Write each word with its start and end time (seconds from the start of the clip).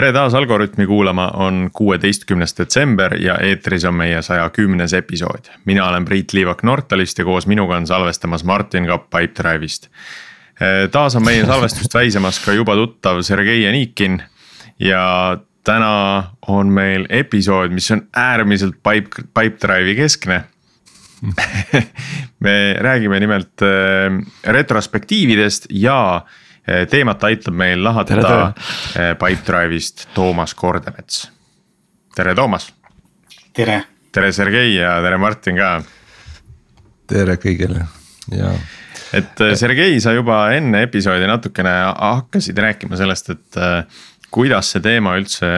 tere 0.00 0.14
taas 0.16 0.34
Algorütmi 0.34 0.86
kuulama, 0.86 1.26
on 1.28 1.68
kuueteistkümnes 1.76 2.54
detsember 2.56 3.14
ja 3.20 3.34
eetris 3.44 3.84
on 3.84 3.94
meie 3.94 4.22
saja 4.24 4.46
kümnes 4.50 4.94
episood. 4.96 5.50
mina 5.64 5.88
olen 5.88 6.04
Priit 6.04 6.32
Liivak 6.32 6.62
Nortalist 6.62 7.18
ja 7.18 7.24
koos 7.24 7.46
minuga 7.46 7.76
on 7.76 7.86
salvestamas 7.86 8.44
Martin 8.44 8.86
Kapp 8.86 9.10
Pipedrive'ist. 9.10 9.90
taas 10.90 11.16
on 11.16 11.24
meie 11.24 11.44
salvestust 11.46 11.94
väisemas 11.94 12.40
ka 12.44 12.52
juba 12.52 12.74
tuttav 12.74 13.20
Sergei 13.22 13.68
Anikin 13.68 14.22
ja 14.78 15.36
täna 15.64 16.24
on 16.48 16.66
meil 16.66 17.04
episood, 17.08 17.68
mis 17.68 17.90
on 17.90 18.06
äärmiselt 18.16 18.80
pipe, 18.80 19.28
Pipedrive'i 19.34 19.96
keskne 19.96 20.44
me 22.44 22.76
räägime 22.80 23.20
nimelt 23.20 23.62
äh, 23.62 24.16
retrospektiividest 24.44 25.66
ja 25.70 26.00
Eh, 26.14 26.28
teemat 26.90 27.24
aitab 27.28 27.56
meil 27.56 27.82
lahata 27.84 28.18
eh, 28.20 29.14
Pipedrive'ist 29.18 30.08
Toomas 30.14 30.54
Kordemets. 30.54 31.30
tere, 32.14 32.34
Toomas. 32.34 32.72
tere. 33.52 33.82
tere, 34.12 34.32
Sergei 34.32 34.74
ja 34.74 34.98
tere, 35.02 35.18
Martin 35.18 35.58
ka. 35.58 35.70
tere 37.10 37.36
kõigile 37.42 37.86
ja. 38.34 38.52
et 39.12 39.46
eh, 39.46 39.54
Sergei, 39.58 40.00
sa 40.00 40.14
juba 40.16 40.42
enne 40.56 40.84
episoodi 40.86 41.28
natukene 41.30 41.74
hakkasid 41.92 42.58
rääkima 42.58 42.98
sellest, 43.00 43.32
et 43.34 43.62
kuidas 44.30 44.70
see 44.74 44.84
teema 44.84 45.16
üldse 45.18 45.48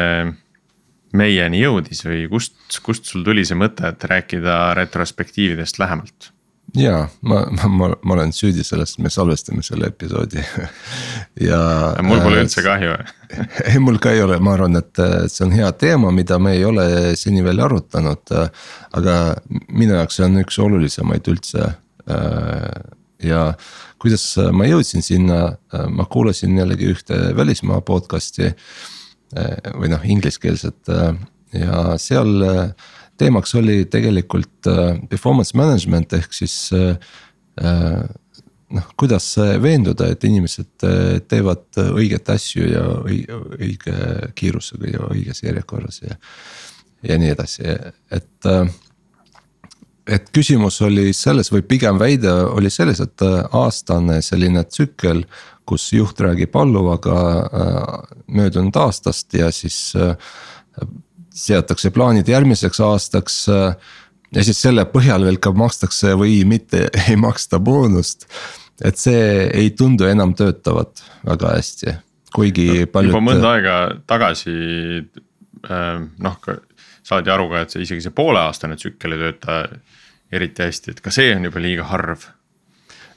meieni 1.13 1.61
jõudis 1.61 2.05
või 2.07 2.25
kust, 2.31 2.57
kust 2.85 3.11
sul 3.11 3.25
tuli 3.27 3.45
see 3.45 3.59
mõte, 3.59 3.85
et 3.93 4.05
rääkida 4.09 4.73
retrospektiividest 4.79 5.81
lähemalt? 5.83 6.33
Ja 6.75 7.09
ma, 7.21 7.43
ma, 7.69 7.89
ma, 8.03 8.15
olen 8.15 8.33
süüdi 8.33 8.65
selles, 8.65 8.97
me 8.99 9.11
salvestame 9.13 9.63
selle 9.65 9.91
episoodi 9.93 10.41
ja. 11.49 11.61
mul 12.03 12.23
pole 12.23 12.39
äh, 12.39 12.45
üldse 12.47 12.65
kahju 12.65 12.95
ei, 13.71 13.79
mul 13.83 13.99
ka 14.03 14.13
ei 14.15 14.23
ole, 14.25 14.39
ma 14.45 14.55
arvan, 14.57 14.79
et 14.81 15.03
see 15.33 15.45
on 15.47 15.53
hea 15.57 15.69
teema, 15.81 16.13
mida 16.15 16.39
me 16.43 16.55
ei 16.57 16.65
ole 16.69 16.87
seni 17.17 17.45
veel 17.45 17.63
arutanud. 17.65 18.33
aga 18.99 19.15
minu 19.69 19.97
jaoks 19.97 20.19
see 20.19 20.27
on 20.27 20.41
üks 20.43 20.59
olulisemaid 20.61 21.29
üldse. 21.33 21.71
Äh, 22.13 22.83
ja 23.25 23.45
kuidas 24.03 24.25
ma 24.53 24.67
jõudsin 24.67 25.05
sinna, 25.07 25.55
ma 25.95 26.05
kuulasin 26.11 26.59
jällegi 26.59 26.91
ühte 26.93 27.19
välismaa 27.39 27.81
podcast'i 27.87 28.51
äh, 28.51 29.73
või 29.79 29.93
noh, 29.93 30.05
ingliskeelset 30.05 30.93
ja 31.53 31.85
seal 32.01 32.33
teemaks 33.23 33.55
oli 33.59 33.85
tegelikult 33.91 34.71
äh, 34.71 34.97
performance 35.11 35.57
management 35.59 36.13
ehk 36.19 36.35
siis 36.35 36.57
äh, 36.77 36.97
äh, 37.63 38.03
noh, 38.73 38.89
kuidas 38.99 39.27
veenduda, 39.63 40.09
et 40.13 40.25
inimesed 40.25 40.87
teevad 41.29 41.81
õiget 41.83 42.31
asju 42.33 42.71
ja 42.71 42.87
õige 43.05 43.97
kiirusega 44.39 44.95
ja 44.95 45.11
õiges 45.13 45.43
järjekorras 45.45 46.01
ja. 46.07 46.17
ja 47.05 47.19
nii 47.21 47.35
edasi, 47.35 47.67
et, 48.17 48.49
et 50.17 50.33
küsimus 50.33 50.81
oli 50.89 51.13
selles 51.13 51.53
või 51.53 51.67
pigem 51.69 52.01
väide 52.01 52.33
oli 52.33 52.73
selles, 52.73 53.05
et 53.05 53.27
aastane 53.53 54.23
selline 54.25 54.65
tsükkel. 54.65 55.27
kus 55.69 55.93
juht 55.93 56.21
räägib 56.21 56.57
alluvaga 56.57 57.19
möödunud 58.27 58.77
aastast 58.77 59.35
ja 59.35 59.53
siis 59.53 59.93
seatakse 61.43 61.91
plaanid 61.95 62.29
järgmiseks 62.29 62.81
aastaks. 62.85 63.39
Äh, 63.53 63.77
ja 64.33 64.45
siis 64.47 64.63
selle 64.65 64.85
põhjal 64.89 65.27
veel 65.27 65.39
ka 65.43 65.53
makstakse 65.57 66.15
või 66.19 66.43
mitte 66.49 66.87
ei 67.05 67.19
maksta 67.21 67.61
boonust. 67.61 68.29
et 68.83 68.99
see 68.99 69.47
ei 69.55 69.71
tundu 69.79 70.09
enam 70.09 70.33
töötavat 70.35 71.05
väga 71.29 71.57
hästi, 71.57 71.97
kuigi 72.35 72.69
no, 72.81 72.87
paljud. 72.93 73.13
juba 73.13 73.25
mõnda 73.29 73.55
aega 73.55 73.79
tagasi 74.09 74.55
äh, 75.69 75.99
noh, 76.01 76.39
saadi 77.03 77.31
aru 77.31 77.51
ka, 77.51 77.65
et 77.65 77.75
see 77.75 77.85
isegi 77.85 78.07
see 78.07 78.15
pooleaastane 78.17 78.79
tsükkel 78.81 79.17
ei 79.17 79.27
tööta 79.27 79.59
eriti 80.33 80.65
hästi, 80.65 80.97
et 80.97 81.05
ka 81.05 81.13
see 81.15 81.35
on 81.37 81.51
juba 81.51 81.61
liiga 81.63 81.85
harv 81.93 82.25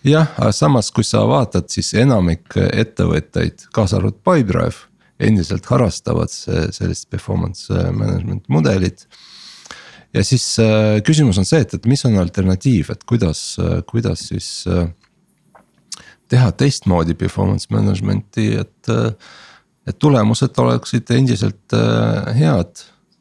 jah, 0.05 0.27
aga 0.37 0.51
samas, 0.53 0.91
kui 0.93 1.07
sa 1.07 1.23
vaatad, 1.27 1.69
siis 1.71 1.93
enamik 1.97 2.59
ettevõtteid, 2.67 3.69
kaasa 3.73 3.97
arvatud 4.01 4.21
Pipedrive 4.27 4.83
endiselt 5.19 5.65
harrastavad 5.71 6.31
sellist 6.31 7.09
performance 7.09 7.73
äh, 7.73 7.91
management 7.91 8.49
mudelit. 8.49 9.07
ja 10.13 10.23
siis 10.23 10.59
äh, 10.59 11.01
küsimus 11.03 11.39
on 11.39 11.47
see, 11.47 11.61
et, 11.63 11.73
et 11.73 11.87
mis 11.87 12.03
on 12.07 12.17
alternatiiv, 12.19 12.91
et 12.91 13.03
kuidas, 13.07 13.55
äh, 13.59 13.79
kuidas 13.87 14.27
siis 14.31 14.49
teha 16.31 16.51
teistmoodi 16.57 17.13
performance 17.13 17.71
management'i, 17.71 18.51
et. 18.59 18.93
et 19.85 19.99
tulemused 20.01 20.57
oleksid 20.57 21.11
endiselt 21.13 21.73
head 22.33 22.79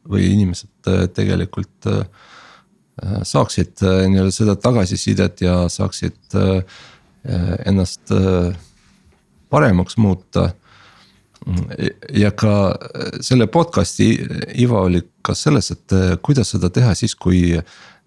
või 0.09 0.31
inimesed 0.33 0.89
tegelikult 1.13 1.89
saaksid 3.29 3.83
nii-öelda 3.85 4.33
seda 4.33 4.55
tagasisidet 4.57 5.43
ja 5.45 5.59
saaksid 5.69 6.39
ennast 7.69 8.15
paremaks 9.53 10.01
muuta 10.01 10.47
ja 12.15 12.31
ka 12.33 12.55
selle 13.25 13.47
podcast'i 13.53 14.09
iva 14.63 14.85
oli 14.87 15.03
ka 15.25 15.35
selles, 15.37 15.71
et 15.75 15.95
kuidas 16.25 16.55
seda 16.55 16.71
teha 16.73 16.95
siis, 16.97 17.15
kui 17.15 17.53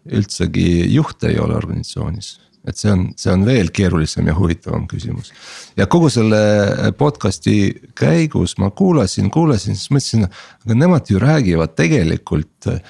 üldsegi 0.08 0.88
juhte 0.94 1.32
ei 1.32 1.40
ole 1.40 1.58
organisatsioonis. 1.58 2.36
Et 2.68 2.76
see 2.76 2.92
on, 2.92 3.06
see 3.16 3.32
on 3.32 3.46
veel 3.48 3.70
keerulisem 3.72 4.28
ja 4.28 4.36
huvitavam 4.36 4.88
küsimus. 4.92 5.32
ja 5.78 5.86
kogu 5.88 6.10
selle 6.12 6.92
podcast'i 7.00 7.90
käigus 7.96 8.58
ma 8.60 8.70
kuulasin, 8.76 9.30
kuulasin, 9.32 9.78
siis 9.78 9.92
mõtlesin, 9.94 10.28
aga 10.66 10.76
nemad 10.76 11.08
ju 11.08 11.22
räägivad 11.24 11.78
tegelikult 11.80 12.68
äh, 12.68 12.82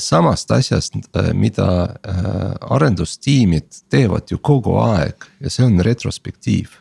samast 0.00 0.50
asjast, 0.56 0.96
äh, 1.12 1.32
mida 1.34 1.68
äh, 2.08 2.72
arendustiimid 2.72 3.82
teevad 3.92 4.32
ju 4.32 4.38
kogu 4.38 4.78
aeg. 4.80 5.28
Ja 5.44 5.52
see 5.52 5.66
on 5.66 5.76
retrospektiiv 5.84 6.79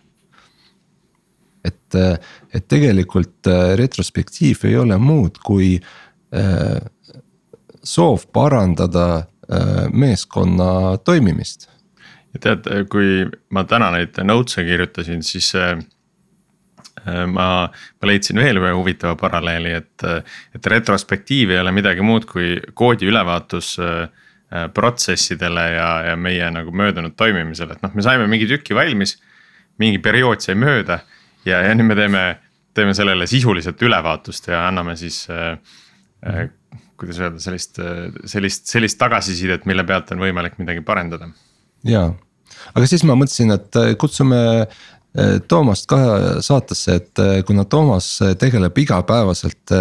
et, 1.69 1.97
et 2.53 2.67
tegelikult 2.69 3.49
äh, 3.49 3.73
retrospektiiv 3.79 4.65
ei 4.69 4.77
ole 4.79 4.97
muud 5.01 5.39
kui 5.43 5.75
äh, 5.77 6.79
soov 7.83 8.27
parandada 8.33 9.07
äh, 9.19 9.85
meeskonna 9.91 10.97
toimimist. 11.05 11.69
ja 12.33 12.43
tead, 12.43 12.67
kui 12.93 13.23
ma 13.55 13.63
täna 13.65 13.89
neid 13.95 14.19
notes'e 14.21 14.65
kirjutasin, 14.67 15.23
siis 15.25 15.47
ma, 17.33 17.47
ma 17.65 18.05
leidsin 18.05 18.37
veel 18.37 18.59
ühe 18.61 18.73
huvitava 18.77 19.15
paralleeli, 19.17 19.71
et, 19.73 20.03
et 20.53 20.69
retrospektiiv 20.75 21.55
ei 21.55 21.61
ole 21.63 21.73
midagi 21.73 22.05
muud 22.05 22.27
kui 22.29 22.51
koodi 22.77 23.09
ülevaatus 23.09 23.71
protsessidele 24.77 25.63
ja, 25.73 25.89
ja 26.11 26.13
meie 26.21 26.51
nagu 26.53 26.69
möödunud 26.69 27.17
toimimisele, 27.17 27.73
et 27.73 27.81
noh, 27.81 27.95
me 27.97 28.05
saime 28.05 28.29
mingi 28.29 28.45
tüki 28.51 28.77
valmis. 28.77 29.17
mingi 29.79 29.97
periood 30.03 30.41
sai 30.43 30.57
mööda 30.59 30.99
ja, 31.45 31.61
ja 31.63 31.73
nüüd 31.75 31.91
me 31.91 31.97
teeme, 31.99 32.23
teeme 32.75 32.95
sellele 32.97 33.27
sisuliselt 33.27 33.81
ülevaatust 33.81 34.51
ja 34.51 34.65
anname 34.67 34.95
siis 34.99 35.25
äh, 35.31 35.57
äh, 36.25 36.47
kuidas 36.99 37.19
öelda, 37.19 37.39
sellist, 37.39 37.79
sellist, 38.29 38.67
sellist 38.69 38.99
tagasisidet, 38.99 39.65
mille 39.69 39.85
pealt 39.87 40.11
on 40.13 40.23
võimalik 40.23 40.59
midagi 40.59 40.83
parendada. 40.85 41.29
ja, 41.87 42.09
aga 42.73 42.89
siis 42.89 43.05
ma 43.07 43.17
mõtlesin, 43.19 43.53
et 43.55 43.79
äh, 43.79 43.93
kutsume 43.99 44.41
äh, 44.59 45.35
Toomast 45.47 45.87
ka 45.89 45.99
saatesse, 46.45 46.99
et 46.99 47.23
äh, 47.23 47.39
kuna 47.47 47.65
Toomas 47.65 48.11
tegeleb 48.39 48.77
igapäevaselt 48.85 49.77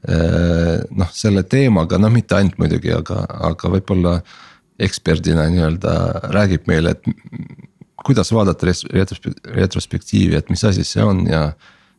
noh, 0.00 1.08
selle 1.12 1.42
teemaga, 1.44 1.98
noh, 2.00 2.08
mitte 2.08 2.32
ainult 2.38 2.54
muidugi, 2.56 2.88
aga, 2.96 3.18
aga 3.50 3.68
võib-olla 3.74 4.14
eksperdina 4.80 5.44
nii-öelda 5.52 5.92
räägib 6.32 6.70
meile, 6.70 6.94
et 6.94 7.10
kuidas 8.04 8.32
vaadata 8.32 8.70
retrospektiivi, 9.54 10.36
et 10.38 10.50
mis 10.52 10.64
asi 10.64 10.84
see 10.86 11.04
on 11.04 11.24
ja, 11.28 11.50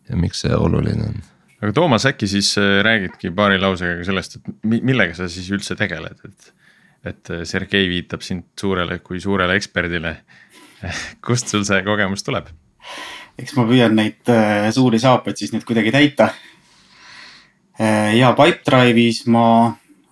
ja 0.09 0.17
miks 0.19 0.43
see 0.45 0.55
oluline 0.55 1.09
on? 1.09 1.21
aga 1.61 1.73
Toomas, 1.77 2.07
äkki 2.09 2.27
siis 2.29 2.55
äh, 2.57 2.79
räägidki 2.85 3.31
paari 3.37 3.59
lausega 3.61 3.99
ka 3.99 4.07
sellest, 4.07 4.39
et 4.39 4.73
millega 4.81 5.13
sa 5.17 5.29
siis 5.29 5.49
üldse 5.53 5.77
tegeled, 5.79 6.17
et. 6.25 6.53
et 7.05 7.33
äh, 7.33 7.43
Sergei 7.49 7.89
viitab 7.89 8.25
sind 8.25 8.49
suurele 8.59 8.99
kui 9.05 9.21
suurele 9.21 9.57
eksperdile. 9.57 10.15
kust 11.25 11.51
sul 11.53 11.65
see 11.67 11.83
kogemus 11.85 12.25
tuleb? 12.25 12.49
eks 13.41 13.53
ma 13.57 13.63
püüan 13.69 13.93
neid 13.95 14.29
äh, 14.29 14.67
suuri 14.73 14.99
saapaid 14.99 15.37
siis 15.37 15.53
nüüd 15.53 15.65
kuidagi 15.65 15.93
täita. 15.93 16.31
ja 18.17 18.33
Pipedrive'is 18.37 19.23
ma 19.31 19.45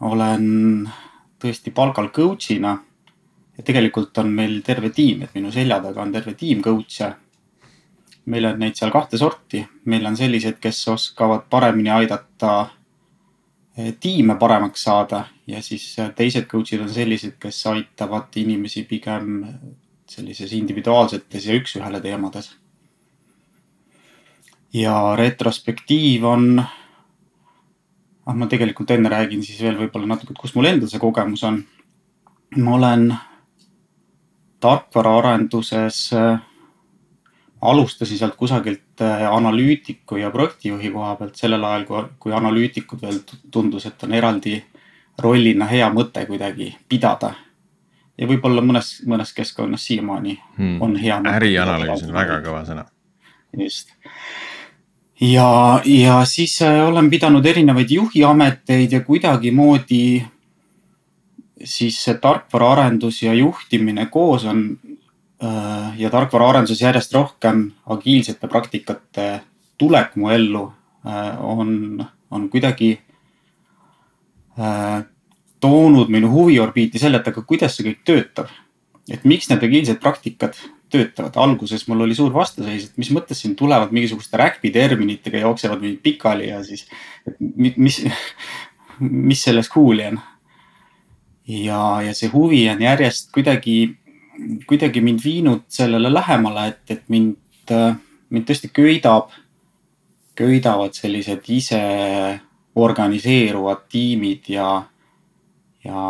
olen 0.01 0.45
tõesti 1.41 1.73
palgal 1.75 2.07
coach'ina 2.15 2.77
ja 3.59 3.63
tegelikult 3.63 4.17
on 4.21 4.29
meil 4.31 4.61
terve 4.63 4.87
tiim, 4.95 5.25
et 5.25 5.33
minu 5.35 5.51
selja 5.51 5.81
taga 5.83 5.99
on 6.05 6.13
terve 6.15 6.33
tiim 6.39 6.61
coach'e. 6.63 7.11
meil 8.29 8.45
on 8.45 8.59
neid 8.61 8.77
seal 8.77 8.91
kahte 8.93 9.17
sorti, 9.17 9.63
meil 9.89 10.05
on 10.05 10.15
sellised, 10.17 10.59
kes 10.61 10.79
oskavad 10.87 11.47
paremini 11.49 11.89
aidata 11.89 12.69
eh, 13.77 13.93
tiime 13.99 14.37
paremaks 14.39 14.83
saada 14.83 15.25
ja 15.47 15.61
siis 15.61 15.99
eh, 15.99 16.11
teised 16.15 16.47
coach'id 16.47 16.81
on 16.81 16.89
sellised, 16.93 17.35
kes 17.39 17.65
aitavad 17.67 18.39
inimesi 18.39 18.85
pigem 18.87 19.43
sellises 20.07 20.53
individuaalsetes 20.55 21.45
ja 21.45 21.59
üks-ühele 21.59 22.01
teemades. 22.01 22.55
ja 24.73 25.15
retrospektiiv 25.15 26.23
on. 26.23 26.63
ah, 28.25 28.35
ma 28.35 28.47
tegelikult 28.47 28.91
enne 28.91 29.09
räägin 29.09 29.43
siis 29.43 29.59
veel 29.61 29.75
võib-olla 29.83 30.15
natuke, 30.15 30.33
kus 30.39 30.55
mul 30.55 30.71
endal 30.71 30.87
see 30.87 30.99
kogemus 30.99 31.43
on. 31.43 31.65
ma 32.55 32.75
olen 32.75 33.11
tarkvaraarenduses 34.59 36.13
äh, 36.13 36.39
alustasin 37.61 38.17
sealt 38.17 38.35
kusagilt 38.35 39.01
äh, 39.01 39.33
analüütiku 39.33 40.15
ja 40.15 40.31
projektijuhi 40.31 40.91
koha 40.91 41.15
pealt 41.15 41.35
sellel 41.35 41.63
ajal, 41.63 41.85
kui, 41.85 42.03
kui 42.19 42.33
analüütikud 42.33 43.01
veel 43.01 43.19
tundus, 43.51 43.85
et 43.85 44.03
on 44.03 44.13
eraldi 44.13 44.63
rollina 45.19 45.67
hea 45.67 45.89
mõte 45.93 46.25
kuidagi 46.27 46.73
pidada. 46.89 47.33
ja 48.19 48.27
võib-olla 48.27 48.61
mõnes, 48.61 48.97
mõnes 49.07 49.29
keskkonnas 49.33 49.85
siiamaani 49.87 50.39
hmm. 50.57 50.81
on 50.81 50.95
hea. 50.99 51.21
ärianalüüs 51.35 52.03
on 52.03 52.13
väga 52.13 52.41
kõva 52.43 52.63
sõna. 52.67 52.85
just. 53.57 53.93
ja, 55.21 55.81
ja 55.85 56.25
siis 56.25 56.61
äh, 56.61 56.87
olen 56.87 57.09
pidanud 57.09 57.45
erinevaid 57.45 57.91
juhiameteid 57.91 58.91
ja 58.91 59.01
kuidagimoodi 59.03 60.25
siis 61.63 61.97
see 62.03 62.13
tarkvaraarendus 62.21 63.23
ja 63.23 63.33
juhtimine 63.33 64.05
koos 64.11 64.45
on 64.45 64.77
Äh, 65.43 65.93
ja 65.97 66.09
tarkvaraarenduses 66.11 66.81
järjest 66.81 67.13
rohkem 67.15 67.69
agiilsete 67.87 68.47
praktikate 68.51 69.27
tulek 69.79 70.17
mu 70.19 70.27
ellu 70.35 70.65
äh, 71.07 71.37
on, 71.39 71.69
on 72.31 72.49
kuidagi 72.51 72.89
äh, 74.59 75.05
toonud 75.63 76.11
minu 76.11 76.27
huviorbiiti 76.33 76.99
selle, 76.99 77.21
et 77.23 77.29
aga 77.31 77.45
kuidas 77.47 77.77
see 77.77 77.87
kõik 77.87 78.01
töötab. 78.03 78.51
et 79.09 79.23
miks 79.23 79.47
need 79.49 79.63
agiilsed 79.63 80.01
praktikad 80.03 80.59
töötavad, 80.91 81.39
alguses 81.39 81.87
mul 81.87 82.03
oli 82.03 82.19
suur 82.19 82.35
vastuseis, 82.35 82.89
et 82.89 82.99
mis 82.99 83.13
mõttes 83.15 83.39
siin 83.39 83.55
tulevad 83.55 83.95
mingisuguste 83.95 84.37
räkpi 84.37 84.73
terminitega, 84.75 85.39
jooksevad 85.45 85.79
mind 85.79 86.03
pikali 86.03 86.49
ja 86.49 86.59
siis, 86.67 86.83
et 87.23 87.39
mis, 87.79 88.03
mis 88.99 89.47
selles 89.47 89.71
cool'i 89.71 90.11
on. 90.11 90.19
Ja, 91.49 92.01
ja 92.05 92.13
see 92.13 92.29
huvi 92.33 92.63
on 92.69 92.81
järjest 92.81 93.33
kuidagi 93.33 93.79
kuidagi 94.67 95.01
mind 95.01 95.23
viinud 95.23 95.65
sellele 95.67 96.11
lähemale, 96.13 96.67
et, 96.67 96.83
et 96.91 97.03
mind, 97.11 97.73
mind 98.29 98.47
tõesti 98.47 98.71
köidab, 98.73 99.33
köidavad 100.39 100.95
sellised 100.95 101.49
ise 101.51 101.81
organiseeruvad 102.79 103.85
tiimid 103.91 104.49
ja, 104.53 104.69
ja, 105.83 106.03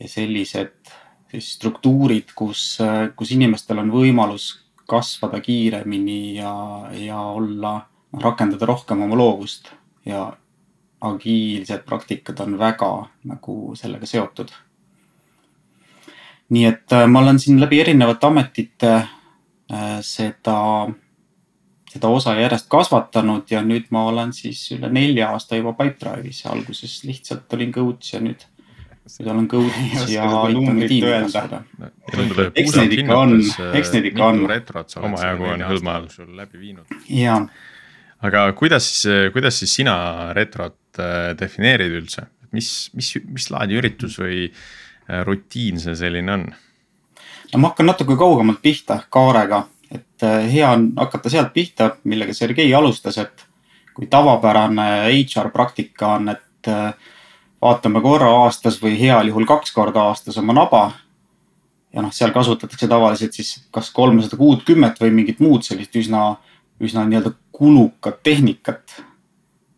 ja 0.00 0.10
sellised 0.10 0.74
siis 1.30 1.54
struktuurid, 1.58 2.34
kus, 2.34 2.78
kus 3.16 3.34
inimestel 3.34 3.82
on 3.82 3.92
võimalus 3.94 4.50
kasvada 4.90 5.40
kiiremini 5.40 6.36
ja, 6.36 6.54
ja 6.98 7.20
olla, 7.34 7.76
noh, 8.12 8.22
rakendada 8.22 8.66
rohkem 8.68 9.06
oma 9.06 9.16
loovust 9.18 9.70
ja 10.06 10.26
agiilsed 11.10 11.84
praktikad 11.84 12.40
on 12.40 12.58
väga 12.58 12.92
nagu 13.30 13.74
sellega 13.78 14.06
seotud 14.06 14.52
nii 16.52 16.66
et 16.68 16.92
äh, 16.92 17.06
ma 17.08 17.22
olen 17.24 17.38
siin 17.40 17.60
läbi 17.60 17.80
erinevate 17.80 18.26
ametite 18.26 18.92
äh, 18.94 19.98
seda, 20.04 20.58
seda 21.92 22.10
osa 22.12 22.34
järjest 22.38 22.68
kasvatanud 22.72 23.50
ja 23.50 23.62
nüüd 23.64 23.88
ma 23.94 24.06
olen 24.10 24.32
siis 24.36 24.66
üle 24.76 24.90
nelja 24.92 25.32
aasta 25.32 25.58
juba 25.60 25.74
Pipedrive'is, 25.78 26.44
alguses 26.50 27.00
lihtsalt 27.08 27.52
olin 27.56 27.72
coach 27.72 28.14
ja 28.14 28.20
nüüd, 28.24 28.44
nüüd 29.18 29.30
olen 29.30 29.48
coach 29.48 29.78
ja 30.16 30.28
aitan 30.42 30.82
tiimi 30.84 31.12
kasvada. 31.24 31.62
eks 32.54 32.76
neid 32.80 32.98
ikka 32.98 33.20
on, 33.26 33.38
eks 33.72 33.94
neid 33.96 34.10
ikka 34.12 34.32
on. 34.32 34.44
omajagu 35.10 35.52
on 35.54 35.70
hõlma 35.72 36.00
all 36.00 36.10
sul 36.12 36.34
läbi 36.36 36.60
viinud. 36.60 36.98
jaa. 37.08 37.46
Aga 38.24 38.46
kuidas 38.56 38.86
siis, 38.88 39.30
kuidas 39.32 39.58
siis 39.60 39.74
sina 39.80 39.96
retrot 40.36 41.02
äh, 41.02 41.34
defineerid 41.38 41.92
üldse, 42.00 42.26
mis, 42.56 42.90
mis, 42.96 43.12
mis 43.28 43.50
laadi 43.52 43.76
üritus 43.80 44.18
või 44.22 44.48
Äh, 45.10 45.24
rutiin 45.24 45.80
see 45.80 45.92
selline 45.94 46.32
on? 46.32 46.44
no 47.52 47.58
ma 47.60 47.68
hakkan 47.68 47.90
natuke 47.90 48.16
kaugemalt 48.16 48.62
pihta 48.62 49.02
kaarega, 49.12 49.66
et 49.92 50.24
äh, 50.24 50.46
hea 50.48 50.70
on 50.72 50.86
hakata 50.96 51.28
sealt 51.28 51.52
pihta, 51.52 51.90
millega 52.08 52.32
Sergei 52.34 52.72
alustas, 52.74 53.18
et 53.20 53.44
kui 53.94 54.08
tavapärane 54.08 54.86
HR 55.10 55.50
praktika 55.52 56.14
on, 56.16 56.32
et 56.32 56.70
vaatame 57.62 58.00
korra 58.00 58.30
aastas 58.46 58.80
või 58.80 58.94
heal 58.96 59.28
juhul 59.28 59.44
kaks 59.46 59.74
korda 59.76 60.08
aastas 60.08 60.40
oma 60.40 60.56
naba. 60.56 60.82
ja 61.92 62.02
noh, 62.02 62.12
seal 62.12 62.32
kasutatakse 62.32 62.88
tavaliselt 62.88 63.36
siis 63.36 63.68
kas 63.70 63.90
kolmesada 63.92 64.40
kuutkümmet 64.40 64.96
või 65.00 65.12
mingit 65.12 65.40
muud 65.44 65.68
sellist 65.68 65.94
üsna, 66.00 66.38
üsna 66.80 67.04
nii-öelda 67.04 67.34
kulukat 67.54 68.22
tehnikat. 68.22 69.02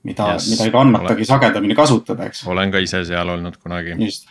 mida 0.07 0.33
yes,, 0.33 0.51
mida 0.51 0.65
ei 0.65 0.71
kannatagi 0.71 1.19
olen, 1.19 1.27
sagedamini 1.27 1.75
kasutada, 1.75 2.29
eks. 2.31 2.45
olen 2.47 2.71
ka 2.71 2.79
ise 2.79 3.05
seal 3.05 3.29
olnud 3.29 3.57
kunagi. 3.59 3.97
just 4.05 4.29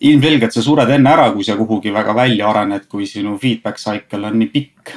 ilmselgelt 0.00 0.54
sa 0.54 0.62
sured 0.64 0.90
enne 0.94 1.12
ära, 1.12 1.28
kui 1.34 1.44
sa 1.44 1.56
kuhugi 1.58 1.92
väga 1.92 2.14
välja 2.16 2.48
arened, 2.48 2.86
kui 2.88 3.06
sinu 3.08 3.36
feedback 3.40 3.80
cycle 3.80 4.26
on 4.26 4.38
nii 4.40 4.52
pikk. 4.52 4.94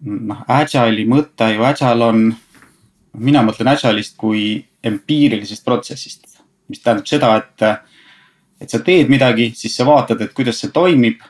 noh, 0.00 0.44
agile'i 0.48 1.04
mõte 1.04 1.50
ju, 1.52 1.64
agile 1.66 2.06
on, 2.06 2.20
mina 3.20 3.42
mõtlen 3.44 3.68
agile'ist 3.74 4.14
kui 4.16 4.54
empiirilisest 4.86 5.64
protsessist, 5.64 6.38
mis 6.72 6.80
tähendab 6.80 7.10
seda, 7.10 7.34
et, 7.36 7.66
et 8.64 8.72
sa 8.72 8.80
teed 8.86 9.10
midagi, 9.12 9.50
siis 9.58 9.74
sa 9.76 9.84
vaatad, 9.84 10.22
et 10.24 10.32
kuidas 10.32 10.62
see 10.62 10.72
toimib, 10.72 11.20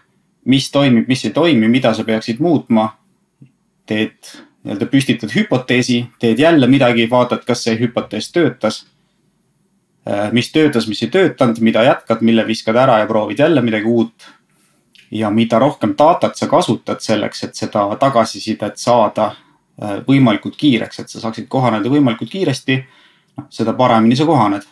mis 0.46 0.70
toimib, 0.70 1.08
mis 1.10 1.24
ei 1.26 1.34
toimi, 1.34 1.66
mida 1.72 1.90
sa 1.96 2.06
peaksid 2.06 2.38
muutma. 2.40 2.92
teed 3.90 4.28
nii-öelda 4.64 4.86
püstitad 4.92 5.32
hüpoteesi, 5.34 6.02
teed 6.20 6.38
jälle 6.38 6.66
midagi, 6.66 7.06
vaatad, 7.10 7.44
kas 7.48 7.64
see 7.64 7.78
hüpotees 7.80 8.32
töötas 8.32 8.82
Äh, 10.08 10.32
mis 10.32 10.52
töötas, 10.52 10.86
mis 10.88 11.02
ei 11.02 11.10
töötanud, 11.12 11.58
mida 11.60 11.82
jätkad, 11.84 12.22
mille 12.24 12.46
viskad 12.48 12.76
ära 12.76 12.98
ja 13.02 13.06
proovid 13.06 13.38
jälle 13.38 13.62
midagi 13.62 13.84
uut. 13.84 14.30
ja 15.10 15.30
mida 15.30 15.58
rohkem 15.58 15.94
datat 15.98 16.36
sa 16.36 16.46
kasutad 16.46 17.00
selleks, 17.00 17.42
et 17.44 17.54
seda 17.54 17.82
tagasisidet 17.98 18.78
saada 18.78 19.24
äh, 19.26 19.96
võimalikult 20.08 20.56
kiireks, 20.56 21.00
et 21.00 21.10
sa 21.10 21.20
saaksid 21.20 21.48
kohaneda 21.48 21.90
võimalikult 21.90 22.30
kiiresti. 22.30 22.84
noh, 23.36 23.46
seda 23.50 23.72
paremini 23.72 24.16
sa 24.16 24.24
kohaned. 24.24 24.62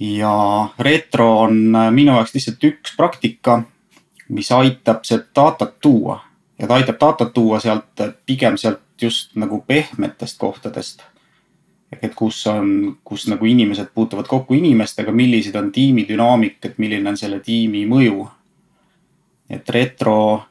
ja 0.00 0.68
retro 0.78 1.28
on 1.40 1.76
äh, 1.76 1.90
minu 1.90 2.16
jaoks 2.16 2.34
lihtsalt 2.34 2.64
üks 2.64 2.96
praktika, 2.96 3.62
mis 4.28 4.52
aitab 4.52 5.04
seda 5.04 5.24
datat 5.34 5.80
tuua 5.80 6.20
ja 6.62 6.68
ta 6.68 6.78
aitab 6.78 7.00
datat 7.00 7.32
tuua 7.34 7.60
sealt 7.60 8.02
pigem 8.26 8.56
sealt 8.56 9.02
just 9.02 9.34
nagu 9.36 9.64
pehmetest 9.66 10.38
kohtadest 10.38 11.02
et 12.00 12.14
kus 12.16 12.46
on, 12.46 12.96
kus 13.04 13.26
nagu 13.28 13.46
inimesed 13.46 13.90
puutuvad 13.94 14.28
kokku 14.30 14.54
inimestega, 14.54 15.12
millised 15.12 15.56
on 15.58 15.72
tiimi 15.72 16.06
dünaamikad, 16.08 16.78
milline 16.80 17.10
on 17.10 17.18
selle 17.20 17.40
tiimi 17.40 17.84
mõju. 17.88 18.28
et 19.52 19.68
retro 19.68 20.42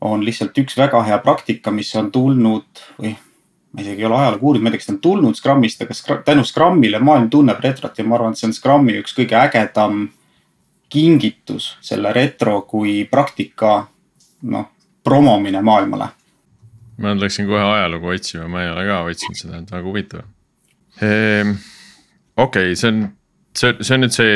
on 0.00 0.22
lihtsalt 0.24 0.56
üks 0.58 0.78
väga 0.78 1.02
hea 1.04 1.18
praktika, 1.20 1.70
mis 1.70 1.90
on 1.96 2.08
tulnud 2.12 2.84
või 2.98 3.12
ma 3.72 3.82
isegi 3.82 4.00
ei 4.00 4.06
ole 4.06 4.16
ajalugu 4.16 4.46
uurinud, 4.46 4.64
ma 4.64 4.70
ei 4.70 4.72
tea, 4.72 4.80
kas 4.80 4.86
ta 4.86 4.92
on 4.94 5.00
tulnud 5.04 5.36
Scrumist, 5.36 5.82
aga 5.82 5.94
Scrum, 5.94 6.22
tänu 6.24 6.44
Scrumile 6.44 6.98
maailm 6.98 7.28
tunneb 7.30 7.60
retrot 7.60 7.98
ja 7.98 8.04
ma 8.04 8.16
arvan, 8.16 8.32
et 8.32 8.40
see 8.40 8.48
on 8.48 8.56
Scrumi 8.56 8.96
üks 9.02 9.14
kõige 9.18 9.36
ägedam 9.38 10.08
kingitus, 10.90 11.74
selle 11.84 12.14
retro 12.16 12.62
kui 12.66 13.04
praktika 13.10 13.84
noh, 14.42 14.70
promomine 15.04 15.62
maailmale. 15.62 16.10
ma 17.00 17.14
nüüd 17.14 17.24
läksin 17.24 17.48
kohe 17.48 17.62
ajalugu 17.64 18.12
otsima, 18.12 18.48
ma 18.48 18.62
ei 18.64 18.74
ole 18.74 18.84
ka 18.86 19.00
otsinud 19.08 19.38
seda, 19.38 19.62
et 19.62 19.72
väga 19.72 19.88
huvitav 19.88 20.28
Ehm, 21.00 21.54
okei 22.36 22.72
okay,, 22.72 22.76
see 22.76 22.88
on, 22.88 23.04
see, 23.56 23.76
see 23.80 23.94
on 23.96 24.04
nüüd 24.04 24.14
see, 24.14 24.34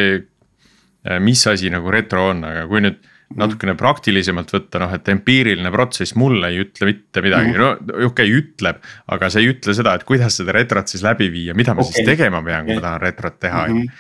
äh, 1.05 1.19
mis 1.21 1.43
asi 1.51 1.73
nagu 1.73 1.93
retro 1.93 2.31
on, 2.31 2.45
aga 2.49 2.65
kui 2.71 2.81
nüüd 2.85 3.03
natukene 3.41 3.75
praktilisemalt 3.77 4.53
võtta, 4.55 4.81
noh, 4.83 4.93
et 4.95 5.09
empiiriline 5.11 5.71
protsess 5.75 6.15
mulle 6.21 6.53
ei 6.53 6.61
ütle 6.63 6.87
mitte 6.91 7.23
midagi 7.25 7.51
mm, 7.51 7.57
-hmm. 7.57 7.89
no 7.91 8.07
okei 8.11 8.29
okay,, 8.31 8.35
ütleb. 8.41 8.85
aga 9.17 9.31
see 9.33 9.43
ei 9.43 9.51
ütle 9.55 9.75
seda, 9.77 9.97
et 9.97 10.05
kuidas 10.09 10.37
seda 10.41 10.55
retrot 10.55 10.93
siis 10.93 11.03
läbi 11.05 11.31
viia, 11.33 11.57
mida 11.57 11.75
ma 11.75 11.83
okay. 11.83 11.99
siis 11.99 12.13
tegema 12.13 12.43
pean, 12.45 12.69
kui 12.69 12.79
ma 12.79 12.85
tahan 12.85 13.03
retrot 13.03 13.41
teha, 13.41 13.65
on 13.65 13.83
ju. 13.83 13.91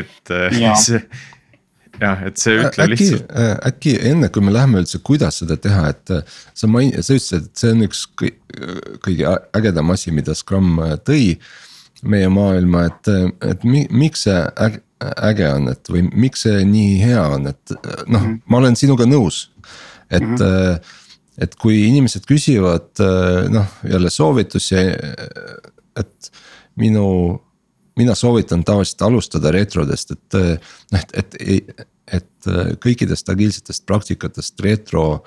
et 0.00 0.32
äh, 0.36 0.60
ja. 0.62 0.76
see 0.86 1.02
jah, 2.00 2.24
et 2.28 2.40
see 2.40 2.58
ütleb 2.58 2.84
äkki, 2.84 2.90
lihtsalt. 2.94 3.30
Äh, 3.32 3.54
äkki 3.70 3.94
enne 4.10 4.30
kui 4.34 4.44
me 4.44 4.54
läheme 4.54 4.82
üldse, 4.82 5.00
kuidas 5.04 5.40
seda 5.42 5.58
teha, 5.60 5.92
et 5.94 6.12
sa 6.56 6.70
main-, 6.70 6.94
sa 7.02 7.16
ütlesid, 7.16 7.48
et 7.48 7.62
see 7.62 7.72
on 7.74 7.86
üks 7.86 8.04
kõige 9.04 9.38
ägedam 9.58 9.94
asi, 9.94 10.14
mida 10.14 10.36
Scrum 10.38 10.78
tõi 11.06 11.38
meie 12.08 12.28
maailma, 12.30 12.86
et, 12.92 13.10
et 13.50 13.66
mi, 13.66 13.84
miks 13.90 14.26
see 14.28 14.36
äge, 14.66 14.82
äge 15.28 15.50
on, 15.50 15.68
et 15.72 15.90
või 15.90 16.04
miks 16.10 16.46
see 16.46 16.62
nii 16.66 16.94
hea 17.02 17.24
on, 17.36 17.50
et 17.50 17.74
noh 17.74 18.06
mm, 18.06 18.16
-hmm. 18.22 18.38
ma 18.46 18.62
olen 18.62 18.78
sinuga 18.78 19.06
nõus. 19.06 19.48
et 20.10 20.22
mm, 20.22 20.36
-hmm. 20.36 20.78
et 21.38 21.54
kui 21.54 21.86
inimesed 21.86 22.24
küsivad 22.26 23.02
noh, 23.50 23.66
jälle 23.84 24.10
soovitusi, 24.10 24.76
et 25.96 26.30
minu, 26.76 27.40
mina 27.98 28.14
soovitan 28.14 28.64
tavaliselt 28.64 29.02
alustada 29.02 29.52
retrodest, 29.54 30.14
et 30.14 30.38
noh, 30.92 31.02
et, 31.02 31.14
et, 31.18 31.38
et, 31.44 31.86
et 32.18 32.50
kõikidest 32.82 33.28
agiilsetest 33.34 33.86
praktikatest 33.86 34.60
retro 34.64 35.24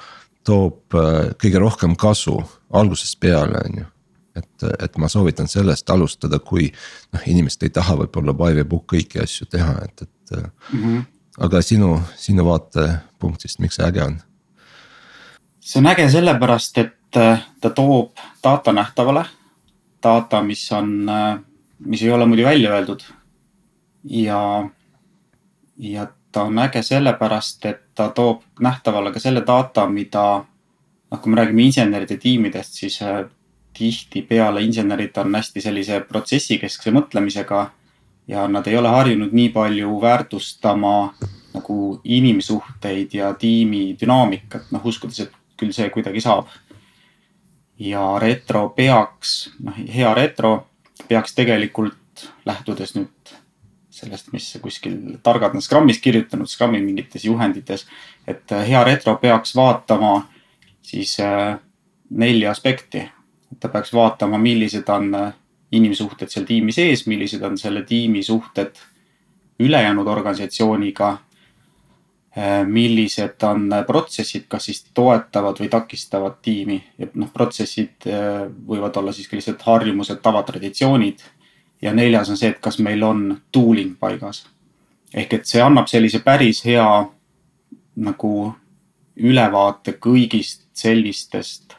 toob 0.47 0.95
kõige 1.41 1.59
rohkem 1.61 1.95
kasu 1.99 2.39
algusest 2.73 3.19
peale, 3.21 3.59
on 3.67 3.83
ju 3.83 3.89
et, 4.35 4.63
et 4.79 4.97
ma 4.97 5.09
soovitan 5.11 5.49
sellest 5.51 5.89
alustada, 5.89 6.39
kui 6.39 6.69
noh, 7.13 7.27
inimesed 7.27 7.67
ei 7.67 7.73
taha 7.75 7.97
võib-olla 8.03 8.35
by 8.37 8.55
the 8.55 8.65
book 8.67 8.87
kõiki 8.93 9.21
asju 9.23 9.47
teha, 9.51 9.75
et, 9.85 10.07
et 10.07 10.35
mm. 10.37 10.83
-hmm. 10.83 11.03
aga 11.47 11.61
sinu, 11.61 11.93
sinu 12.17 12.45
vaatepunktist, 12.47 13.59
miks 13.59 13.79
see 13.79 13.87
äge 13.87 14.03
on? 14.05 14.19
see 15.59 15.79
on 15.79 15.91
äge 15.91 16.09
sellepärast, 16.09 16.77
et 16.77 16.97
ta 17.61 17.69
toob 17.75 18.17
data 18.43 18.71
nähtavale. 18.73 19.25
data, 20.03 20.41
mis 20.41 20.71
on, 20.71 21.09
mis 21.85 22.03
ei 22.03 22.11
ole 22.11 22.25
muidu 22.25 22.43
välja 22.43 22.71
öeldud. 22.71 23.01
ja, 24.03 24.69
ja 25.77 26.07
ta 26.31 26.43
on 26.43 26.59
äge 26.59 26.81
sellepärast, 26.83 27.65
et 27.65 27.81
ta 27.95 28.09
toob 28.09 28.41
nähtavale 28.59 29.11
ka 29.11 29.19
selle 29.19 29.43
data, 29.47 29.88
mida 29.88 30.23
noh, 31.11 31.19
kui 31.19 31.31
me 31.31 31.41
räägime 31.41 31.67
inseneride 31.67 32.17
tiimidest, 32.17 32.73
siis 32.73 33.01
äh, 33.01 33.25
tihtipeale 33.77 34.61
insenerid 34.61 35.17
on 35.17 35.35
hästi 35.35 35.61
sellise 35.61 36.00
protsessikeskse 36.07 36.91
mõtlemisega 36.91 37.69
ja 38.27 38.47
nad 38.47 38.67
ei 38.67 38.77
ole 38.77 38.89
harjunud 38.89 39.33
nii 39.33 39.50
palju 39.50 40.01
väärtustama 40.01 41.13
nagu 41.53 41.77
inimsuhteid 42.03 43.13
ja 43.13 43.33
tiimi 43.33 43.97
dünaamikat, 44.01 44.69
noh 44.71 44.85
uskudes, 44.85 45.19
et 45.19 45.33
küll 45.59 45.73
see 45.75 45.89
kuidagi 45.89 46.21
saab. 46.23 46.47
ja 47.81 48.19
retro 48.19 48.69
peaks, 48.69 49.50
noh 49.59 49.77
hea 49.93 50.13
retro 50.13 50.70
peaks 51.12 51.36
tegelikult 51.36 52.27
lähtudes 52.48 52.96
nüüd 52.96 53.32
sellest, 53.91 54.32
mis 54.32 54.48
kuskil 54.63 55.18
targad 55.24 55.56
on 55.56 55.62
Scrumis 55.62 56.00
kirjutanud, 56.00 56.48
Scrumi 56.48 56.80
mingites 56.80 57.25
juhendites, 57.27 57.84
et 58.27 58.53
hea 58.68 58.84
retro 58.88 59.18
peaks 59.20 59.51
vaatama 59.56 60.13
siis 60.82 61.18
äh, 61.20 61.58
nelja 62.10 62.51
aspekti 62.51 63.03
ta 63.60 63.70
peaks 63.70 63.94
vaatama, 63.94 64.38
millised 64.38 64.89
on 64.89 65.15
äh, 65.15 65.34
inimsuhted 65.72 66.32
seal 66.32 66.46
tiimi 66.48 66.72
sees, 66.75 67.06
millised 67.08 67.44
on 67.44 67.58
selle 67.58 67.84
tiimi 67.88 68.24
suhted 68.24 68.80
ülejäänud 69.60 70.08
organisatsiooniga. 70.08 71.18
Äh, 72.38 72.61
millised 72.63 73.43
on 73.43 73.65
äh, 73.73 73.83
protsessid, 73.83 74.45
kas 74.47 74.69
siis 74.69 74.85
toetavad 74.95 75.57
või 75.59 75.67
takistavad 75.69 76.38
tiimi 76.41 76.77
ja 76.97 77.09
noh, 77.19 77.27
protsessid 77.33 78.07
võivad 78.67 78.95
olla 78.97 79.11
siis 79.11 79.27
ka 79.27 79.35
lihtsalt 79.35 79.61
harjumused, 79.67 80.21
tavatraditsioonid. 80.23 81.19
ja 81.81 81.93
neljas 81.93 82.29
on 82.29 82.38
see, 82.38 82.50
et 82.50 82.59
kas 82.59 82.79
meil 82.79 83.03
on 83.03 83.41
tooling 83.51 83.97
paigas. 84.00 84.45
ehk 85.13 85.33
et 85.33 85.45
see 85.45 85.61
annab 85.61 85.88
sellise 85.91 86.19
päris 86.23 86.63
hea 86.65 86.88
nagu 87.95 88.53
ülevaate 89.17 89.97
kõigist 90.00 90.67
sellistest 90.73 91.75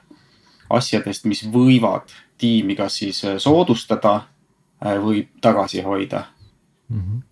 asjadest, 0.70 1.24
mis 1.24 1.44
võivad 1.52 2.12
tiimi 2.42 2.76
kas 2.76 2.98
siis 3.02 3.24
äh, 3.24 3.36
soodustada 3.38 4.14
äh, 4.84 4.96
või 5.02 5.26
tagasi 5.40 5.82
hoida 5.82 6.24
mm. 6.88 7.02
-hmm. 7.02 7.22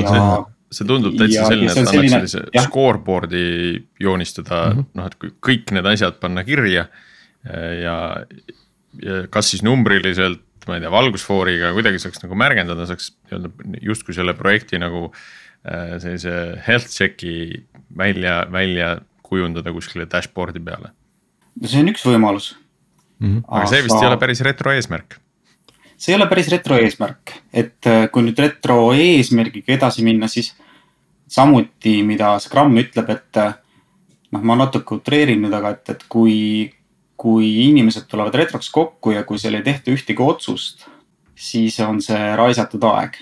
ja 0.00 0.08
see, 0.08 0.55
see 0.76 0.88
tundub 0.88 1.16
täitsa 1.18 1.42
ja, 1.42 1.48
selline, 1.50 1.70
et 1.70 1.80
annaks 1.80 1.94
selline, 1.94 2.12
sellise 2.14 2.42
jah. 2.54 2.66
scoreboard'i 2.66 3.46
joonistada 4.02 4.60
mm, 4.68 4.78
-hmm. 4.78 4.90
noh, 5.00 5.08
et 5.10 5.18
kui 5.22 5.32
kõik 5.50 5.72
need 5.76 5.88
asjad 5.92 6.20
panna 6.22 6.44
kirja 6.46 6.86
äh, 6.86 7.72
ja, 7.82 7.96
ja 9.02 9.22
kas 9.32 9.50
siis 9.54 9.64
numbriliselt, 9.66 10.44
ma 10.68 10.78
ei 10.78 10.84
tea, 10.84 10.92
valgusfooriga 10.92 11.72
kuidagi 11.76 12.02
saaks 12.02 12.22
nagu 12.24 12.38
märgendada, 12.38 12.86
saaks 12.88 13.12
nii-öelda 13.30 13.82
justkui 13.86 14.14
selle 14.16 14.34
projekti 14.34 14.80
nagu 14.82 15.10
sellise 15.66 16.32
health 16.62 16.92
check'i 16.94 17.64
välja, 17.98 18.46
välja 18.52 19.00
kujundada 19.26 19.72
kuskile 19.74 20.06
dashboard'i 20.10 20.62
peale. 20.62 20.92
no 21.60 21.70
see 21.70 21.82
on 21.82 21.90
üks 21.90 22.04
võimalus 22.06 22.52
mm. 23.18 23.28
-hmm. 23.28 23.44
aga 23.48 23.70
see 23.70 23.82
vist 23.86 23.96
ei 23.98 24.10
ole 24.10 24.18
päris 24.22 24.42
retro 24.46 24.74
eesmärk. 24.76 25.18
see 25.96 26.12
ei 26.12 26.20
ole 26.20 26.28
päris 26.30 26.50
retro 26.52 26.78
eesmärk, 26.82 27.34
et 27.52 27.90
äh, 27.90 28.06
kui 28.12 28.26
nüüd 28.26 28.38
retro 28.42 28.78
eesmärgiga 28.92 29.74
edasi 29.78 30.04
minna, 30.06 30.28
siis 30.28 30.54
samuti, 31.28 32.00
mida 32.06 32.36
Scrum 32.42 32.76
ütleb, 32.80 33.10
et 33.10 33.40
noh, 34.32 34.42
ma 34.42 34.56
natuke 34.58 34.98
utreerin 34.98 35.40
nüüd, 35.42 35.54
aga 35.56 35.74
et, 35.76 35.94
et 35.94 36.04
kui, 36.12 36.36
kui 37.18 37.48
inimesed 37.68 38.06
tulevad 38.10 38.36
retroks 38.38 38.70
kokku 38.74 39.14
ja 39.16 39.24
kui 39.28 39.40
seal 39.42 39.58
ei 39.58 39.64
tehta 39.66 39.94
ühtegi 39.94 40.22
otsust, 40.22 40.86
siis 41.36 41.78
on 41.84 42.00
see 42.04 42.30
raisatud 42.38 42.84
aeg. 42.92 43.18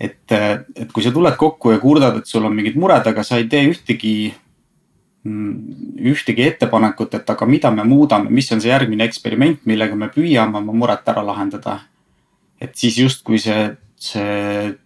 et, 0.00 0.32
et 0.76 0.90
kui 0.92 1.00
sa 1.00 1.08
tuled 1.12 1.38
kokku 1.40 1.70
ja 1.72 1.78
kurdad, 1.80 2.18
et 2.20 2.28
sul 2.28 2.44
on 2.44 2.52
mingid 2.52 2.76
mured, 2.76 3.06
aga 3.06 3.22
sa 3.24 3.38
ei 3.40 3.46
tee 3.48 3.64
ühtegi 3.70 4.34
ühtegi 5.26 6.44
ettepanekut, 6.46 7.14
et 7.18 7.30
aga 7.30 7.46
mida 7.48 7.70
me 7.74 7.84
muudame, 7.84 8.30
mis 8.30 8.50
on 8.52 8.60
see 8.62 8.70
järgmine 8.70 9.06
eksperiment, 9.08 9.64
millega 9.66 9.96
me 9.98 10.10
püüame 10.12 10.60
oma 10.60 10.74
muret 10.76 11.08
ära 11.08 11.24
lahendada. 11.26 11.80
et 12.60 12.72
siis 12.76 12.96
justkui 12.96 13.38
see, 13.38 13.76
see 14.00 14.76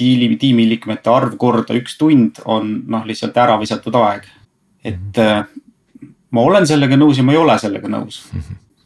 tiimi, 0.00 0.38
tiimiliikmete 0.40 1.12
arv 1.12 1.36
korda 1.40 1.76
üks 1.78 1.98
tund 2.00 2.40
on 2.48 2.72
noh, 2.90 3.04
lihtsalt 3.06 3.36
ära 3.40 3.58
visatud 3.60 3.96
aeg. 4.00 4.24
et 4.84 5.20
äh, 5.20 5.44
ma 6.30 6.42
olen 6.46 6.66
sellega 6.66 6.96
nõus 6.96 7.20
ja 7.20 7.26
ma 7.26 7.36
ei 7.36 7.40
ole 7.40 7.58
sellega 7.60 7.90
nõus. 7.92 8.22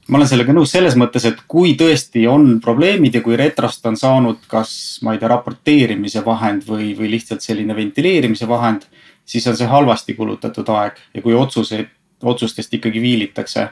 ma 0.08 0.18
olen 0.18 0.28
sellega 0.28 0.56
nõus 0.56 0.74
selles 0.74 0.96
mõttes, 1.00 1.26
et 1.30 1.44
kui 1.48 1.76
tõesti 1.80 2.26
on 2.30 2.58
probleemid 2.60 3.14
ja 3.14 3.22
kui 3.24 3.38
retrost 3.40 3.86
on 3.86 3.96
saanud 3.96 4.42
kas, 4.50 4.74
ma 5.02 5.14
ei 5.14 5.22
tea, 5.22 5.30
raporteerimise 5.32 6.24
vahend 6.26 6.66
või, 6.68 6.92
või 6.98 7.12
lihtsalt 7.14 7.44
selline 7.44 7.76
ventileerimise 7.76 8.48
vahend 8.50 8.88
siis 9.24 9.46
on 9.48 9.56
see 9.56 9.70
halvasti 9.70 10.16
kulutatud 10.18 10.68
aeg 10.76 10.98
ja 11.14 11.22
kui 11.22 11.34
otsuseid, 11.34 11.88
otsustest 12.22 12.74
ikkagi 12.74 13.00
viilitakse. 13.00 13.68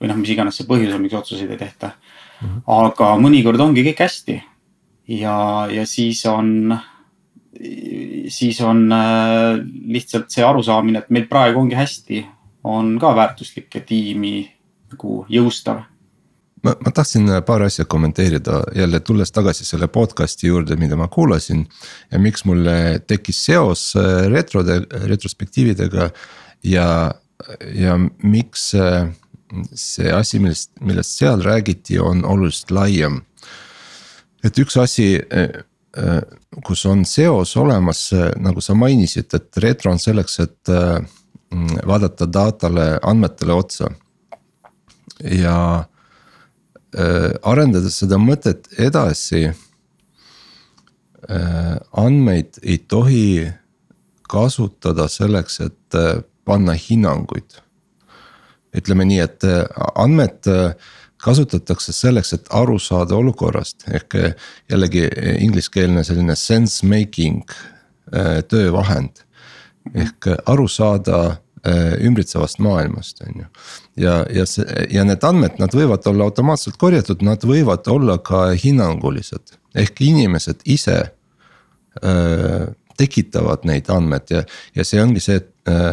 või 0.00 0.10
noh, 0.10 0.16
mis 0.20 0.28
iganes 0.28 0.58
see 0.58 0.66
põhjus 0.68 0.94
on, 0.94 1.00
miks 1.02 1.16
otsuseid 1.16 1.50
ei 1.50 1.56
tehta 1.56 1.94
aga 2.66 3.14
mõnikord 3.20 3.60
ongi 3.62 3.84
kõik 3.86 4.04
hästi. 4.04 4.40
Ja, 5.08 5.68
ja 5.70 5.86
siis 5.86 6.26
on, 6.26 6.78
siis 8.28 8.60
on 8.60 8.86
äh, 8.92 9.58
lihtsalt 9.86 10.30
see 10.30 10.44
arusaamine, 10.44 11.04
et 11.04 11.10
meil 11.14 11.28
praegu 11.30 11.62
ongi 11.62 11.78
hästi, 11.78 12.24
on 12.66 12.96
ka 13.00 13.14
väärtuslik 13.16 13.74
ja 13.74 13.84
tiimi 13.86 14.38
nagu 14.92 15.20
jõustav 15.30 15.84
ma, 16.66 16.74
ma 16.82 16.92
tahtsin 16.94 17.28
äh, 17.30 17.42
paar 17.46 17.62
asja 17.66 17.84
kommenteerida 17.84 18.62
jälle 18.74 19.00
tulles 19.00 19.32
tagasi 19.32 19.64
selle 19.64 19.88
podcast'i 19.92 20.50
juurde, 20.50 20.76
mida 20.76 20.96
ma 20.96 21.08
kuulasin. 21.08 21.66
ja 22.10 22.18
miks 22.18 22.44
mulle 22.44 23.00
tekkis 23.06 23.44
seos 23.44 23.92
äh, 23.96 24.26
retrode, 24.32 24.80
retrospektiividega 25.06 26.10
ja, 26.64 26.88
ja 27.74 27.98
miks 28.22 28.72
see 29.74 30.12
asi, 30.12 30.40
millest, 30.42 30.72
millest 30.80 31.18
seal 31.20 31.42
räägiti, 31.44 31.98
on 32.02 32.24
oluliselt 32.24 32.70
laiem. 32.70 33.20
Et 34.46 34.58
üks 34.62 34.76
asi, 34.80 35.08
kus 36.66 36.84
on 36.86 37.04
seos 37.08 37.54
olemas, 37.56 38.08
nagu 38.40 38.62
sa 38.64 38.76
mainisid, 38.78 39.32
et 39.34 39.60
retro 39.62 39.92
on 39.92 40.00
selleks, 40.02 40.38
et 40.44 40.72
vaadata 41.86 42.26
datale, 42.26 42.88
andmetele 43.02 43.56
otsa. 43.56 43.90
ja 45.22 45.86
arendades 47.42 47.96
seda 47.98 48.18
mõtet 48.20 48.68
edasi. 48.78 49.48
Andmeid 51.96 52.60
ei 52.62 52.78
tohi 52.78 53.46
kasutada 54.30 55.08
selleks, 55.08 55.60
et 55.60 55.96
panna 56.44 56.76
hinnanguid. 56.76 57.62
ütleme 58.76 59.06
nii, 59.08 59.20
et 59.24 59.44
andmed 59.96 60.44
kasutatakse 61.26 61.94
selleks, 61.94 62.32
et 62.36 62.52
aru 62.54 62.78
saada 62.82 63.16
olukorrast 63.18 63.88
ehk 63.90 64.18
jällegi 64.70 65.06
ingliskeelne 65.42 66.04
selline 66.06 66.36
sense 66.38 66.86
making 66.86 67.42
töövahend. 68.50 69.24
ehk 69.94 70.26
aru 70.46 70.68
saada 70.68 71.38
ümbritsevast 72.02 72.58
maailmast, 72.62 73.22
on 73.26 73.40
ju. 73.40 73.46
ja, 73.96 74.14
ja 74.30 74.46
see 74.46 74.86
ja 74.90 75.02
need 75.06 75.24
andmed, 75.26 75.58
nad 75.58 75.74
võivad 75.74 76.06
olla 76.06 76.28
automaatselt 76.28 76.76
korjatud, 76.78 77.22
nad 77.26 77.42
võivad 77.42 77.88
olla 77.90 78.18
ka 78.22 78.48
hinnangulised, 78.54 79.56
ehk 79.74 80.02
inimesed 80.06 80.62
ise 80.64 80.98
äh, 82.02 82.68
tekitavad 82.96 83.66
neid 83.68 83.90
andmeid 83.92 84.30
ja, 84.30 84.44
ja 84.74 84.86
see 84.86 85.02
ongi 85.02 85.22
see 85.22 85.40
äh, 85.42 85.90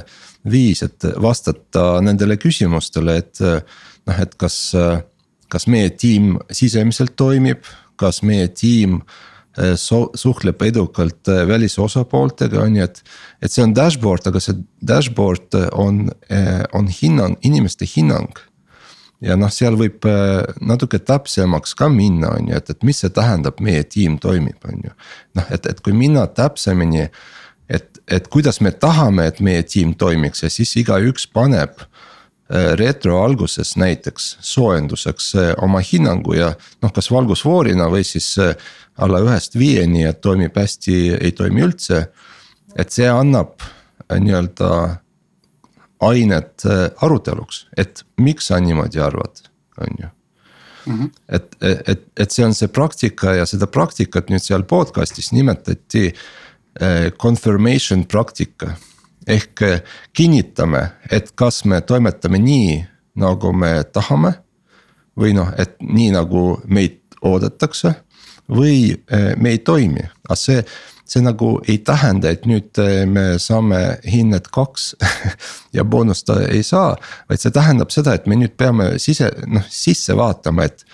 viis, 0.49 0.83
et 0.85 1.05
vastata 1.21 2.01
nendele 2.03 2.37
küsimustele, 2.37 3.17
et 3.23 3.41
noh, 3.41 4.19
et 4.19 4.37
kas 4.39 4.57
äh,, 4.77 5.01
kas 5.53 5.67
meie 5.69 5.91
tiim 5.93 6.37
sisemiselt 6.53 7.15
toimib, 7.19 7.67
kas 8.01 8.21
meie 8.25 8.47
tiim 8.49 8.99
äh, 8.99 9.75
so, 9.79 10.07
suhtleb 10.17 10.61
edukalt 10.65 11.29
äh, 11.29 11.43
välise 11.49 11.83
osapooltega, 11.83 12.63
on 12.63 12.79
ju, 12.79 12.87
et. 12.87 13.03
et 13.43 13.51
see 13.51 13.65
on 13.65 13.75
dashboard, 13.75 14.31
aga 14.31 14.41
see 14.41 14.57
dashboard 14.81 15.59
äh, 15.59 15.69
on, 15.77 16.07
on 16.73 16.89
hinnang, 17.01 17.37
inimeste 17.45 17.87
hinnang. 17.95 18.31
ja 19.23 19.37
noh, 19.39 19.51
seal 19.55 19.77
võib 19.79 20.03
natuke 20.67 20.99
täpsemaks 20.99 21.77
ka 21.79 21.87
minna, 21.87 22.33
on 22.35 22.49
ju, 22.51 22.57
et, 22.59 22.73
et 22.73 22.81
mis 22.83 22.97
see 22.99 23.11
tähendab, 23.13 23.61
meie 23.63 23.85
tiim 23.87 24.17
toimib, 24.19 24.57
on 24.67 24.81
ju. 24.89 24.95
noh, 25.39 25.53
et, 25.53 25.69
et 25.69 25.79
kui 25.85 25.95
minna 25.95 26.25
täpsemini, 26.27 27.05
et, 27.71 28.01
et 28.11 28.27
kuidas 28.27 28.59
me 28.59 28.73
tahame, 28.75 29.29
et 29.31 29.39
meie 29.39 29.63
tiim 29.63 29.93
toimiks 29.95 30.43
ja 30.43 30.51
siis 30.51 30.75
igaüks 30.81 31.29
paneb 31.31 31.85
retro 32.49 33.21
alguses 33.23 33.75
näiteks 33.79 34.37
soojenduseks 34.43 35.29
oma 35.63 35.79
hinnangu 35.79 36.35
ja 36.35 36.49
noh, 36.83 36.91
kas 36.93 37.07
valgusfoorina 37.11 37.87
või 37.89 38.03
siis 38.05 38.35
alla 38.99 39.21
ühest 39.23 39.55
viieni, 39.57 40.03
et 40.05 40.19
toimib 40.21 40.57
hästi, 40.59 40.97
ei 41.21 41.31
toimi 41.31 41.63
üldse. 41.63 42.07
et 42.75 42.91
see 42.91 43.07
annab 43.09 43.61
nii-öelda 44.09 44.69
ainet 46.03 46.65
aruteluks, 47.01 47.67
et 47.77 48.03
miks 48.17 48.51
sa 48.51 48.59
niimoodi 48.59 48.99
arvad, 48.99 49.47
on 49.77 49.97
ju 49.99 50.07
-hmm. 50.85 51.09
et, 51.29 51.55
et, 51.61 52.05
et 52.19 52.31
see 52.31 52.45
on 52.45 52.53
see 52.53 52.67
praktika 52.67 53.35
ja 53.39 53.45
seda 53.49 53.67
praktikat 53.71 54.31
nüüd 54.31 54.43
seal 54.43 54.65
podcast'is 54.69 55.31
nimetati 55.35 56.09
confirmation 57.21 58.05
praktika. 58.09 58.73
Ehk 59.27 59.61
eh, 59.61 59.83
kinnitame, 60.13 60.87
et 61.11 61.31
kas 61.35 61.63
me 61.65 61.81
toimetame 61.81 62.39
nii, 62.39 62.79
nagu 63.15 63.53
me 63.53 63.83
tahame. 63.93 64.39
või 65.13 65.35
noh, 65.37 65.51
et 65.61 65.75
nii 65.77 66.09
nagu 66.09 66.57
meid 66.65 67.13
oodatakse 67.21 67.91
või 68.49 68.95
eh, 69.13 69.35
me 69.37 69.51
ei 69.53 69.59
toimi, 69.61 70.01
aga 70.25 70.35
see 70.35 70.63
see 71.05 71.21
nagu 71.21 71.57
ei 71.67 71.77
tähenda, 71.85 72.31
et 72.31 72.45
nüüd 72.49 72.79
eh, 72.81 73.03
me 73.05 73.37
saame 73.41 73.79
hinnet 74.07 74.47
kaks 74.53 74.93
ja 75.75 75.83
boonust 75.85 76.29
ei 76.49 76.63
saa. 76.63 76.95
vaid 77.29 77.43
see 77.43 77.53
tähendab 77.53 77.91
seda, 77.93 78.15
et 78.15 78.27
me 78.27 78.37
nüüd 78.39 78.55
peame 78.57 78.93
sise, 79.03 79.29
noh 79.47 79.65
sisse 79.69 80.15
vaatama, 80.17 80.65
et 80.69 80.85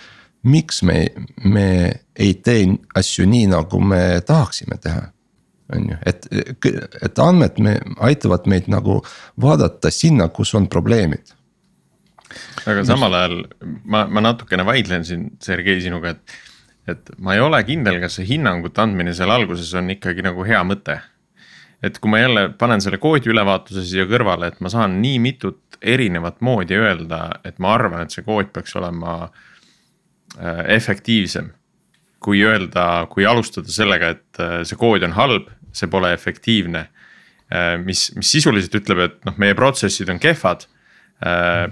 miks 0.42 0.82
me, 0.82 1.06
me 1.44 1.66
ei 2.16 2.34
tee 2.44 2.66
asju 2.96 3.26
nii, 3.28 3.46
nagu 3.54 3.80
me 3.80 4.20
tahaksime 4.26 4.80
teha. 4.82 5.08
On 5.76 5.90
ju, 5.92 5.98
et, 6.06 6.26
et 7.02 7.18
andmed 7.22 7.58
me 7.62 7.76
aitavad 8.08 8.46
meid 8.50 8.68
nagu 8.72 9.00
vaadata 9.40 9.92
sinna, 9.94 10.28
kus 10.34 10.54
on 10.58 10.68
probleemid 10.70 11.34
aga 12.70 12.84
samal 12.86 13.16
ajal 13.16 13.36
ma, 13.84 14.04
ma 14.06 14.22
natukene 14.22 14.64
vaidlen 14.66 15.04
siin 15.06 15.26
Sergei 15.42 15.80
sinuga, 15.82 16.14
et 16.14 16.38
et 16.88 17.12
ma 17.22 17.36
ei 17.36 17.42
ole 17.44 17.60
kindel, 17.66 18.00
kas 18.02 18.16
see 18.18 18.26
hinnangute 18.32 18.80
andmine 18.82 19.12
seal 19.14 19.30
alguses 19.30 19.70
on 19.78 19.92
ikkagi 19.94 20.24
nagu 20.26 20.44
hea 20.46 20.60
mõte. 20.66 20.98
et 21.82 21.96
kui 21.98 22.10
ma 22.12 22.18
jälle 22.20 22.42
panen 22.60 22.82
selle 22.84 22.98
koodi 23.00 23.30
ülevaatuse 23.32 23.86
siia 23.88 24.04
kõrvale, 24.08 24.50
et 24.50 24.58
ma 24.60 24.68
saan 24.68 24.98
nii 25.00 25.20
mitut 25.22 25.78
erinevat 25.80 26.42
moodi 26.44 26.76
öelda, 26.76 27.40
et 27.44 27.56
ma 27.58 27.72
arvan, 27.72 28.04
et 28.04 28.12
see 28.12 28.24
kood 28.26 28.50
peaks 28.52 28.76
olema 28.76 29.14
äh, 30.36 30.66
efektiivsem. 30.76 31.52
kui 32.20 32.42
öelda, 32.44 33.06
kui 33.08 33.24
alustada 33.24 33.72
sellega, 33.72 34.10
et 34.12 34.40
äh, 34.40 34.60
see 34.68 34.76
kood 34.76 35.02
on 35.06 35.16
halb, 35.16 35.48
see 35.72 35.90
pole 35.90 36.12
efektiivne. 36.14 36.86
Äh, 37.50 37.72
mis, 37.84 38.08
mis 38.16 38.30
sisuliselt 38.36 38.74
ütleb, 38.80 39.02
et 39.06 39.24
noh, 39.28 39.36
meie 39.42 39.56
protsessid 39.58 40.10
on 40.12 40.22
kehvad. 40.22 40.68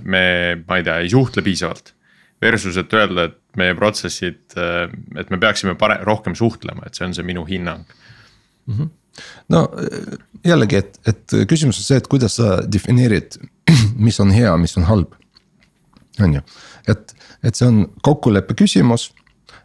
me, 0.04 0.20
ma 0.68 0.76
ei 0.76 0.82
tea, 0.84 0.98
ei 1.00 1.08
suhtle 1.08 1.40
piisavalt 1.40 1.94
Versus, 2.42 2.76
et 2.78 2.92
öelda, 2.94 3.24
et 3.26 3.38
meie 3.58 3.74
protsessid, 3.74 4.44
äh, 4.54 4.84
et 5.18 5.30
me 5.34 5.40
peaksime 5.42 5.74
pare-, 5.78 5.98
rohkem 6.06 6.36
suhtlema, 6.38 6.86
et 6.86 6.94
see 6.94 7.08
on 7.08 7.14
see 7.16 7.26
minu 7.26 7.42
hinnang 7.48 7.82
mm. 7.82 8.74
-hmm. 8.76 8.90
no 9.50 9.62
jällegi, 10.46 10.76
et, 10.76 11.00
et 11.06 11.34
küsimus 11.50 11.80
on 11.80 11.88
see, 11.88 11.98
et 11.98 12.06
kuidas 12.06 12.38
sa 12.38 12.60
defineerid, 12.62 13.40
mis 14.06 14.20
on 14.20 14.30
hea, 14.30 14.56
mis 14.56 14.76
on 14.78 14.86
halb. 14.86 15.16
on 16.22 16.34
ju, 16.34 16.40
et, 16.86 17.14
et 17.42 17.54
see 17.54 17.66
on 17.66 17.88
kokkuleppe 18.02 18.54
küsimus 18.54 19.10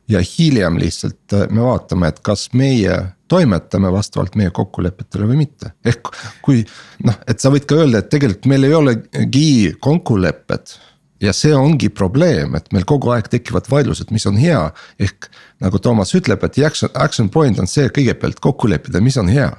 ja 0.09 0.23
hiljem 0.25 0.81
lihtsalt 0.81 1.33
äh, 1.33 1.45
me 1.51 1.61
vaatame, 1.61 2.09
et 2.09 2.19
kas 2.25 2.49
meie 2.53 2.97
toimetame 3.33 3.91
vastavalt 3.93 4.37
meie 4.39 4.53
kokkulepetele 4.53 5.27
või 5.29 5.43
mitte. 5.43 5.73
ehk 5.85 6.13
kui 6.45 6.63
noh, 7.07 7.19
et 7.27 7.41
sa 7.41 7.51
võid 7.53 7.67
ka 7.69 7.81
öelda, 7.81 8.03
et 8.03 8.11
tegelikult 8.13 8.49
meil 8.51 8.67
ei 8.69 8.75
olegi 8.77 9.51
kokkulepet 9.81 10.77
ja 11.23 11.33
see 11.35 11.53
ongi 11.55 11.89
probleem, 11.93 12.57
et 12.57 12.69
meil 12.75 12.85
kogu 12.89 13.13
aeg 13.13 13.29
tekivad 13.31 13.69
vaidlused, 13.71 14.11
mis 14.15 14.25
on 14.29 14.37
hea. 14.39 14.63
ehk 15.01 15.29
nagu 15.63 15.79
Toomas 15.79 16.13
ütleb, 16.17 16.43
et 16.43 16.59
action, 16.67 16.91
action 16.93 17.29
point 17.33 17.59
on 17.59 17.69
see 17.69 17.87
kõigepealt 17.93 18.41
kokku 18.43 18.69
leppida, 18.71 19.01
mis 19.03 19.17
on 19.21 19.31
hea. 19.31 19.49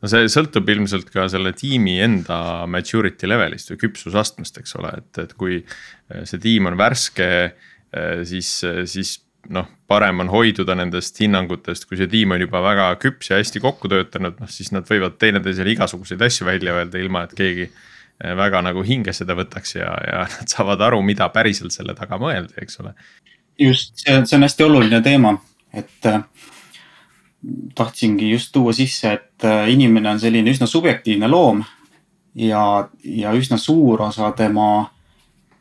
no 0.00 0.10
see 0.10 0.28
sõltub 0.32 0.68
ilmselt 0.72 1.10
ka 1.12 1.26
selle 1.32 1.52
tiimi 1.56 1.98
enda 2.04 2.66
maturity 2.70 3.28
level'ist 3.28 3.72
või 3.72 3.82
küpsusastmest, 3.86 4.60
eks 4.62 4.76
ole, 4.80 4.94
et, 5.00 5.24
et 5.24 5.34
kui 5.38 5.62
see 6.24 6.40
tiim 6.42 6.70
on 6.70 6.78
värske, 6.80 7.30
siis, 8.24 8.52
siis 8.90 9.18
noh, 9.48 9.68
parem 9.88 10.20
on 10.20 10.28
hoiduda 10.28 10.74
nendest 10.76 11.16
hinnangutest, 11.20 11.86
kui 11.88 11.96
see 11.96 12.10
tiim 12.10 12.36
on 12.36 12.42
juba 12.44 12.60
väga 12.62 12.90
küps 13.00 13.30
ja 13.32 13.38
hästi 13.40 13.62
kokku 13.64 13.88
töötanud, 13.88 14.36
noh 14.40 14.50
siis 14.50 14.72
nad 14.74 14.84
võivad 14.88 15.16
teineteisele 15.18 15.72
igasuguseid 15.72 16.22
asju 16.22 16.46
välja 16.46 16.76
öelda, 16.76 17.00
ilma 17.00 17.24
et 17.24 17.34
keegi 17.38 17.70
Eh, 18.20 18.34
väga 18.36 18.60
nagu 18.60 18.82
hinge 18.84 19.14
seda 19.16 19.32
võtaks 19.36 19.78
ja, 19.78 19.90
ja 20.04 20.24
nad 20.34 20.52
saavad 20.52 20.82
aru, 20.84 21.00
mida 21.04 21.30
päriselt 21.32 21.72
selle 21.72 21.96
taga 21.96 22.18
mõeldi, 22.20 22.52
eks 22.60 22.80
ole. 22.82 22.92
just, 23.58 23.94
see 24.02 24.16
on, 24.16 24.26
see 24.28 24.36
on 24.36 24.44
hästi 24.44 24.66
oluline 24.66 25.00
teema, 25.04 25.32
et 25.72 26.08
äh, 26.08 26.20
tahtsingi 27.76 28.28
just 28.34 28.52
tuua 28.52 28.74
sisse, 28.76 29.14
et 29.16 29.48
äh, 29.48 29.70
inimene 29.72 30.12
on 30.12 30.20
selline 30.20 30.52
üsna 30.52 30.68
subjektiivne 30.68 31.30
loom. 31.32 31.64
ja, 32.36 32.64
ja 33.04 33.32
üsna 33.32 33.56
suur 33.58 34.04
osa 34.04 34.34
tema, 34.36 34.90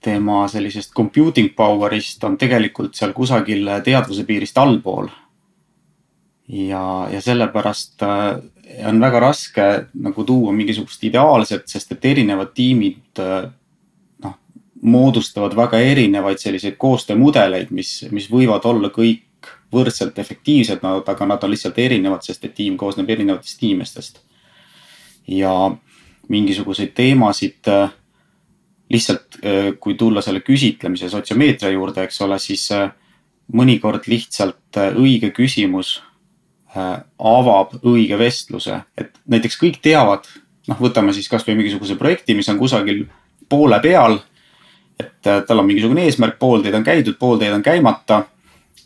tema 0.02 0.48
sellisest 0.48 0.94
computing 0.96 1.52
power'ist 1.56 2.24
on 2.24 2.38
tegelikult 2.38 2.96
seal 2.96 3.14
kusagil 3.14 3.68
teadvuse 3.84 4.24
piirist 4.24 4.58
allpool. 4.58 5.10
ja, 6.48 7.08
ja 7.12 7.22
sellepärast 7.22 8.02
äh, 8.04 8.40
on 8.88 9.02
väga 9.02 9.20
raske 9.20 9.66
nagu 9.94 10.24
tuua 10.24 10.52
mingisugust 10.52 11.04
ideaalset, 11.04 11.68
sest 11.68 11.92
et 11.92 12.06
erinevad 12.06 12.54
tiimid 12.56 13.22
noh, 14.24 14.36
moodustavad 14.82 15.56
väga 15.58 15.80
erinevaid 15.80 16.42
selliseid 16.42 16.78
koostöömudeleid, 16.78 17.72
mis, 17.72 18.06
mis 18.12 18.30
võivad 18.32 18.66
olla 18.70 18.90
kõik 18.94 19.26
võrdselt 19.74 20.18
efektiivsed, 20.20 20.84
aga 20.84 21.26
nad 21.30 21.44
on 21.44 21.54
lihtsalt 21.54 21.78
erinevad, 21.80 22.24
sest 22.26 22.46
et 22.46 22.56
tiim 22.58 22.78
koosneb 22.78 23.10
erinevatest 23.10 23.64
inimestest. 23.64 24.22
ja 25.28 25.72
mingisuguseid 26.30 26.94
teemasid 26.94 27.68
lihtsalt, 28.90 29.38
kui 29.80 29.94
tulla 29.94 30.22
selle 30.26 30.40
küsitlemise 30.42 31.10
sotsiomeetria 31.10 31.70
juurde, 31.70 32.08
eks 32.08 32.22
ole, 32.26 32.40
siis 32.42 32.64
mõnikord 33.54 34.08
lihtsalt 34.10 34.80
õige 34.98 35.30
küsimus 35.36 36.00
Äh, 36.78 37.00
avab 37.18 37.72
õige 37.82 38.14
vestluse, 38.20 38.76
et 38.94 39.16
näiteks 39.26 39.56
kõik 39.58 39.80
teavad, 39.82 40.28
noh, 40.70 40.78
võtame 40.78 41.16
siis 41.18 41.26
kasvõi 41.26 41.56
mingisuguse 41.58 41.96
projekti, 41.98 42.36
mis 42.38 42.50
on 42.52 42.60
kusagil 42.60 43.08
poole 43.50 43.80
peal. 43.82 44.20
et 45.00 45.28
äh, 45.28 45.42
tal 45.48 45.60
on 45.60 45.66
mingisugune 45.66 46.04
eesmärk, 46.06 46.38
pool 46.38 46.62
teed 46.62 46.76
on 46.78 46.84
käidud, 46.84 47.18
pool 47.18 47.40
teed 47.40 47.54
on 47.54 47.64
käimata. 47.66 48.28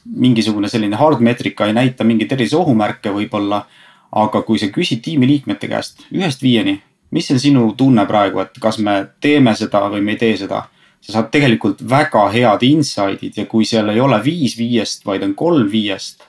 mingisugune 0.05 0.69
selline 0.69 0.95
hard 0.95 1.19
metrika 1.19 1.65
ei 1.67 1.73
näita 1.73 2.03
mingeid 2.03 2.31
erilisi 2.31 2.55
ohumärke 2.55 3.09
võib-olla. 3.11 3.65
aga 4.11 4.41
kui 4.41 4.59
sa 4.59 4.67
küsid 4.67 5.01
tiimiliikmete 5.01 5.67
käest 5.67 6.05
ühest 6.13 6.41
viieni, 6.41 6.81
mis 7.13 7.31
on 7.31 7.39
sinu 7.39 7.71
tunne 7.77 8.05
praegu, 8.09 8.41
et 8.41 8.59
kas 8.61 8.79
me 8.81 8.99
teeme 9.21 9.55
seda 9.55 9.85
või 9.93 10.01
me 10.01 10.15
ei 10.15 10.21
tee 10.25 10.37
seda 10.37 10.65
sa 11.03 11.17
saad 11.17 11.31
tegelikult 11.33 11.81
väga 11.89 12.27
head 12.31 12.63
insight'id 12.63 13.41
ja 13.41 13.47
kui 13.49 13.65
seal 13.67 13.91
ei 13.91 13.99
ole 13.99 14.19
viis 14.23 14.55
viiest, 14.57 15.03
vaid 15.05 15.23
on 15.25 15.33
kolm 15.35 15.67
viiest 15.71 16.23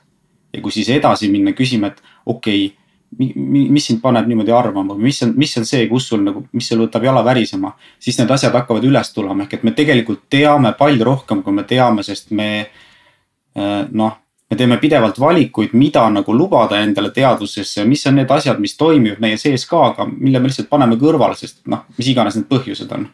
ja 0.55 0.62
kui 0.62 0.75
siis 0.75 0.90
edasi 0.90 1.31
minna 1.31 1.55
küsima, 1.55 1.92
et 1.92 2.03
okei 2.27 2.66
okay,, 2.66 2.81
mis 3.14 3.85
sind 3.87 4.01
paneb 4.03 4.27
niimoodi 4.27 4.51
arvama, 4.51 4.97
mis 4.99 5.20
on, 5.23 5.37
mis 5.38 5.53
on 5.61 5.66
see, 5.68 5.85
kus 5.87 6.09
sul 6.11 6.25
nagu, 6.25 6.42
mis 6.53 6.66
sul 6.66 6.81
võtab 6.83 7.05
jala 7.07 7.23
värisema. 7.25 7.70
siis 8.03 8.18
need 8.18 8.31
asjad 8.35 8.55
hakkavad 8.55 8.83
üles 8.85 9.12
tulema, 9.14 9.44
ehk 9.44 9.55
et 9.55 9.62
me 9.62 9.70
tegelikult 9.77 10.25
teame 10.31 10.75
palju 10.79 11.07
rohkem, 11.07 11.42
kui 11.47 11.55
me 11.55 11.62
teame, 11.62 12.03
sest 12.03 12.33
me 12.35 12.49
äh, 12.64 13.87
noh 13.90 14.18
me 14.50 14.57
teeme 14.57 14.76
pidevalt 14.76 15.18
valikuid, 15.20 15.72
mida 15.72 16.04
nagu 16.12 16.35
lubada 16.37 16.78
endale 16.85 17.11
teadvusesse, 17.11 17.85
mis 17.88 18.07
on 18.07 18.18
need 18.20 18.30
asjad, 18.30 18.61
mis 18.61 18.76
toimivad 18.76 19.22
meie 19.24 19.38
sees 19.40 19.64
ka, 19.66 19.80
aga 19.92 20.07
mille 20.11 20.40
me 20.40 20.50
lihtsalt 20.50 20.68
paneme 20.68 20.98
kõrvale, 21.00 21.37
sest 21.38 21.62
noh, 21.70 21.87
mis 21.98 22.11
iganes 22.12 22.37
need 22.38 22.50
põhjused 22.50 22.92
on. 22.92 23.09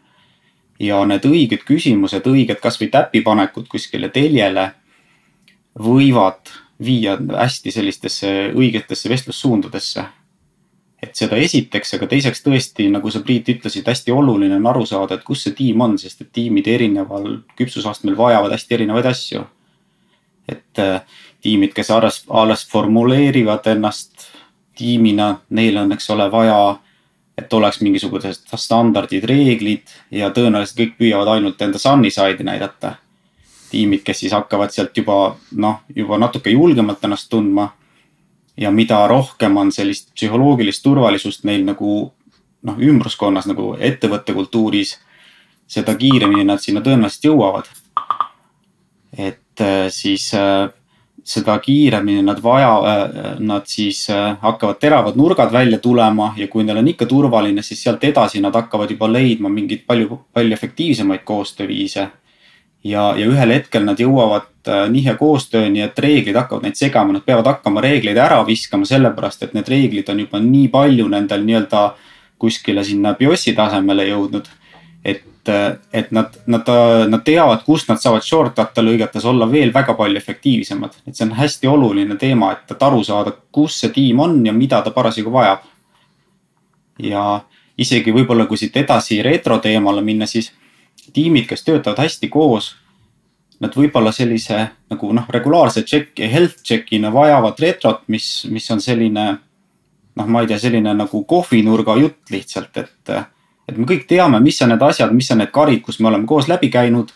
ja 0.81 1.03
need 1.05 1.25
õiged 1.29 1.65
küsimused, 1.69 2.25
õiged 2.27 2.61
kasvõi 2.61 2.89
täpipanekud 2.89 3.67
kuskile 3.69 4.09
teljele 4.09 4.71
võivad 5.79 6.49
viia 6.85 7.19
hästi 7.21 7.71
sellistesse 7.71 8.31
õigetesse 8.57 9.09
vestlussuundadesse. 9.09 10.05
et 11.03 11.17
seda 11.17 11.37
esiteks, 11.41 11.95
aga 11.97 12.07
teiseks 12.07 12.43
tõesti, 12.45 12.91
nagu 12.93 13.11
sa 13.11 13.23
Priit 13.25 13.47
ütlesid, 13.49 13.87
hästi 13.89 14.13
oluline 14.13 14.59
on 14.59 14.67
aru 14.67 14.83
saada, 14.87 15.15
et 15.17 15.23
kus 15.25 15.47
see 15.47 15.55
tiim 15.57 15.81
on, 15.81 15.95
sest 15.99 16.21
et 16.21 16.29
tiimid 16.33 16.67
erineval 16.69 17.39
küpsusastmel 17.57 18.17
vajavad 18.17 18.53
hästi 18.53 18.75
erinevaid 18.77 19.09
asju. 19.09 19.47
Et 20.51 20.79
äh, 20.83 21.01
tiimid, 21.41 21.73
kes 21.75 21.91
alles, 21.91 22.25
alles 22.29 22.67
formuleerivad 22.69 23.67
ennast 23.73 24.29
tiimina, 24.77 25.35
neil 25.51 25.77
on, 25.77 25.93
eks 25.93 26.11
ole, 26.11 26.31
vaja 26.33 26.61
et 27.41 27.53
oleks 27.53 27.81
mingisugused 27.81 28.51
standardid, 28.57 29.25
reeglid 29.25 29.93
ja 30.13 30.31
tõenäoliselt 30.35 30.79
kõik 30.81 30.97
püüavad 30.99 31.37
ainult 31.37 31.63
enda 31.63 31.81
sunny 31.81 32.11
side'i 32.13 32.45
näidata 32.45 32.95
tiimid, 33.71 34.03
kes 34.05 34.25
siis 34.25 34.35
hakkavad 34.35 34.73
sealt 34.75 34.97
juba 34.97 35.37
noh, 35.57 35.83
juba 35.97 36.19
natuke 36.19 36.53
julgemalt 36.53 37.05
ennast 37.07 37.31
tundma. 37.31 37.71
ja 38.57 38.71
mida 38.71 39.07
rohkem 39.09 39.57
on 39.57 39.71
sellist 39.73 40.11
psühholoogilist 40.15 40.83
turvalisust 40.83 41.45
neil 41.49 41.63
nagu 41.65 42.13
noh, 42.63 42.79
ümbruskonnas 42.79 43.47
nagu 43.47 43.77
ettevõtte 43.79 44.35
kultuuris. 44.35 44.99
seda 45.67 45.95
kiiremini 45.95 46.45
nad 46.45 46.59
sinna 46.61 46.81
tõenäoliselt 46.81 47.25
jõuavad. 47.25 47.71
et 49.19 49.40
siis 49.91 50.35
äh, 50.35 50.69
seda 51.25 51.59
kiiremini 51.59 52.23
nad 52.25 52.39
vaja, 52.43 52.71
nad 53.39 53.67
siis 53.69 54.07
hakkavad 54.41 54.79
teravad 54.81 55.19
nurgad 55.21 55.53
välja 55.53 55.79
tulema 55.79 56.33
ja 56.37 56.49
kui 56.49 56.65
neil 56.65 56.81
on 56.81 56.89
ikka 56.89 57.07
turvaline, 57.07 57.63
siis 57.63 57.83
sealt 57.83 58.05
edasi 58.05 58.41
nad 58.41 58.57
hakkavad 58.57 58.91
juba 58.91 59.11
leidma 59.13 59.53
mingeid 59.53 59.85
palju, 59.87 60.21
palju 60.33 60.57
efektiivsemaid 60.57 61.21
koostööviise 61.29 62.09
ja, 62.85 63.15
ja 63.17 63.27
ühel 63.29 63.53
hetkel 63.55 63.85
nad 63.85 64.01
jõuavad 64.01 64.69
äh, 64.69 64.85
nihe 64.93 65.15
koostööni, 65.19 65.83
et 65.85 65.99
reeglid 65.99 66.37
hakkavad 66.37 66.67
neid 66.67 66.79
segama, 66.79 67.15
nad 67.17 67.25
peavad 67.27 67.49
hakkama 67.53 67.83
reegleid 67.85 68.19
ära 68.21 68.41
viskama, 68.47 68.89
sellepärast 68.89 69.45
et 69.47 69.57
need 69.57 69.69
reeglid 69.69 70.09
on 70.13 70.23
juba 70.25 70.41
nii 70.45 70.69
palju 70.73 71.09
nendel 71.13 71.45
nii-öelda 71.47 71.85
kuskile 72.41 72.85
sinna 72.85 73.15
BIOS-i 73.19 73.55
tasemele 73.57 74.09
jõudnud. 74.09 74.49
et, 75.05 75.23
äh, 75.49 75.79
et 75.93 76.11
nad, 76.13 76.35
nad, 76.47 76.69
nad 77.09 77.25
teavad, 77.25 77.63
kust 77.65 77.89
nad 77.89 78.01
saavad 78.03 78.25
shortcut'e 78.27 78.85
lõigates 78.85 79.25
olla 79.25 79.49
veel 79.51 79.73
väga 79.75 79.95
palju 79.95 80.21
efektiivsemad. 80.21 81.01
et 81.07 81.17
see 81.17 81.25
on 81.25 81.37
hästi 81.39 81.67
oluline 81.67 82.17
teema, 82.17 82.53
et, 82.53 82.71
et 82.71 82.83
aru 82.83 83.05
saada, 83.05 83.33
kus 83.53 83.81
see 83.81 83.95
tiim 83.95 84.21
on 84.21 84.41
ja 84.47 84.53
mida 84.53 84.83
ta 84.83 84.91
parasjagu 84.91 85.33
vajab. 85.33 85.65
ja 86.99 87.41
isegi 87.81 88.13
võib-olla, 88.13 88.47
kui 88.47 88.61
siit 88.61 88.77
edasi 88.77 89.23
retro 89.23 89.59
teemale 89.59 90.03
minna, 90.05 90.27
siis 90.27 90.53
tiimid, 91.13 91.49
kes 91.49 91.65
töötavad 91.65 92.03
hästi 92.05 92.29
koos. 92.29 92.75
Nad 93.61 93.75
võib-olla 93.77 94.13
sellise 94.13 94.71
nagu 94.89 95.11
noh, 95.13 95.27
regulaarse 95.29 95.83
check'i, 95.85 96.29
health 96.33 96.63
check'ina 96.65 97.11
vajavad 97.13 97.61
retrot, 97.61 98.07
mis, 98.09 98.47
mis 98.49 98.71
on 98.73 98.81
selline. 98.81 99.27
noh, 100.17 100.27
ma 100.27 100.41
ei 100.43 100.49
tea, 100.51 100.59
selline 100.59 100.95
nagu 100.97 101.25
kohvinurga 101.25 101.95
jutt 101.97 102.33
lihtsalt, 102.35 102.77
et, 102.77 103.13
et 103.71 103.79
me 103.79 103.87
kõik 103.89 104.07
teame, 104.11 104.41
mis 104.43 104.61
on 104.63 104.73
need 104.75 104.83
asjad, 104.83 105.13
mis 105.15 105.31
on 105.31 105.43
need 105.43 105.53
karid, 105.55 105.83
kus 105.87 106.01
me 106.01 106.11
oleme 106.11 106.27
koos 106.27 106.49
läbi 106.51 106.71
käinud. 106.71 107.13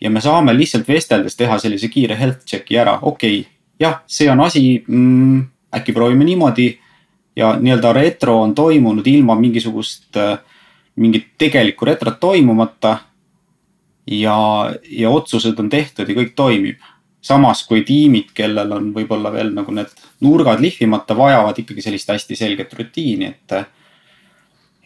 ja 0.00 0.10
me 0.10 0.20
saame 0.22 0.54
lihtsalt 0.54 0.86
vesteldes 0.88 1.34
teha 1.36 1.58
sellise 1.58 1.88
kiire 1.90 2.14
health 2.14 2.44
check'i 2.46 2.76
ära, 2.78 2.98
okei 3.02 3.40
okay,, 3.40 3.52
jah, 3.80 4.02
see 4.06 4.30
on 4.30 4.40
asi 4.40 4.84
mm,, 4.86 5.42
äkki 5.74 5.92
proovime 5.92 6.24
niimoodi 6.24 6.68
ja 7.36 7.56
nii-öelda 7.60 7.92
retro 7.92 8.40
on 8.42 8.54
toimunud 8.54 9.06
ilma 9.06 9.34
mingisugust, 9.38 10.16
mingit 10.96 11.26
tegelikku 11.38 11.86
retrot 11.86 12.20
toimumata 12.20 12.98
ja, 14.10 14.38
ja 14.90 15.10
otsused 15.10 15.58
on 15.58 15.68
tehtud 15.70 16.08
ja 16.08 16.16
kõik 16.18 16.34
toimib. 16.36 16.86
samas 17.20 17.64
kui 17.66 17.82
tiimid, 17.84 18.30
kellel 18.34 18.70
on 18.72 18.92
võib-olla 18.94 19.32
veel 19.34 19.50
nagu 19.52 19.72
need 19.74 19.90
nurgad 20.22 20.60
lihvimata, 20.62 21.16
vajavad 21.18 21.58
ikkagi 21.58 21.82
sellist 21.82 22.08
hästi 22.08 22.36
selget 22.36 22.72
rutiini, 22.78 23.26
et. 23.26 23.74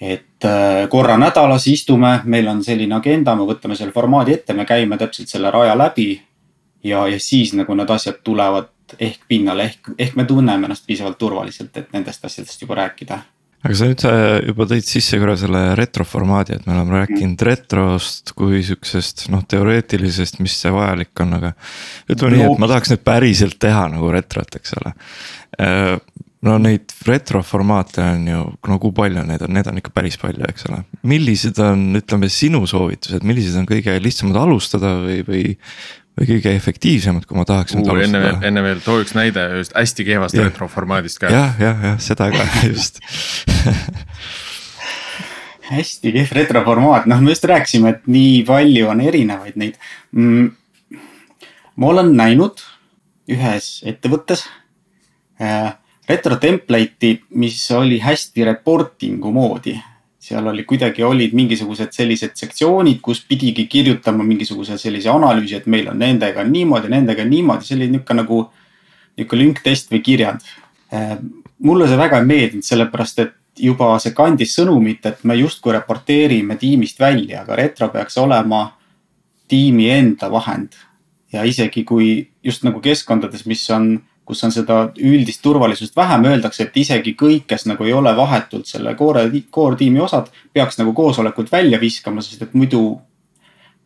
Et 0.03 0.45
äh, 0.45 0.89
korra 0.91 1.17
nädalas 1.19 1.67
istume, 1.71 2.17
meil 2.25 2.49
on 2.51 2.65
selline 2.65 2.97
agenda, 2.97 3.37
me 3.39 3.47
võtame 3.47 3.77
selle 3.79 3.95
formaadi 3.95 4.35
ette, 4.35 4.57
me 4.59 4.67
käime 4.67 4.99
täpselt 4.99 5.31
selle 5.31 5.51
raja 5.55 5.77
läbi. 5.79 6.11
ja, 6.85 7.07
ja 7.07 7.21
siis 7.21 7.53
nagu 7.55 7.75
need 7.79 7.91
asjad 7.91 8.19
tulevad 8.25 8.97
ehk 8.99 9.21
pinnale, 9.29 9.69
ehk, 9.71 9.93
ehk 9.99 10.17
me 10.19 10.25
tunneme 10.25 10.67
ennast 10.67 10.87
piisavalt 10.87 11.19
turvaliselt, 11.19 11.77
et 11.77 11.93
nendest 11.95 12.25
asjadest 12.25 12.63
juba 12.63 12.75
rääkida 12.81 13.21
aga 13.63 13.77
sa 13.79 13.87
nüüd 13.87 14.05
juba 14.49 14.67
tõid 14.73 14.87
sisse 14.87 15.19
korra 15.23 15.37
selle 15.39 15.61
retro 15.79 16.05
formaadi, 16.07 16.57
et 16.57 16.65
me 16.67 16.75
oleme 16.75 16.99
rääkinud 16.99 17.45
retrost 17.47 18.35
kui 18.35 18.63
sihukesest 18.67 19.29
noh, 19.31 19.45
teoreetilisest, 19.47 20.41
mis 20.43 20.57
see 20.65 20.73
vajalik 20.75 21.23
on, 21.23 21.37
aga. 21.39 21.53
ütleme 22.11 22.35
nii, 22.35 22.49
et 22.49 22.63
ma 22.63 22.71
tahaks 22.73 22.91
nüüd 22.91 23.05
päriselt 23.07 23.61
teha 23.63 23.87
nagu 23.93 24.11
retrot, 24.15 24.59
eks 24.59 24.75
ole. 24.81 24.95
No 26.43 26.57
neid 26.59 26.91
retro 27.07 27.39
formaate 27.47 28.03
on 28.03 28.25
ju, 28.27 28.39
no 28.67 28.79
kui 28.83 28.95
palju 28.97 29.23
neid 29.29 29.45
on, 29.47 29.53
need 29.55 29.69
on 29.71 29.77
ikka 29.79 29.93
päris 29.95 30.17
palju, 30.19 30.43
eks 30.51 30.67
ole. 30.67 30.81
millised 31.07 31.61
on, 31.63 31.93
ütleme 32.01 32.31
sinu 32.33 32.65
soovitused, 32.67 33.23
millised 33.27 33.61
on 33.61 33.69
kõige 33.69 33.95
lihtsamad 34.03 34.41
alustada 34.43 34.97
või, 35.05 35.21
või 35.29 35.45
või 36.19 36.29
kõige 36.29 36.53
efektiivsemad, 36.53 37.25
kui 37.25 37.39
ma 37.39 37.45
tahaks 37.49 37.77
nüüd 37.77 37.89
alustada. 37.89 38.09
enne 38.09 38.21
veel, 38.21 38.39
enne 38.51 38.65
veel 38.67 38.81
too 38.85 39.01
üks 39.01 39.15
näide 39.17 39.45
just 39.57 39.73
hästi 39.77 40.05
kehvast 40.05 40.37
ja. 40.37 40.45
retro 40.45 40.69
formaadist 40.69 41.21
ka. 41.23 41.31
jah, 41.33 41.55
jah, 41.61 41.85
jah, 41.89 42.01
seda 42.05 42.29
ka 42.35 42.45
just 42.73 43.01
hästi 45.73 46.13
kehv 46.13 46.35
retro 46.37 46.65
formaat, 46.67 47.09
noh, 47.09 47.23
me 47.25 47.33
just 47.33 47.47
rääkisime, 47.49 47.95
et 47.97 48.11
nii 48.13 48.43
palju 48.49 48.91
on 48.93 49.01
erinevaid 49.05 49.57
neid 49.61 49.79
mm,. 50.13 50.51
ma 51.81 51.93
olen 51.95 52.13
näinud 52.19 52.61
ühes 53.33 53.79
ettevõttes 53.89 54.45
äh, 55.41 55.73
retro 56.09 56.37
template'i, 56.37 57.17
mis 57.39 57.71
oli 57.71 57.99
hästi 58.03 58.45
reporting'u 58.45 59.33
moodi 59.33 59.79
seal 60.23 60.47
oli 60.47 60.63
kuidagi 60.65 61.03
olid 61.03 61.35
mingisugused 61.35 61.91
sellised 61.97 62.37
sektsioonid, 62.39 63.01
kus 63.03 63.25
pidigi 63.27 63.67
kirjutama 63.67 64.23
mingisuguse 64.25 64.79
sellise 64.79 65.11
analüüsi, 65.11 65.57
et 65.59 65.67
meil 65.67 65.89
on 65.91 65.99
nendega 65.99 66.45
niimoodi, 66.47 66.91
nendega 66.93 67.25
niimoodi, 67.27 67.67
see 67.67 67.79
oli 67.81 67.91
nihuke 67.91 68.19
nagu. 68.19 68.43
nihuke 69.13 69.37
lünktest 69.37 69.91
või 69.93 69.99
kirjand. 70.01 70.47
Äh, 70.89 71.19
mulle 71.61 71.85
see 71.85 71.99
väga 72.01 72.23
ei 72.23 72.25
meeldinud, 72.25 72.65
sellepärast 72.65 73.19
et 73.21 73.35
juba 73.61 73.91
see 74.01 74.15
kandis 74.17 74.55
sõnumit, 74.57 75.05
et 75.05 75.21
me 75.29 75.35
justkui 75.37 75.75
raporteerime 75.75 76.57
tiimist 76.57 77.01
välja, 77.01 77.43
aga 77.43 77.59
retro 77.61 77.91
peaks 77.93 78.17
olema 78.23 78.63
tiimi 79.53 79.91
enda 79.93 80.31
vahend. 80.33 80.73
ja 81.33 81.45
isegi 81.45 81.85
kui 81.85 82.31
just 82.45 82.65
nagu 82.65 82.81
keskkondades, 82.81 83.45
mis 83.47 83.69
on 83.71 84.01
kus 84.25 84.45
on 84.47 84.53
seda 84.55 84.77
üldist 85.03 85.43
turvalisust 85.43 85.97
vähem, 85.97 86.27
öeldakse, 86.31 86.67
et 86.67 86.77
isegi 86.79 87.15
kõik, 87.19 87.47
kes 87.51 87.67
nagu 87.71 87.85
ei 87.85 87.93
ole 87.93 88.15
vahetult 88.17 88.69
selle 88.71 88.95
core, 88.99 89.27
core 89.51 89.79
tiimi 89.81 90.01
osad, 90.01 90.31
peaks 90.53 90.79
nagu 90.79 90.95
koosolekult 90.97 91.53
välja 91.53 91.81
viskama, 91.83 92.23
sest 92.23 92.47
et 92.47 92.55
muidu, 92.55 92.85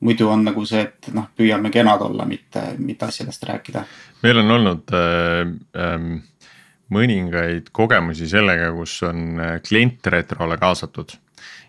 muidu 0.04 0.28
on 0.30 0.44
nagu 0.46 0.64
see, 0.68 0.84
et 0.84 1.10
noh, 1.16 1.30
püüame 1.36 1.72
kenad 1.74 2.04
olla, 2.04 2.28
mitte, 2.28 2.62
mitte 2.78 3.08
asjadest 3.08 3.48
rääkida. 3.48 3.84
meil 4.22 4.42
on 4.44 4.56
olnud 4.58 4.96
äh, 4.96 5.54
äh, 5.82 6.10
mõningaid 6.92 7.72
kogemusi 7.72 8.28
sellega, 8.28 8.72
kus 8.76 9.00
on 9.08 9.40
äh, 9.40 9.56
klient 9.64 10.06
retrole 10.06 10.58
kaasatud 10.60 11.16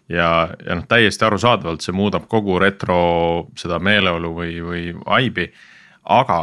ja, 0.09 0.49
ja 0.65 0.75
noh, 0.75 0.85
täiesti 0.87 1.25
arusaadavalt 1.25 1.81
see 1.83 1.95
muudab 1.95 2.27
kogu 2.27 2.59
retro 2.59 2.99
seda 3.57 3.79
meeleolu 3.79 4.33
või, 4.35 4.59
või 4.63 4.85
vibe'i, 4.99 5.51
aga 6.03 6.39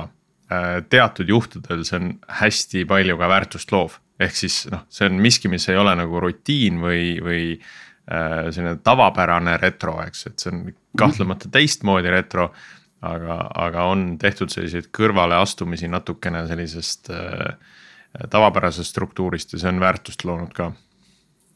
teatud 0.90 1.28
juhtudel 1.28 1.84
see 1.84 1.98
on 2.00 2.10
hästi 2.40 2.84
palju 2.88 3.16
ka 3.18 3.28
väärtust 3.28 3.72
loov. 3.72 3.98
ehk 4.20 4.36
siis 4.36 4.64
noh, 4.70 4.84
see 4.92 5.08
on 5.08 5.18
miski, 5.22 5.48
mis 5.50 5.66
ei 5.68 5.76
ole 5.80 5.94
nagu 5.98 6.20
rutiin 6.20 6.78
või, 6.82 7.16
või 7.24 7.42
äh, 7.56 8.50
selline 8.54 8.76
tavapärane 8.84 9.56
retro, 9.58 9.96
eks, 10.04 10.26
et 10.30 10.38
see 10.38 10.52
on 10.52 10.64
kahtlemata 10.98 11.50
teistmoodi 11.52 12.12
retro. 12.12 12.52
aga, 13.04 13.38
aga 13.60 13.82
on 13.92 14.14
tehtud 14.18 14.48
selliseid 14.48 14.86
kõrvaleastumisi 14.96 15.90
natukene 15.92 16.46
sellisest 16.48 17.10
äh, 17.12 17.56
tavapärasest 18.30 18.90
struktuurist 18.90 19.52
ja 19.52 19.58
see 19.58 19.72
on 19.72 19.80
väärtust 19.80 20.24
loonud 20.24 20.52
ka. 20.52 20.72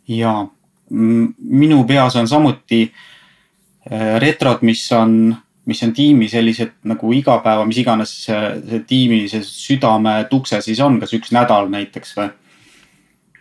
ja 0.08 0.46
minu 0.90 1.84
peas 1.84 2.16
on 2.16 2.28
samuti 2.28 2.82
äh, 2.88 4.18
retrod, 4.20 4.62
mis 4.62 4.82
on 4.92 5.36
mis 5.68 5.82
on 5.84 5.92
tiimi 5.92 6.28
sellised 6.32 6.78
nagu 6.88 7.12
igapäeva, 7.12 7.64
mis 7.68 7.80
iganes 7.82 8.12
see, 8.24 8.38
see 8.70 8.84
tiimi 8.88 9.22
see 9.28 9.44
südametukse 9.44 10.62
siis 10.64 10.80
on, 10.84 10.96
kas 11.02 11.12
üks 11.18 11.32
nädal 11.36 11.68
näiteks 11.72 12.14
või. 12.16 12.30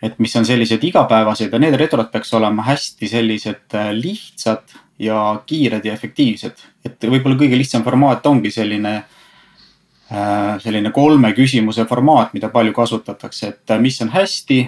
et 0.04 0.18
mis 0.22 0.36
on 0.36 0.46
sellised 0.46 0.84
igapäevased 0.84 1.52
ja 1.52 1.60
need 1.62 1.76
retrod 1.80 2.10
peaks 2.12 2.34
olema 2.36 2.66
hästi 2.68 3.08
sellised 3.08 3.78
äh, 3.78 3.92
lihtsad 3.96 4.76
ja 4.98 5.42
kiired 5.46 5.84
ja 5.84 5.94
efektiivsed. 5.96 6.64
et 6.84 7.08
võib-olla 7.08 7.38
kõige 7.40 7.56
lihtsam 7.56 7.84
formaat 7.86 8.26
ongi 8.26 8.52
selline 8.52 8.94
äh, 8.98 10.58
selline 10.60 10.92
kolme 10.92 11.32
küsimuse 11.32 11.88
formaat, 11.88 12.34
mida 12.36 12.52
palju 12.52 12.76
kasutatakse, 12.76 13.54
et 13.54 13.72
äh, 13.72 13.80
mis 13.80 14.02
on 14.04 14.12
hästi, 14.12 14.60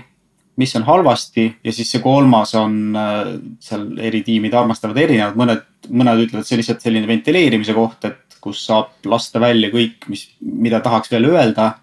mis 0.61 0.75
on 0.77 0.85
halvasti 0.85 1.47
ja 1.65 1.73
siis 1.73 1.91
see 1.95 2.03
kolmas 2.05 2.53
on 2.59 2.97
äh, 2.97 3.31
seal 3.63 3.87
eri 4.03 4.23
tiimid 4.27 4.55
armastavad 4.57 4.99
erinevad, 5.01 5.39
mõned, 5.41 5.63
mõned 5.89 6.27
ütlevad, 6.27 6.47
see 6.47 6.57
on 6.57 6.61
lihtsalt 6.63 6.85
selline 6.85 7.09
ventileerimise 7.09 7.77
koht, 7.77 8.05
et 8.09 8.37
kus 8.41 8.65
saab 8.69 9.09
lasta 9.09 9.41
välja 9.41 9.71
kõik, 9.73 10.09
mis, 10.13 10.27
mida 10.41 10.83
tahaks 10.85 11.13
veel 11.13 11.29
öelda. 11.31 11.75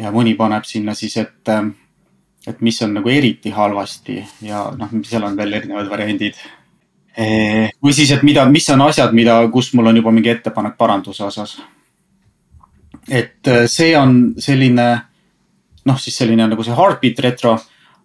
ja 0.00 0.08
mõni 0.12 0.32
paneb 0.36 0.64
sinna 0.64 0.94
siis, 0.96 1.16
et, 1.20 1.48
äh, 1.48 1.66
et 2.48 2.60
mis 2.64 2.80
on 2.82 2.94
nagu 2.96 3.08
eriti 3.12 3.50
halvasti 3.52 4.22
ja 4.46 4.70
noh, 4.76 4.94
seal 5.04 5.26
on 5.28 5.36
veel 5.36 5.52
erinevad 5.60 5.90
variandid. 5.90 6.40
või 7.82 7.92
siis, 7.92 8.10
et 8.14 8.22
mida, 8.22 8.46
mis 8.48 8.70
on 8.70 8.80
asjad, 8.86 9.12
mida, 9.12 9.42
kus 9.52 9.74
mul 9.74 9.90
on 9.90 9.96
juba 9.96 10.12
mingi 10.14 10.30
ettepanek 10.30 10.78
paranduse 10.78 11.24
osas. 11.24 11.58
et 13.08 13.48
äh, 13.48 13.66
see 13.66 13.96
on 13.98 14.34
selline 14.38 15.09
noh, 15.88 15.98
siis 15.98 16.16
selline 16.20 16.48
nagu 16.50 16.64
see 16.66 16.76
heartbeat 16.76 17.22
retro. 17.26 17.58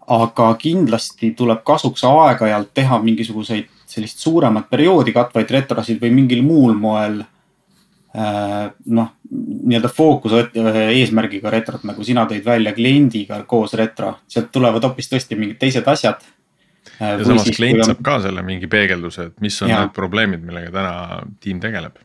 aga 0.06 0.52
kindlasti 0.62 1.32
tuleb 1.34 1.64
kasuks 1.66 2.04
aeg-ajalt 2.06 2.68
teha 2.78 3.00
mingisuguseid 3.02 3.72
sellist 3.90 4.20
suuremat 4.22 4.68
perioodi 4.70 5.14
katvaid 5.16 5.50
retrosid 5.50 5.98
või 6.02 6.12
mingil 6.14 6.44
muul 6.46 6.76
moel 6.78 7.24
äh,. 8.14 8.70
noh, 8.86 9.10
nii-öelda 9.32 9.90
fookuse 9.90 10.44
eesmärgiga 10.54 11.50
retrot, 11.50 11.84
nagu 11.90 12.04
sina 12.04 12.28
tõid 12.30 12.46
välja 12.46 12.74
kliendiga 12.78 13.42
koos 13.50 13.74
retro, 13.74 14.20
sealt 14.28 14.52
tulevad 14.54 14.86
hoopis 14.86 15.10
tõesti 15.10 15.40
mingid 15.40 15.58
teised 15.64 15.88
asjad 15.90 16.22
ja 17.00 17.26
samas 17.26 17.50
klient 17.56 17.82
on... 17.82 17.90
saab 17.90 18.04
ka 18.06 18.20
selle 18.26 18.44
mingi 18.46 18.70
peegelduse, 18.72 19.30
et 19.32 19.42
mis 19.44 19.58
on 19.66 19.72
ja. 19.72 19.82
need 19.84 19.96
probleemid, 19.96 20.44
millega 20.46 20.72
täna 20.74 21.24
tiim 21.44 21.60
tegeleb. 21.64 21.98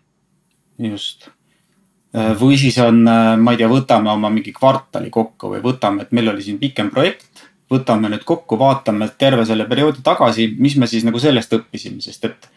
just, 0.80 1.28
äh, 1.28 1.39
või 2.14 2.58
siis 2.58 2.78
on, 2.82 3.04
äh, 3.08 3.36
ma 3.38 3.54
ei 3.54 3.60
tea, 3.60 3.68
võtame 3.70 4.10
oma 4.10 4.30
mingi 4.30 4.52
kvartali 4.52 5.10
kokku 5.10 5.52
või 5.54 5.62
võtame, 5.62 6.02
et 6.02 6.12
meil 6.12 6.32
oli 6.32 6.42
siin 6.42 6.58
pikem 6.58 6.90
projekt. 6.90 7.46
võtame 7.70 8.08
nüüd 8.10 8.24
kokku, 8.26 8.58
vaatame 8.58 9.06
terve 9.18 9.44
selle 9.46 9.62
perioodi 9.64 10.02
tagasi, 10.02 10.48
mis 10.58 10.74
me 10.76 10.88
siis 10.90 11.04
nagu 11.06 11.18
sellest 11.22 11.52
õppisime, 11.52 12.00
sest 12.02 12.24
et. 12.24 12.48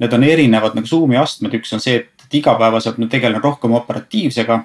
Need 0.00 0.12
on 0.12 0.24
erinevad 0.24 0.74
nagu 0.76 0.86
Zoom'i 0.86 1.16
astmed, 1.16 1.52
üks 1.54 1.72
on 1.76 1.80
see, 1.80 1.96
et 1.96 2.36
igapäevaselt 2.36 2.98
ma 2.98 3.06
tegelen 3.06 3.40
rohkem 3.40 3.72
operatiivsega 3.76 4.64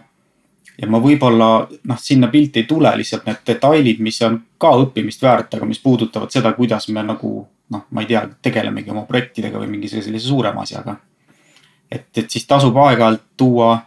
ja 0.81 0.87
ma 0.87 0.99
võib-olla 0.99 1.47
noh, 1.69 1.99
sinna 1.99 2.27
pilti 2.31 2.61
ei 2.61 2.67
tule 2.69 2.91
lihtsalt 2.97 3.25
need 3.27 3.41
detailid, 3.47 3.99
mis 4.03 4.21
on 4.27 4.37
ka 4.57 4.71
õppimist 4.83 5.23
väärt, 5.23 5.55
aga 5.55 5.67
mis 5.67 5.79
puudutavad 5.83 6.31
seda, 6.31 6.53
kuidas 6.57 6.87
me 6.87 7.03
nagu 7.03 7.33
noh, 7.71 7.85
ma 7.89 8.03
ei 8.03 8.09
tea, 8.09 8.25
tegelemegi 8.41 8.91
oma 8.93 9.05
projektidega 9.09 9.59
või 9.61 9.71
mingi 9.73 9.89
sellise 9.89 10.27
suurema 10.27 10.63
asjaga. 10.65 10.97
et, 11.91 12.09
et 12.17 12.29
siis 12.29 12.45
tasub 12.47 12.77
aeg-ajalt 12.77 13.23
tuua, 13.37 13.77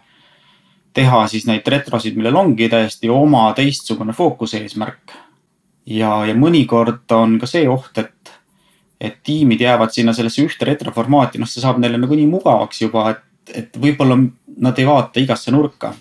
teha 0.93 1.23
siis 1.27 1.45
neid 1.47 1.67
retrosid, 1.67 2.17
millel 2.17 2.35
ongi 2.35 2.69
täiesti 2.69 3.09
oma 3.13 3.49
teistsugune 3.57 4.13
fookuse 4.13 4.63
eesmärk. 4.63 5.15
ja, 5.85 6.25
ja 6.25 6.35
mõnikord 6.35 7.11
on 7.15 7.39
ka 7.39 7.47
see 7.49 7.67
oht, 7.69 7.97
et, 7.97 8.33
et 8.99 9.17
tiimid 9.23 9.61
jäävad 9.61 9.93
sinna 9.93 10.13
sellesse 10.13 10.43
ühte 10.43 10.65
retroformaati, 10.65 11.39
noh, 11.39 11.47
see 11.49 11.61
saab 11.61 11.79
neile 11.79 11.97
nagu 11.97 12.15
nii 12.15 12.27
mugavaks 12.27 12.81
juba, 12.81 13.09
et, 13.15 13.25
et 13.55 13.77
võib-olla 13.77 14.17
nad 14.59 14.79
ei 14.79 14.85
vaata 14.85 15.21
igasse 15.23 15.51
nurka 15.51 15.93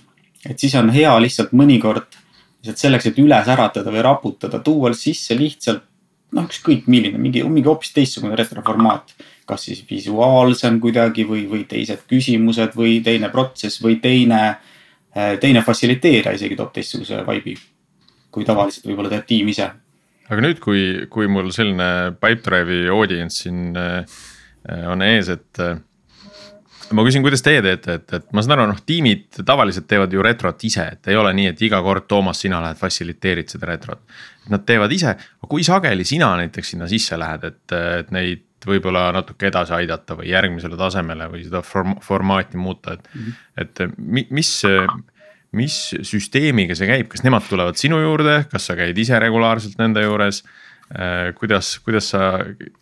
et 0.46 0.58
siis 0.58 0.74
on 0.78 0.90
hea 0.94 1.12
lihtsalt 1.22 1.52
mõnikord 1.56 2.16
lihtsalt 2.58 2.80
selleks, 2.80 3.10
et 3.10 3.18
üles 3.22 3.48
äratada 3.50 3.92
või 3.94 4.02
raputada, 4.04 4.60
tuua 4.64 4.92
sisse 4.96 5.36
lihtsalt 5.38 5.84
noh, 6.34 6.46
ükskõik 6.48 6.88
milline, 6.90 7.20
mingi, 7.20 7.42
mingi 7.46 7.68
hoopis 7.68 7.94
teistsugune 7.96 8.36
retroformaat. 8.38 9.14
kas 9.48 9.62
siis 9.64 9.78
visuaalsem 9.90 10.74
kuidagi 10.80 11.24
või, 11.24 11.46
või 11.48 11.62
teised 11.64 12.02
küsimused 12.04 12.74
või 12.76 12.98
teine 13.00 13.30
protsess 13.32 13.80
või 13.80 13.96
teine, 13.96 14.40
eh, 14.50 14.56
teine 15.42 15.62
fassiliteerija 15.66 16.34
isegi 16.36 16.56
toob 16.58 16.72
teistsuguse 16.74 17.20
vibe'i. 17.26 17.56
kui 18.30 18.44
tavaliselt 18.44 18.86
võib-olla 18.86 19.10
teeb 19.12 19.26
tiim 19.28 19.48
ise. 19.52 19.70
aga 20.28 20.44
nüüd, 20.44 20.62
kui, 20.62 21.06
kui 21.10 21.28
mul 21.32 21.50
selline 21.54 22.14
Pipedrive'i 22.20 22.88
audience 22.92 23.44
siin 23.44 23.76
äh, 23.76 24.18
on 24.90 25.02
ees, 25.02 25.30
et 25.32 25.62
äh, 25.64 25.78
ma 26.94 27.04
küsin, 27.06 27.22
kuidas 27.24 27.42
teie 27.44 27.60
teete, 27.64 27.98
et, 28.00 28.12
et 28.16 28.28
ma 28.36 28.42
saan 28.44 28.56
aru, 28.56 28.66
noh, 28.72 28.80
tiimid 28.86 29.40
tavaliselt 29.46 29.88
teevad 29.90 30.12
ju 30.12 30.24
retrot 30.24 30.64
ise, 30.68 30.84
et 30.96 31.10
ei 31.12 31.18
ole 31.20 31.32
nii, 31.36 31.52
et 31.52 31.62
iga 31.66 31.80
kord, 31.84 32.06
Toomas, 32.08 32.40
sina 32.44 32.60
lähed 32.64 32.80
fassiliteerid 32.80 33.50
seda 33.52 33.70
retrot. 33.72 34.02
Nad 34.52 34.64
teevad 34.68 34.92
ise, 34.94 35.14
aga 35.16 35.50
kui 35.50 35.64
sageli 35.66 36.06
sina 36.08 36.30
näiteks 36.40 36.74
sinna 36.74 36.88
sisse 36.90 37.18
lähed, 37.20 37.44
et, 37.50 37.76
et 37.76 38.12
neid 38.14 38.47
võib-olla 38.66 39.08
natuke 39.14 39.50
edasi 39.50 39.74
aidata 39.76 40.16
või 40.18 40.32
järgmisele 40.32 40.76
tasemele 40.80 41.28
või 41.30 41.44
seda 41.44 41.62
form 41.62 41.98
formaati 42.02 42.58
muuta, 42.58 42.96
et 42.96 43.08
mm, 43.14 43.20
-hmm. 43.22 43.36
et 43.62 44.30
mis 44.30 44.52
mis 45.52 45.76
süsteemiga 46.04 46.74
see 46.76 46.88
käib, 46.90 47.06
kas 47.08 47.22
nemad 47.24 47.46
tulevad 47.48 47.78
sinu 47.80 48.00
juurde, 48.02 48.42
kas 48.50 48.66
sa 48.68 48.76
käid 48.76 48.98
ise 48.98 49.18
regulaarselt 49.18 49.78
nende 49.78 50.02
juures? 50.02 50.44
kuidas, 51.36 51.78
kuidas 51.84 52.06
sa 52.14 52.38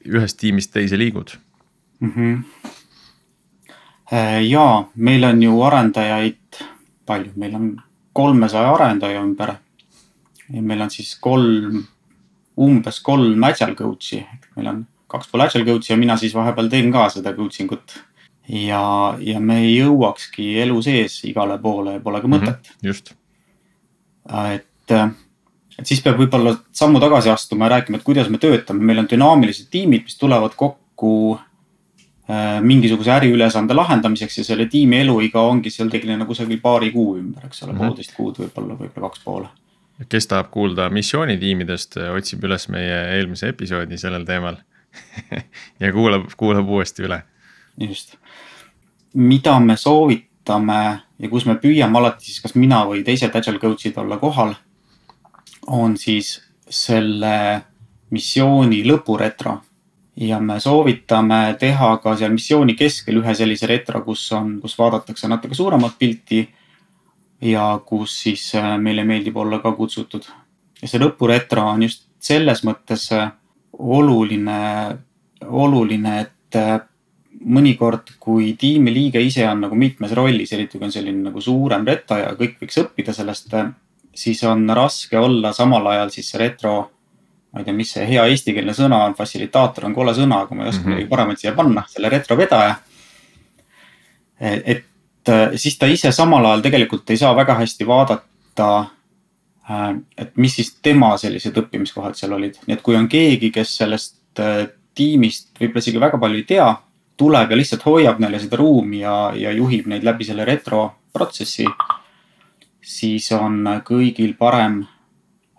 ühest 0.07 0.37
tiimist 0.39 0.71
teise 0.71 0.99
liigud 0.99 1.33
mm? 2.01 2.11
-hmm 2.11 2.75
Äh, 4.13 4.43
ja 4.47 4.85
meil 4.95 5.25
on 5.25 5.43
ju 5.43 5.63
arendajaid 5.67 6.59
palju, 7.07 7.33
meil 7.35 7.55
on 7.59 7.71
kolmesaja 8.15 8.75
arendaja 8.75 9.23
ümber. 9.23 9.57
ja 10.55 10.63
meil 10.63 10.81
on 10.81 10.91
siis 10.91 11.17
kolm, 11.19 11.81
umbes 12.57 13.01
kolm 13.03 13.43
agile 13.45 13.75
coach'i, 13.75 14.21
meil 14.57 14.69
on 14.71 14.87
kaks 15.07 15.31
agile 15.33 15.65
coach'i 15.65 15.93
ja 15.93 15.99
mina 16.01 16.17
siis 16.17 16.35
vahepeal 16.35 16.69
teen 16.73 16.93
ka 16.93 17.09
seda 17.13 17.35
coaching 17.37 17.73
ut. 17.73 17.99
ja, 18.49 19.17
ja 19.21 19.41
me 19.41 19.61
ei 19.65 19.77
jõuakski 19.77 20.57
elu 20.63 20.83
sees 20.83 21.21
igale 21.25 21.59
poole, 21.59 22.01
pole 22.01 22.21
ka 22.21 22.29
mõtet 22.29 22.57
mm. 22.57 22.75
-hmm, 22.75 22.87
just. 22.87 23.15
et, 24.55 24.93
et 25.79 25.87
siis 25.87 26.03
peab 26.03 26.19
võib-olla 26.19 26.57
sammu 26.73 27.01
tagasi 27.01 27.31
astuma 27.31 27.67
ja 27.67 27.77
rääkima, 27.77 27.99
et 27.99 28.07
kuidas 28.07 28.29
me 28.29 28.39
töötame, 28.39 28.85
meil 28.85 28.99
on 28.99 29.11
dünaamilised 29.11 29.71
tiimid, 29.71 30.07
mis 30.07 30.19
tulevad 30.19 30.55
kokku 30.57 31.39
Äh, 32.31 32.61
mingisuguse 32.61 33.13
äriülesande 33.15 33.75
lahendamiseks 33.75 34.39
ja 34.41 34.45
selle 34.45 34.65
tiimi 34.67 34.99
eluiga 34.99 35.45
ongi 35.47 35.71
seal 35.71 35.93
tegelikult 35.93 36.33
kusagil 36.33 36.59
paari 36.59 36.89
kuu 36.91 37.13
ümber, 37.21 37.45
eks 37.47 37.63
ole 37.63 37.71
mm 37.71 37.79
-hmm., 37.79 37.85
poolteist 37.85 38.15
kuud 38.17 38.41
võib-olla, 38.41 38.75
võib-olla 38.81 39.11
kaks 39.13 39.21
poole. 39.25 39.49
kes 40.09 40.27
tahab 40.27 40.49
kuulda 40.51 40.89
missioonitiimidest, 40.91 41.97
otsib 42.17 42.43
üles 42.45 42.67
meie 42.69 42.97
eelmise 43.13 43.53
episoodi 43.55 43.99
sellel 43.99 44.27
teemal 44.27 44.59
ja 45.83 45.93
kuulab, 45.93 46.29
kuulab 46.37 46.69
uuesti 46.69 47.07
üle. 47.07 47.23
just, 47.81 48.17
mida 49.15 49.59
me 49.61 49.77
soovitame 49.77 50.81
ja 51.19 51.29
kus 51.31 51.47
me 51.47 51.57
püüame 51.61 51.99
alati 51.99 52.29
siis, 52.31 52.41
kas 52.45 52.55
mina 52.55 52.85
või 52.89 53.05
teised 53.05 53.35
agile 53.37 53.61
coach'id 53.63 53.97
olla 53.99 54.19
kohal. 54.19 54.55
on 55.67 55.97
siis 55.97 56.41
selle 56.69 57.63
missiooni 58.11 58.85
lõpuretro 58.87 59.59
ja 60.17 60.41
me 60.41 60.61
soovitame 60.61 61.57
teha 61.61 61.97
ka 62.03 62.17
seal 62.17 62.33
missiooni 62.33 62.75
keskel 62.75 63.21
ühe 63.21 63.35
sellise 63.35 63.69
retro, 63.69 64.01
kus 64.05 64.25
on, 64.33 64.57
kus 64.63 64.77
vaadatakse 64.79 65.29
natuke 65.29 65.55
suuremat 65.55 65.99
pilti. 65.99 66.47
ja 67.41 67.81
kus 67.85 68.15
siis 68.23 68.55
äh, 68.55 68.79
meile 68.81 69.05
meeldib 69.05 69.37
olla 69.37 69.59
ka 69.59 69.73
kutsutud. 69.73 70.25
ja 70.83 70.89
see 70.89 71.01
lõpuretro 71.01 71.67
on 71.73 71.83
just 71.83 72.07
selles 72.19 72.65
mõttes 72.65 73.11
äh, 73.13 73.33
oluline, 73.79 74.59
oluline, 75.47 76.21
et 76.21 76.59
äh, 76.59 76.81
mõnikord, 77.47 78.17
kui 78.21 78.55
tiimiliige 78.59 79.21
ise 79.21 79.45
on 79.49 79.67
nagu 79.67 79.77
mitmes 79.79 80.13
rollis, 80.17 80.53
eriti 80.53 80.79
kui 80.79 80.89
on 80.89 80.93
selline 80.95 81.29
nagu 81.29 81.41
suurem 81.41 81.85
retro 81.87 82.19
ja 82.19 82.33
kõik 82.39 82.57
võiks 82.63 82.81
õppida 82.83 83.15
sellest, 83.15 83.55
siis 84.17 84.43
on 84.49 84.65
raske 84.75 85.19
olla 85.19 85.53
samal 85.53 85.87
ajal 85.93 86.11
siis 86.15 86.31
see 86.33 86.41
retro 86.41 86.77
ma 87.53 87.63
ei 87.63 87.65
tea, 87.65 87.75
mis 87.77 87.93
see 87.95 88.05
hea 88.05 88.25
eestikeelne 88.29 88.75
sõna 88.77 88.99
on, 89.07 89.15
fassilitaator 89.17 89.87
on 89.89 89.95
kole 89.97 90.13
sõna, 90.17 90.43
aga 90.45 90.55
ma 90.55 90.65
ei 90.65 90.69
oska 90.69 90.83
mm 90.83 90.85
-hmm. 90.85 90.97
midagi 90.97 91.09
paremat 91.09 91.41
siia 91.41 91.53
panna, 91.57 91.85
selle 91.89 92.09
retrovedaja. 92.13 92.75
et 94.41 94.85
siis 95.55 95.79
ta 95.79 95.87
ise 95.87 96.13
samal 96.13 96.45
ajal 96.45 96.61
tegelikult 96.61 97.11
ei 97.11 97.17
saa 97.17 97.37
väga 97.37 97.55
hästi 97.55 97.87
vaadata. 97.87 98.87
Äh, 99.71 99.93
et 100.19 100.37
mis 100.37 100.57
siis 100.59 100.75
tema 100.83 101.15
sellised 101.19 101.57
õppimiskohad 101.63 102.19
seal 102.19 102.37
olid, 102.37 102.59
nii 102.67 102.77
et 102.77 102.83
kui 102.87 102.99
on 102.99 103.09
keegi, 103.11 103.51
kes 103.55 103.77
sellest 103.83 104.43
äh, 104.43 104.67
tiimist 104.97 105.53
võib-olla 105.61 105.85
isegi 105.85 106.03
väga 106.03 106.21
palju 106.23 106.41
ei 106.41 106.49
tea, 106.49 106.69
tuleb 107.17 107.53
ja 107.53 107.59
lihtsalt 107.59 107.87
hoiab 107.89 108.21
neile 108.21 108.41
seda 108.41 108.59
ruumi 108.61 109.01
ja, 109.03 109.17
ja 109.37 109.53
juhib 109.57 109.89
neid 109.91 110.05
läbi 110.05 110.27
selle 110.29 110.45
retro 110.45 110.91
protsessi. 111.13 111.67
siis 112.87 113.33
on 113.33 113.65
kõigil 113.85 114.37
parem 114.39 114.85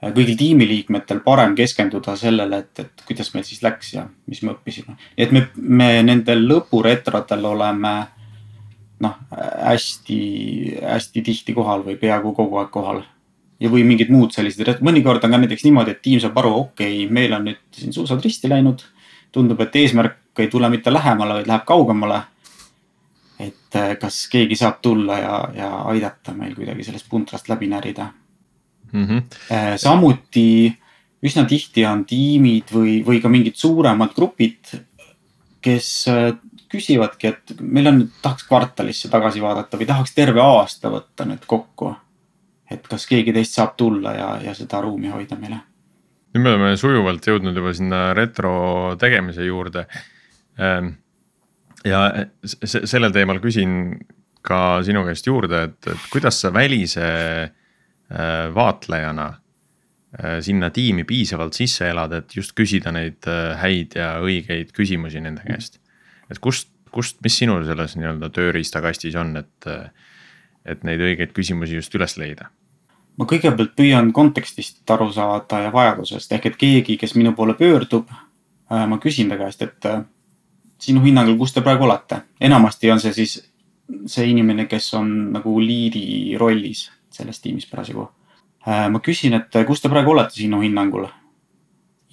kõigil 0.01 0.37
tiimiliikmetel 0.37 1.19
parem 1.25 1.55
keskenduda 1.57 2.15
sellele, 2.15 2.59
et, 2.61 2.79
et 2.79 3.03
kuidas 3.07 3.33
meil 3.33 3.43
siis 3.43 3.63
läks 3.65 3.93
ja 3.93 4.05
mis 4.27 4.41
me 4.43 4.53
õppisime. 4.53 4.95
et 5.17 5.31
me, 5.31 5.47
me 5.57 5.89
nendel 6.03 6.45
lõpuretrodel 6.47 7.45
oleme 7.45 7.93
noh, 9.03 9.17
hästi, 9.33 10.19
hästi 10.81 11.21
tihti 11.21 11.53
kohal 11.57 11.83
või 11.85 11.97
peaaegu 12.01 12.33
kogu 12.37 12.61
aeg 12.61 12.71
kohal. 12.73 13.03
Ja, 13.59 13.69
või 13.69 13.83
mingid 13.87 14.11
muud 14.13 14.35
sellised, 14.35 14.81
mõnikord 14.85 15.23
on 15.25 15.33
ka 15.33 15.41
näiteks 15.41 15.65
niimoodi, 15.67 15.95
et 15.95 16.01
tiim 16.05 16.21
saab 16.23 16.37
aru, 16.41 16.53
okei 16.67 17.03
okay,, 17.03 17.11
meil 17.13 17.35
on 17.37 17.47
nüüd 17.49 17.61
siin 17.75 17.93
suusad 17.95 18.23
risti 18.23 18.49
läinud. 18.49 18.85
tundub, 19.31 19.59
et 19.61 19.75
eesmärk 19.75 20.39
ei 20.39 20.47
tule 20.47 20.69
mitte 20.69 20.93
lähemale, 20.93 21.33
vaid 21.39 21.47
läheb 21.47 21.65
kaugemale. 21.65 22.21
et 23.39 23.75
kas 24.01 24.27
keegi 24.31 24.55
saab 24.55 24.81
tulla 24.81 25.17
ja, 25.19 25.49
ja 25.53 25.69
aidata 25.91 26.33
meil 26.33 26.55
kuidagi 26.55 26.83
sellest 26.83 27.05
puntrast 27.09 27.49
läbi 27.49 27.67
närida 27.67 28.07
mm. 28.91 29.05
-hmm. 29.05 29.77
samuti 29.77 30.77
üsna 31.25 31.45
tihti 31.49 31.85
on 31.87 32.03
tiimid 32.07 32.73
või, 32.73 32.99
või 33.05 33.21
ka 33.21 33.29
mingid 33.31 33.57
suuremad 33.57 34.13
grupid, 34.15 34.73
kes 35.63 35.89
äh, 36.11 36.31
küsivadki, 36.71 37.31
et 37.31 37.61
meil 37.61 37.89
on, 37.91 38.01
tahaks 38.21 38.45
kvartalisse 38.47 39.09
tagasi 39.11 39.41
vaadata 39.43 39.79
või 39.79 39.87
tahaks 39.89 40.13
terve 40.15 40.43
aasta 40.43 40.91
võtta 40.93 41.27
nüüd 41.29 41.47
kokku. 41.47 41.95
Et 42.71 42.87
kas 42.87 43.07
keegi 43.07 43.33
teist 43.35 43.57
saab 43.57 43.75
tulla 43.79 44.13
ja, 44.15 44.29
ja 44.43 44.53
seda 44.57 44.81
ruumi 44.83 45.11
hoida 45.13 45.37
meile. 45.39 45.59
nüüd 46.33 46.43
me 46.43 46.53
oleme 46.53 46.77
sujuvalt 46.77 47.27
jõudnud 47.27 47.55
juba 47.55 47.73
sinna 47.73 48.01
retro 48.13 48.95
tegemise 48.99 49.45
juurde. 49.47 49.87
Ähm, 50.59 50.95
ja 51.85 52.07
sellel 52.43 53.13
teemal 53.15 53.39
küsin 53.43 53.97
ka 54.41 54.81
sinu 54.83 55.03
käest 55.07 55.27
juurde, 55.27 55.63
et, 55.69 55.79
et 55.91 56.09
kuidas 56.11 56.41
sa 56.41 56.51
välise 56.53 57.07
Äh, 58.07 58.55
vaatlejana 58.55 59.25
äh, 60.23 60.37
sinna 60.39 60.69
tiimi 60.71 61.03
piisavalt 61.03 61.57
sisse 61.57 61.89
elada, 61.91 62.21
et 62.21 62.35
just 62.37 62.53
küsida 62.55 62.93
neid 62.95 63.27
äh, 63.27 63.49
häid 63.59 63.97
ja 63.99 64.13
õigeid 64.23 64.69
küsimusi 64.71 65.19
nende 65.19 65.43
käest. 65.43 65.81
et 66.31 66.39
kust, 66.39 66.69
kust, 66.95 67.19
mis 67.19 67.35
sinul 67.35 67.65
selles 67.67 67.97
nii-öelda 67.99 68.29
tööriistakastis 68.31 69.17
on, 69.19 69.35
et, 69.41 69.67
et 70.67 70.83
neid 70.83 71.01
õigeid 71.01 71.33
küsimusi 71.35 71.79
just 71.79 71.95
üles 71.95 72.17
leida? 72.17 72.51
ma 73.17 73.25
kõigepealt 73.25 73.73
püüan 73.77 74.11
kontekstist 74.13 74.91
aru 74.93 75.09
saada 75.13 75.63
ja 75.63 75.73
vajadusest 75.73 76.33
ehk 76.37 76.51
et 76.51 76.57
keegi, 76.61 76.97
kes 77.01 77.15
minu 77.17 77.33
poole 77.33 77.55
pöördub, 77.57 78.11
ma 78.69 78.99
küsin 79.01 79.31
ta 79.31 79.39
käest, 79.39 79.63
et 79.65 79.87
sinu 80.77 81.01
hinnangul, 81.01 81.37
kus 81.39 81.55
te 81.55 81.63
praegu 81.65 81.87
olete? 81.87 82.21
enamasti 82.41 82.91
on 82.91 83.01
see 83.01 83.13
siis 83.13 83.39
see 84.05 84.27
inimene, 84.29 84.67
kes 84.67 84.91
on 84.99 85.09
nagu 85.33 85.55
liidi 85.63 86.35
rollis 86.39 86.87
selles 87.13 87.39
tiimis 87.41 87.65
parasjagu. 87.69 88.09
ma 88.65 88.99
küsin, 89.03 89.33
et 89.33 89.57
kus 89.67 89.81
te 89.81 89.89
praegu 89.89 90.11
olete 90.11 90.37
sinu 90.37 90.61
hinnangul? 90.61 91.07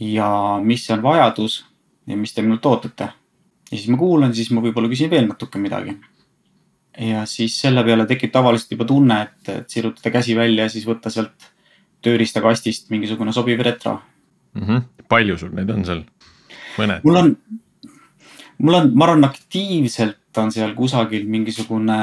ja 0.01 0.61
mis 0.63 0.89
on 0.91 1.03
vajadus 1.03 1.65
ja 2.07 2.17
mis 2.17 2.35
te 2.35 2.43
minult 2.43 2.67
ootate? 2.67 3.11
ja 3.71 3.77
siis 3.77 3.89
ma 3.91 3.99
kuulan, 3.99 4.35
siis 4.35 4.51
ma 4.51 4.63
võib-olla 4.63 4.89
küsin 4.89 5.11
veel 5.11 5.27
natuke 5.29 5.59
midagi. 5.59 5.97
Ja 7.01 7.25
siis 7.27 7.57
selle 7.61 7.85
peale 7.85 8.07
tekib 8.07 8.33
tavaliselt 8.33 8.75
juba 8.77 8.87
tunne, 8.89 9.21
et, 9.27 9.51
et 9.51 9.71
sirutada 9.71 10.13
käsi 10.15 10.37
välja 10.37 10.69
ja 10.69 10.73
siis 10.73 10.87
võtta 10.87 11.11
sealt 11.11 11.51
tööriistakastist 12.05 12.91
mingisugune 12.93 13.33
sobiv 13.33 13.63
retro 13.65 13.99
mm. 14.55 14.63
-hmm. 14.63 14.83
palju 15.09 15.39
sul 15.39 15.55
neid 15.57 15.71
on 15.71 15.85
seal? 15.85 16.05
mõned? 16.79 17.01
mul 17.05 17.17
on, 17.17 17.37
mul 18.59 18.81
on, 18.81 18.93
ma 18.95 19.09
arvan, 19.09 19.25
aktiivselt 19.31 20.39
on 20.39 20.53
seal 20.53 20.75
kusagil 20.75 21.27
mingisugune 21.31 21.99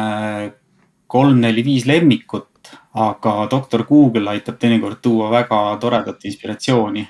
kolm-neli-viis 1.12 1.86
lemmikut, 1.86 2.72
aga 2.94 3.48
doktor 3.52 3.84
Google 3.88 4.30
aitab 4.32 4.60
teinekord 4.60 5.02
tuua 5.02 5.32
väga 5.32 5.78
toredat 5.80 6.24
inspiratsiooni 6.26 7.08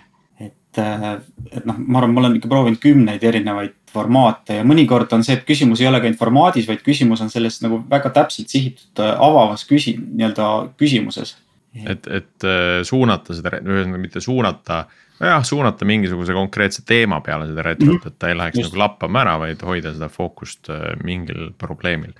et, 0.79 1.65
noh, 1.65 1.77
ma 1.77 1.99
arvan, 1.99 2.13
ma 2.15 2.23
olen 2.23 2.38
ikka 2.39 2.49
proovinud 2.51 2.79
kümneid 2.81 3.23
erinevaid 3.27 3.75
formaate 3.91 4.62
ja 4.62 4.65
mõnikord 4.67 5.12
on 5.15 5.25
see, 5.25 5.36
et 5.36 5.45
küsimus 5.47 5.81
ei 5.84 5.89
olegi 5.89 6.07
ainult 6.07 6.21
formaadis, 6.21 6.67
vaid 6.69 6.84
küsimus 6.86 7.23
on 7.23 7.31
selles 7.34 7.60
nagu 7.63 7.81
väga 7.91 8.13
täpselt 8.15 8.51
sihitud 8.51 9.03
äh, 9.03 9.13
avavas 9.19 9.65
küsi-, 9.67 9.97
nii-öelda 9.99 10.49
küsimuses. 10.79 11.36
et, 11.75 12.07
et 12.07 12.47
äh, 12.47 12.81
suunata 12.88 13.36
seda, 13.36 13.57
ühesõnaga 13.60 14.01
mitte 14.01 14.23
suunata, 14.23 14.86
jah, 15.19 15.43
suunata 15.47 15.88
mingisuguse 15.88 16.36
konkreetse 16.36 16.86
teema 16.88 17.21
peale 17.25 17.49
seda 17.51 17.67
retrot 17.67 17.93
mm, 17.93 17.99
-hmm. 17.99 18.15
et 18.15 18.19
ta 18.19 18.31
ei 18.31 18.38
läheks 18.38 18.60
Just. 18.60 18.71
nagu 18.71 18.84
lappama 18.86 19.25
ära, 19.25 19.38
vaid 19.39 19.63
hoida 19.67 19.93
seda 19.93 20.10
fookust 20.10 20.71
äh, 20.71 20.91
mingil 21.03 21.51
probleemil 21.57 22.15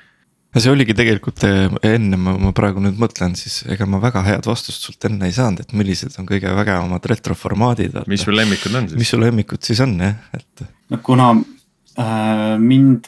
ja 0.52 0.64
see 0.64 0.74
oligi 0.74 0.96
tegelikult 0.98 1.44
eh, 1.48 1.70
enne, 1.88 2.20
ma, 2.20 2.34
ma 2.40 2.52
praegu 2.56 2.84
nüüd 2.84 3.00
mõtlen, 3.02 3.36
siis 3.40 3.62
ega 3.72 3.88
ma 3.90 4.02
väga 4.04 4.24
head 4.26 4.50
vastust 4.50 4.88
sult 4.88 5.08
enne 5.08 5.30
ei 5.30 5.36
saanud, 5.36 5.64
et 5.64 5.74
millised 5.78 6.18
on 6.20 6.28
kõige 6.30 6.52
vägevamad 6.58 7.08
retroformaadid. 7.12 8.02
mis 8.12 8.26
sul 8.26 8.36
lemmikud 8.36 8.76
on 8.76 8.90
siis? 8.90 9.00
mis 9.00 9.14
sul 9.14 9.24
lemmikud 9.24 9.64
siis 9.64 9.82
on 9.86 9.96
jah, 10.02 10.18
et. 10.36 10.66
no 10.92 11.00
kuna 11.04 11.32
äh, 11.38 12.58
mind 12.60 13.08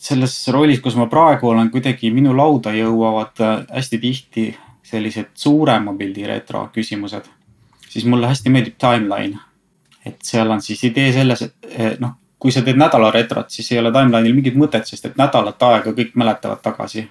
selles 0.00 0.34
rollis, 0.50 0.80
kus 0.80 0.96
ma 0.96 1.06
praegu 1.12 1.52
olen, 1.52 1.70
kuidagi 1.70 2.10
minu 2.14 2.32
lauda 2.36 2.72
jõuavad 2.74 3.44
äh, 3.44 3.56
hästi 3.76 4.00
tihti 4.02 4.48
sellised 4.90 5.30
suurema 5.38 5.94
pildi 5.94 6.26
retro 6.26 6.66
küsimused, 6.74 7.28
siis 7.86 8.06
mulle 8.08 8.30
hästi 8.30 8.50
meeldib 8.50 8.80
timeline. 8.80 9.38
et 10.04 10.16
seal 10.24 10.50
on 10.50 10.62
siis 10.64 10.82
idee 10.88 11.12
selles, 11.12 11.42
et 11.44 12.00
noh, 12.00 12.16
kui 12.40 12.52
sa 12.52 12.62
teed 12.64 12.78
nädala 12.80 13.10
retrot, 13.12 13.50
siis 13.52 13.68
ei 13.72 13.78
ole 13.78 13.92
timeline'il 13.92 14.34
mingit 14.34 14.56
mõtet, 14.56 14.88
sest 14.88 15.10
et 15.10 15.18
nädalat 15.20 15.62
aega 15.62 15.92
kõik 15.96 16.16
mäletavad 16.16 16.62
tagasi. 16.64 17.08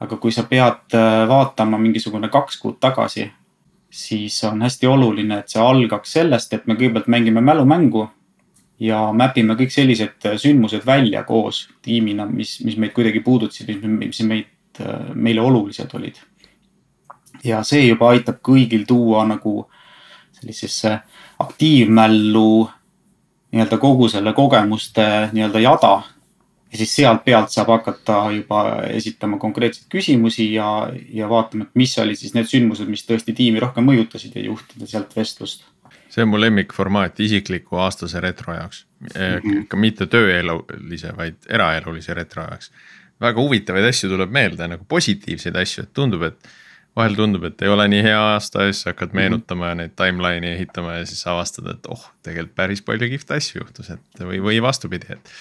aga 0.00 0.16
kui 0.16 0.32
sa 0.32 0.46
pead 0.48 0.94
äh, 0.96 1.28
vaatama 1.28 1.78
mingisugune 1.78 2.28
kaks 2.32 2.56
kuud 2.56 2.78
tagasi, 2.80 3.26
siis 3.90 4.38
on 4.48 4.62
hästi 4.62 4.86
oluline, 4.86 5.38
et 5.38 5.48
see 5.52 5.60
algaks 5.60 6.12
sellest, 6.12 6.54
et 6.54 6.66
me 6.66 6.74
kõigepealt 6.74 7.10
mängime 7.12 7.42
mälumängu 7.44 8.06
ja 8.80 9.00
map 9.12 9.36
ime 9.36 9.58
kõik 9.58 9.74
sellised 9.74 10.24
äh, 10.24 10.38
sündmused 10.40 10.86
välja 10.86 11.24
koos 11.28 11.66
tiimina, 11.82 12.24
mis, 12.26 12.60
mis 12.64 12.78
meid 12.80 12.94
kuidagi 12.96 13.20
puudutasid, 13.20 13.84
mis 13.84 14.22
meid, 14.24 14.48
äh, 14.80 15.12
meile 15.14 15.44
olulised 15.44 15.92
olid. 15.94 16.16
ja 17.44 17.62
see 17.64 17.86
juba 17.88 18.14
aitab 18.14 18.40
kõigil 18.44 18.86
tuua 18.88 19.26
nagu 19.28 19.68
sellisesse 20.40 20.98
aktiivmällu 21.40 22.70
nii-öelda 23.52 23.78
kogu 23.82 24.08
selle 24.08 24.32
kogemuste 24.32 25.06
nii-öelda 25.32 25.60
jada. 25.60 26.02
ja 26.72 26.78
siis 26.78 26.92
sealt 26.96 27.24
pealt 27.24 27.50
saab 27.50 27.72
hakata 27.72 28.18
juba 28.30 28.60
esitama 28.94 29.40
konkreetseid 29.42 29.88
küsimusi 29.90 30.52
ja, 30.54 30.68
ja 31.10 31.28
vaatama, 31.28 31.66
et 31.66 31.74
mis 31.74 31.96
olid 31.98 32.18
siis 32.18 32.34
need 32.36 32.46
sündmused, 32.46 32.86
mis 32.86 33.02
tõesti 33.08 33.34
tiimi 33.34 33.58
rohkem 33.60 33.88
mõjutasid 33.90 34.36
ja 34.38 34.44
juhtida 34.46 34.86
sealt 34.86 35.16
vestlust. 35.16 35.66
see 36.10 36.22
on 36.22 36.30
mu 36.30 36.40
lemmikformaat 36.40 37.20
isikliku 37.20 37.82
aastase 37.82 38.20
retro 38.20 38.54
jaoks 38.54 38.86
mm, 39.00 39.10
-hmm. 39.18 39.66
ka 39.68 39.76
mitte 39.76 40.06
tööelulise, 40.06 41.12
vaid 41.16 41.36
eraelulise 41.48 42.14
retro 42.14 42.46
jaoks. 42.46 42.70
väga 43.20 43.40
huvitavaid 43.40 43.84
asju 43.84 44.10
tuleb 44.10 44.30
meelde 44.30 44.68
nagu 44.68 44.84
positiivseid 44.88 45.56
asju, 45.56 45.82
et 45.82 45.92
tundub, 45.92 46.22
et 46.22 46.48
vahel 47.00 47.16
tundub, 47.18 47.46
et 47.48 47.64
ei 47.64 47.72
ole 47.72 47.86
nii 47.90 48.02
hea 48.06 48.20
aasta 48.34 48.66
ja 48.66 48.74
siis 48.74 48.90
hakkad 48.90 49.16
meenutama 49.16 49.72
ja 49.72 49.78
neid 49.82 49.96
timeline'i 49.98 50.54
ehitama 50.56 51.00
ja 51.00 51.08
siis 51.08 51.22
avastad, 51.30 51.70
et 51.72 51.88
oh, 51.90 52.04
tegelikult 52.26 52.54
päris 52.58 52.84
palju 52.86 53.10
kihvte 53.14 53.38
asju 53.40 53.62
juhtus, 53.62 53.90
et 53.96 54.24
või, 54.24 54.42
või 54.44 54.60
vastupidi, 54.64 55.16
et. 55.16 55.32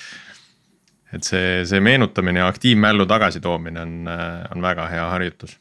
et 1.14 1.26
see, 1.26 1.66
see 1.66 1.82
meenutamine 1.84 2.44
ja 2.44 2.48
aktiivmällu 2.52 3.06
tagasitoomine 3.10 3.82
on, 3.82 3.94
on 4.56 4.66
väga 4.66 4.88
hea 4.92 5.06
harjutus. 5.16 5.58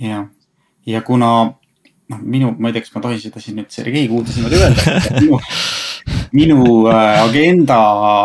jah, 0.00 0.28
ja 0.86 1.02
kuna 1.06 1.32
noh, 2.08 2.20
minu, 2.22 2.54
ma 2.58 2.70
ei 2.70 2.76
tea, 2.76 2.86
kas 2.86 2.94
ma 2.96 3.04
tohin 3.04 3.20
seda 3.22 3.42
siin 3.42 3.58
nüüd 3.60 3.70
Sergei 3.72 4.08
kuuldes 4.08 4.38
niimoodi 4.38 4.60
öelda 4.62 4.98
minu, 5.20 5.40
minu 6.32 6.60
äh, 6.90 7.22
agenda 7.22 7.78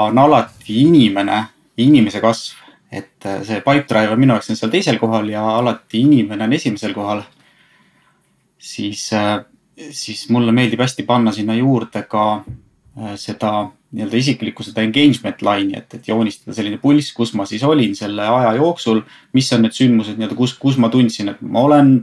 on 0.08 0.20
alati 0.24 0.82
inimene, 0.86 1.44
inimese 1.84 2.24
kasv 2.24 2.63
et 2.94 3.26
äh, 3.26 3.42
see 3.46 3.62
Pipedrive 3.66 4.14
on 4.14 4.22
minu 4.22 4.36
jaoks 4.36 4.52
on 4.54 4.60
seal 4.60 4.72
teisel 4.74 5.00
kohal 5.02 5.30
ja 5.32 5.44
alati 5.58 6.04
inimene 6.06 6.46
on 6.46 6.54
esimesel 6.54 6.94
kohal. 6.94 7.24
siis, 8.58 9.10
äh, 9.14 9.44
siis 9.92 10.30
mulle 10.30 10.52
meeldib 10.52 10.80
hästi 10.80 11.04
panna 11.04 11.32
sinna 11.32 11.56
juurde 11.58 12.04
ka 12.08 12.44
äh, 12.44 13.16
seda 13.20 13.72
nii-öelda 13.94 14.18
isiklikku 14.18 14.64
seda 14.66 14.82
engagement 14.82 15.42
line'i, 15.46 15.78
et, 15.78 15.94
et 15.94 16.08
joonistada 16.08 16.56
selline 16.56 16.80
pulss, 16.82 17.12
kus 17.14 17.34
ma 17.38 17.46
siis 17.50 17.64
olin 17.64 17.96
selle 17.96 18.26
aja 18.26 18.56
jooksul. 18.58 19.04
mis 19.34 19.52
on 19.54 19.66
need 19.66 19.78
sündmused 19.78 20.18
nii-öelda, 20.18 20.38
kus, 20.38 20.56
kus 20.58 20.78
ma 20.82 20.90
tundsin, 20.94 21.30
et 21.34 21.42
ma 21.42 21.66
olen 21.68 21.96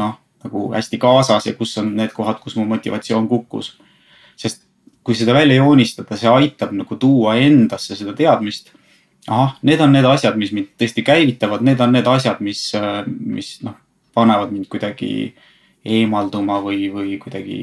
noh, 0.00 0.16
nagu 0.44 0.70
hästi 0.72 1.00
kaasas 1.00 1.48
ja 1.48 1.54
kus 1.56 1.76
on 1.80 1.94
need 1.96 2.12
kohad, 2.16 2.40
kus 2.40 2.56
mu 2.56 2.64
motivatsioon 2.68 3.28
kukkus. 3.28 3.78
sest 4.36 4.64
kui 5.04 5.16
seda 5.16 5.32
välja 5.34 5.56
joonistada, 5.56 6.16
see 6.16 6.28
aitab 6.28 6.72
nagu 6.76 6.96
tuua 7.00 7.34
endasse 7.40 7.96
seda 7.96 8.12
teadmist 8.16 8.72
ahah, 9.28 9.56
need 9.62 9.80
on 9.80 9.92
need 9.92 10.06
asjad, 10.08 10.36
mis 10.40 10.52
mind 10.56 10.72
tõesti 10.80 11.04
käivitavad, 11.06 11.64
need 11.66 11.80
on 11.80 11.92
need 11.92 12.08
asjad, 12.08 12.40
mis, 12.44 12.70
mis 13.06 13.58
noh, 13.66 13.76
panevad 14.16 14.52
mind 14.54 14.68
kuidagi 14.70 15.10
eemalduma 15.84 16.60
või, 16.64 16.88
või 16.92 17.16
kuidagi 17.20 17.60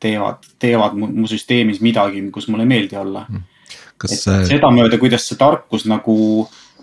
teevad, 0.00 0.44
teevad 0.60 0.96
mu, 0.98 1.08
mu 1.08 1.28
süsteemis 1.30 1.80
midagi, 1.84 2.22
kus 2.32 2.48
mulle 2.48 2.66
ei 2.66 2.72
meeldi 2.74 2.98
olla. 3.00 3.24
Hmm. 3.28 3.44
kas 3.98 4.18
see? 4.24 4.44
sedamööda, 4.48 4.98
kuidas 5.00 5.28
see 5.28 5.40
tarkus 5.40 5.86
nagu 5.88 6.16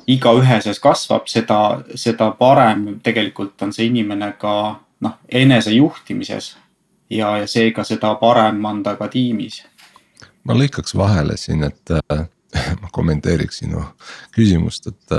igaühe 0.09 0.61
sees 0.63 0.79
kasvab, 0.81 1.27
seda, 1.29 1.59
seda 1.95 2.31
parem 2.37 2.99
tegelikult 3.03 3.61
on 3.61 3.73
see 3.75 3.89
inimene 3.91 4.33
ka 4.41 4.55
noh, 5.05 5.17
enesejuhtimises. 5.29 6.55
ja, 7.11 7.35
ja 7.37 7.47
seega 7.47 7.83
seda 7.83 8.15
parem 8.15 8.65
on 8.65 8.83
ta 8.83 8.95
ka 8.95 9.07
tiimis. 9.11 9.63
ma 10.43 10.57
lõikaks 10.57 10.95
vahele 10.97 11.37
siin, 11.37 11.63
et 11.63 11.91
äh, 11.91 12.25
ma 12.81 12.91
kommenteeriks 12.93 13.63
sinu 13.63 13.83
küsimust, 14.35 14.91
et. 14.91 15.17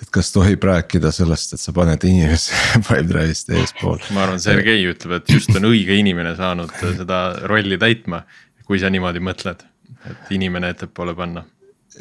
et 0.00 0.08
kas 0.14 0.30
tohib 0.32 0.62
rääkida 0.64 1.10
sellest, 1.12 1.52
et 1.54 1.60
sa 1.60 1.74
paned 1.76 2.04
inimese 2.08 2.56
Pipedrive'ist 2.86 3.52
eespool? 3.52 4.00
ma 4.16 4.24
arvan, 4.24 4.40
Sergei 4.40 4.86
ütleb, 4.88 5.18
et 5.18 5.32
just 5.34 5.52
on 5.54 5.68
õige 5.68 5.96
inimene 5.98 6.32
saanud 6.38 6.72
seda 6.80 7.20
rolli 7.50 7.78
täitma, 7.78 8.24
kui 8.64 8.80
sa 8.80 8.90
niimoodi 8.92 9.20
mõtled, 9.20 9.60
et 10.08 10.32
inimene 10.36 10.72
ettepoole 10.72 11.14
panna 11.18 11.44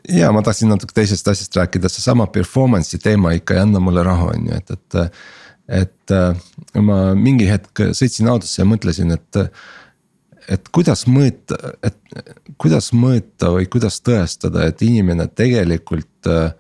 ja 0.08 0.32
ma 0.32 0.42
tahtsin 0.46 0.70
natuke 0.72 0.94
teisest 0.96 1.28
asjast 1.28 1.56
rääkida, 1.58 1.90
seesama 1.90 2.28
performance'i 2.32 3.02
teema 3.04 3.34
ikka 3.38 3.58
ei 3.58 3.64
anna 3.66 3.82
mulle 3.84 4.04
rahu, 4.06 4.32
on 4.36 4.48
ju, 4.48 4.62
et, 4.62 4.72
et. 4.78 5.20
et 5.70 6.16
ma 6.82 6.96
mingi 7.14 7.46
hetk 7.50 7.84
sõitsin 7.94 8.30
autosse 8.32 8.62
ja 8.62 8.66
mõtlesin, 8.66 9.14
et 9.14 9.38
et 10.50 10.70
kuidas 10.74 11.06
mõõta, 11.10 11.58
et 11.86 11.98
kuidas 12.62 12.92
mõõta 12.96 13.54
või 13.54 13.68
kuidas 13.72 14.00
tõestada, 14.06 14.66
et 14.70 14.82
inimene 14.86 15.28
tegelikult 15.28 16.30
äh, 16.30 16.54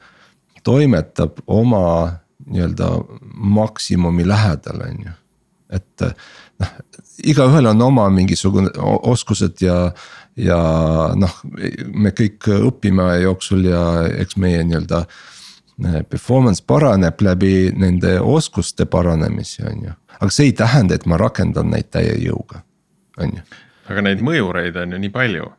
toimetab 0.64 1.42
oma 1.48 2.20
nii-öelda 2.50 2.92
maksimumi 3.34 4.28
lähedal, 4.28 4.84
on 4.86 5.02
ju. 5.06 5.16
et 5.70 6.06
noh, 6.60 6.72
igaühel 7.24 7.70
on 7.70 7.82
oma 7.82 8.08
mingisugune 8.14 8.72
oskused 8.82 9.62
ja, 9.62 9.92
ja 10.38 10.60
noh, 11.16 11.36
me 11.94 12.14
kõik 12.16 12.50
õpime 12.60 13.06
aja 13.10 13.28
jooksul 13.28 13.68
ja 13.70 13.84
eks 14.22 14.38
meie 14.42 14.64
nii-öelda 14.64 15.04
äh, 15.06 16.02
performance 16.10 16.64
paraneb 16.66 17.22
läbi 17.22 17.72
nende 17.78 18.20
oskuste 18.20 18.86
paranemise, 18.86 19.66
on 19.70 19.90
ju. 19.90 19.96
aga 20.20 20.32
see 20.34 20.52
ei 20.52 20.54
tähenda, 20.62 20.96
et 20.96 21.10
ma 21.10 21.18
rakendan 21.22 21.74
neid 21.74 21.92
täie 21.94 22.18
jõuga, 22.24 22.64
on 23.18 23.38
ju 23.40 23.48
aga 23.90 24.06
neid 24.06 24.22
mõjureid 24.26 24.78
on 24.82 24.96
ju 24.96 25.02
nii 25.06 25.14
palju. 25.14 25.50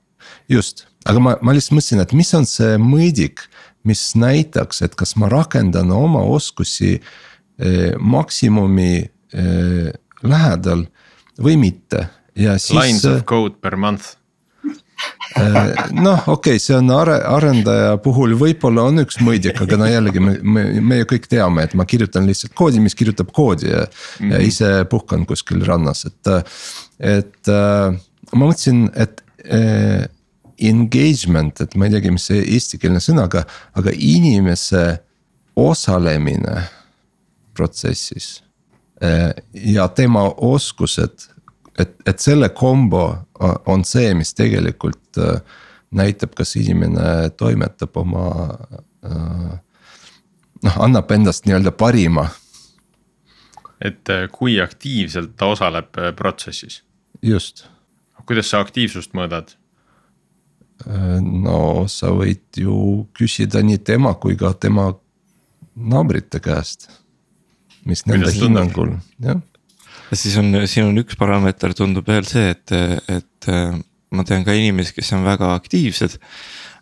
just, 0.53 0.87
aga 1.09 1.23
ma, 1.23 1.35
ma 1.43 1.57
lihtsalt 1.57 1.79
mõtlesin, 1.79 2.05
et 2.05 2.15
mis 2.17 2.33
on 2.37 2.47
see 2.49 2.77
mõõdik, 2.83 3.47
mis 3.89 4.03
näitaks, 4.19 4.83
et 4.85 4.95
kas 4.99 5.17
ma 5.17 5.31
rakendan 5.33 5.93
oma 5.95 6.23
oskusi 6.29 6.99
eh, 6.99 7.93
maksimumi 7.97 8.93
eh, 9.01 9.91
lähedal 10.23 10.87
või 11.41 11.57
mitte 11.61 12.09
ja 12.37 12.59
siis. 12.61 12.77
Lines 12.77 13.07
of 13.09 13.25
code 13.29 13.57
per 13.63 13.79
month 13.81 14.21
noh, 15.93 16.29
okei 16.29 16.57
okay,, 16.57 16.61
see 16.61 16.75
on 16.77 16.91
are-, 16.95 17.21
arendaja 17.31 17.95
puhul 18.03 18.35
võib-olla 18.39 18.87
on 18.91 19.03
üks 19.05 19.21
mõõdik, 19.23 19.61
aga 19.65 19.79
no 19.81 19.89
jällegi 19.89 20.23
me, 20.23 20.35
me, 20.43 20.65
me 20.83 21.01
kõik 21.09 21.29
teame, 21.31 21.65
et 21.67 21.77
ma 21.79 21.87
kirjutan 21.89 22.27
lihtsalt 22.29 22.55
koodi, 22.59 22.83
mis 22.83 22.97
kirjutab 22.99 23.31
koodi 23.37 23.71
ja 23.71 23.85
mm, 23.87 23.91
-hmm. 23.91 24.31
ja 24.33 24.39
mhm. 24.39 24.47
ise 24.49 24.71
puhkan 24.91 25.27
kuskil 25.27 25.65
rannas, 25.67 26.07
et. 26.11 26.55
et 26.99 27.55
ma 28.35 28.47
mõtlesin, 28.47 28.87
et 28.95 29.23
eh, 29.45 30.05
engagement, 30.71 31.61
et 31.61 31.75
ma 31.77 31.89
ei 31.89 31.95
teagi, 31.97 32.13
mis 32.15 32.29
see 32.31 32.45
eestikeelne 32.57 33.01
sõna, 33.03 33.25
aga, 33.31 33.47
aga 33.79 33.95
inimese 33.97 34.85
osalemine 35.59 36.61
protsessis 37.57 38.41
eh, 39.03 39.33
ja 39.75 39.89
tema 39.97 40.29
oskused 40.51 41.31
et, 41.81 41.97
et 42.07 42.23
selle 42.23 42.51
kombo 42.57 43.05
on 43.71 43.85
see, 43.89 44.13
mis 44.19 44.35
tegelikult 44.37 45.21
äh, 45.21 45.41
näitab, 45.97 46.35
kas 46.39 46.55
inimene 46.61 47.31
toimetab 47.41 47.97
oma 48.01 48.29
äh, 49.07 49.51
noh, 50.67 50.79
annab 50.87 51.11
endast 51.17 51.49
nii-öelda 51.49 51.73
parima. 51.73 52.29
et 53.81 54.09
äh, 54.13 54.29
kui 54.33 54.61
aktiivselt 54.61 55.37
ta 55.37 55.53
osaleb 55.55 55.97
protsessis? 56.17 56.83
just. 57.23 57.67
Kuidas 58.29 58.53
sa 58.53 58.63
aktiivsust 58.65 59.17
mõõdad? 59.17 59.57
no 61.21 61.85
sa 61.93 62.09
võid 62.17 62.57
ju 62.57 62.75
küsida 63.13 63.61
nii 63.61 63.83
tema 63.85 64.15
kui 64.17 64.33
ka 64.41 64.55
tema 64.57 64.87
naabrite 65.77 66.41
käest. 66.41 66.89
mis 67.85 68.07
nende 68.09 68.33
hinnangul, 68.33 68.95
jah 69.21 69.43
siis 70.19 70.37
on, 70.41 70.55
siin 70.67 70.89
on 70.89 70.99
üks 71.03 71.19
parameeter, 71.19 71.75
tundub 71.77 72.09
veel 72.09 72.27
see, 72.29 72.51
et, 72.55 72.73
et 73.11 73.51
äh, 73.51 73.77
ma 74.15 74.25
tean 74.27 74.45
ka 74.47 74.55
inimesi, 74.57 74.95
kes 74.97 75.13
on 75.17 75.27
väga 75.27 75.55
aktiivsed. 75.55 76.19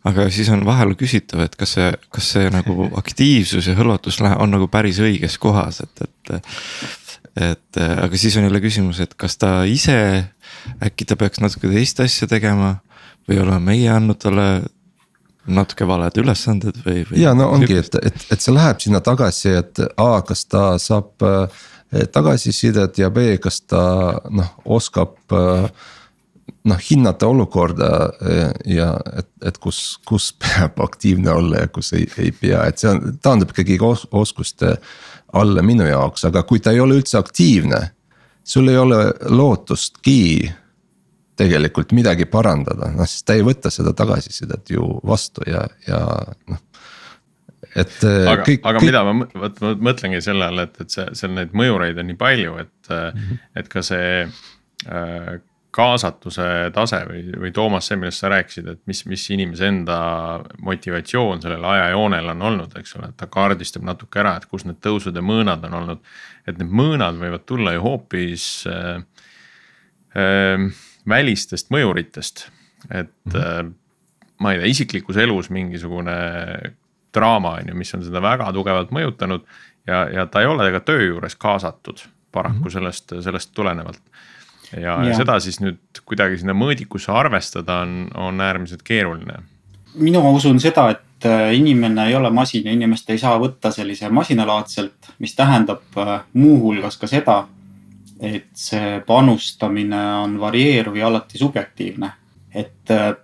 aga 0.09 0.29
siis 0.33 0.49
on 0.55 0.63
vahel 0.65 0.95
küsitav, 0.97 1.43
et 1.45 1.57
kas 1.59 1.75
see, 1.75 1.89
kas 2.15 2.31
see 2.37 2.51
nagu 2.55 2.87
aktiivsus 2.97 3.67
ja 3.67 3.75
hõlvatus 3.77 4.21
on 4.23 4.53
nagu 4.55 4.69
päris 4.71 5.01
õiges 5.03 5.37
kohas, 5.43 5.83
et, 5.85 6.05
et. 6.07 6.55
Et 7.39 7.79
aga 7.79 8.19
siis 8.19 8.37
on 8.39 8.49
jälle 8.49 8.61
küsimus, 8.63 9.01
et 9.05 9.15
kas 9.19 9.39
ta 9.39 9.63
ise, 9.69 9.95
äkki 10.83 11.07
ta 11.07 11.17
peaks 11.21 11.43
natuke 11.45 11.71
teist 11.71 12.01
asja 12.03 12.27
tegema 12.31 12.77
või 13.29 13.41
oleme 13.45 13.73
meie 13.73 13.93
andnud 13.93 14.19
talle 14.23 14.49
natuke 15.49 15.87
valed 15.89 16.19
ülesanded 16.21 16.83
või, 16.85 17.05
või? 17.09 17.23
ja 17.23 17.33
no 17.37 17.49
ongi, 17.55 17.79
et, 17.79 17.95
et, 18.03 18.25
et 18.33 18.43
see 18.43 18.53
läheb 18.53 18.81
sinna 18.85 19.01
tagasi, 19.05 19.55
et 19.63 19.81
A, 19.97 20.11
kas 20.27 20.45
ta 20.51 20.65
saab 20.83 21.25
äh, 21.25 21.47
tagasisidet 22.13 22.99
ja 22.99 23.11
B, 23.11 23.37
kas 23.41 23.63
ta 23.65 23.83
noh, 24.31 24.51
oskab 24.65 25.17
eh, 25.33 25.69
noh 26.69 26.83
hinnata 26.91 27.29
olukorda 27.31 27.89
ja 28.69 28.91
et, 29.17 29.29
et 29.47 29.59
kus, 29.63 29.99
kus 30.09 30.31
peab 30.43 30.81
aktiivne 30.85 31.33
olla 31.33 31.65
ja 31.65 31.71
kus 31.73 31.95
ei, 31.97 32.09
ei 32.21 32.33
pea, 32.33 32.67
et 32.69 32.81
see 32.81 32.91
on, 32.93 33.17
taandub 33.25 33.55
ikkagi 33.55 33.79
os 33.85 34.05
oskuste 34.13 34.77
alla 35.33 35.63
minu 35.63 35.87
jaoks, 35.89 36.25
aga 36.29 36.43
kui 36.49 36.61
ta 36.61 36.73
ei 36.73 36.81
ole 36.81 36.99
üldse 37.01 37.19
aktiivne. 37.19 37.91
sul 38.49 38.69
ei 38.69 38.77
ole 38.81 39.13
lootustki 39.29 40.49
tegelikult 41.37 41.93
midagi 41.93 42.25
parandada, 42.25 42.89
noh 42.97 43.07
siis 43.07 43.25
ta 43.25 43.35
ei 43.37 43.43
võta 43.45 43.71
seda 43.71 43.93
tagasisidet 43.93 44.71
ju 44.71 44.87
vastu 45.07 45.45
ja, 45.47 45.67
ja 45.87 46.01
noh 46.49 46.63
et 47.77 47.99
äh, 48.07 48.25
aga, 48.25 48.43
kõik, 48.47 48.63
aga 48.65 48.81
kõik... 48.81 48.87
mida 48.89 49.03
ma, 49.05 49.27
vot 49.43 49.61
mõtlengi 49.85 50.23
selle 50.25 50.49
all, 50.49 50.63
et, 50.65 50.81
et 50.81 50.95
see, 50.95 51.05
seal 51.19 51.35
neid 51.37 51.53
mõjureid 51.57 52.01
on 52.01 52.09
nii 52.09 52.19
palju, 52.19 52.57
et 52.63 52.91
mm, 52.91 53.21
-hmm. 53.21 53.41
et 53.61 53.69
ka 53.73 53.83
see 53.85 54.09
äh, 54.25 55.39
kaasatuse 55.79 56.47
tase 56.75 57.01
või, 57.07 57.23
või 57.45 57.53
Toomas, 57.55 57.87
see, 57.89 57.99
millest 58.01 58.23
sa 58.25 58.31
rääkisid, 58.33 58.67
et 58.73 58.81
mis, 58.91 59.05
mis 59.11 59.25
inimese 59.35 59.69
enda 59.71 59.99
motivatsioon 60.65 61.43
sellel 61.45 61.65
ajajoonel 61.71 62.33
on 62.35 62.45
olnud, 62.51 62.75
eks 62.81 62.97
ole, 62.99 63.13
et 63.13 63.19
ta 63.21 63.29
kaardistab 63.31 63.87
natuke 63.87 64.23
ära, 64.23 64.37
et 64.39 64.49
kus 64.51 64.67
need 64.67 64.81
tõusud 64.85 65.17
ja 65.17 65.25
mõõnad 65.25 65.65
on 65.69 65.79
olnud. 65.83 66.05
et 66.49 66.59
need 66.59 66.71
mõõnad 66.73 67.19
võivad 67.21 67.45
tulla 67.47 67.75
ju 67.77 67.85
hoopis 67.85 68.45
äh, 68.71 69.03
äh, 70.17 70.67
välistest 71.09 71.71
mõjuritest, 71.75 72.49
et 72.91 73.15
mm 73.25 73.33
-hmm. 73.33 73.71
äh, 73.71 73.73
ma 74.41 74.53
ei 74.53 74.63
tea, 74.63 74.71
isiklikus 74.75 75.17
elus 75.17 75.51
mingisugune 75.51 76.19
draama, 77.15 77.59
on 77.61 77.69
ju, 77.69 77.75
mis 77.75 77.95
on 77.95 78.05
seda 78.05 78.23
väga 78.23 78.53
tugevalt 78.53 78.91
mõjutanud. 78.95 79.47
ja, 79.87 80.09
ja 80.11 80.27
ta 80.27 80.41
ei 80.41 80.47
ole 80.47 80.71
ka 80.73 80.81
töö 80.81 81.07
juures 81.07 81.37
kaasatud 81.37 82.03
paraku 82.33 82.57
mm 82.57 82.65
-hmm. 82.65 82.73
sellest, 82.73 83.13
sellest 83.21 83.55
tulenevalt. 83.55 84.03
Ja, 84.77 84.99
ja., 85.05 85.17
seda 85.17 85.39
siis 85.41 85.61
nüüd 85.63 86.03
kuidagi 86.05 86.41
sinna 86.41 86.55
mõõdikusse 86.57 87.13
arvestada 87.15 87.83
on, 87.85 88.09
on 88.15 88.41
äärmiselt 88.41 88.83
keeruline. 88.87 89.43
mina 89.95 90.21
usun 90.31 90.61
seda, 90.61 90.89
et 90.91 91.27
äh, 91.27 91.55
inimene 91.55 92.09
ei 92.09 92.15
ole 92.15 92.31
masin 92.31 92.67
ja 92.67 92.73
inimest 92.73 93.11
ei 93.11 93.19
saa 93.19 93.39
võtta 93.41 93.73
sellise 93.75 94.09
masinalaadselt, 94.09 95.15
mis 95.19 95.35
tähendab 95.35 95.97
äh, 95.99 96.21
muuhulgas 96.33 96.97
ka 96.97 97.07
seda, 97.07 97.39
et 98.21 98.51
see 98.55 99.01
panustamine 99.07 100.03
on 100.25 100.41
varieeruv 100.41 100.97
ja 100.97 101.07
alati 101.07 101.39
subjektiivne. 101.39 102.13
et 102.55 102.91
äh, 102.91 103.15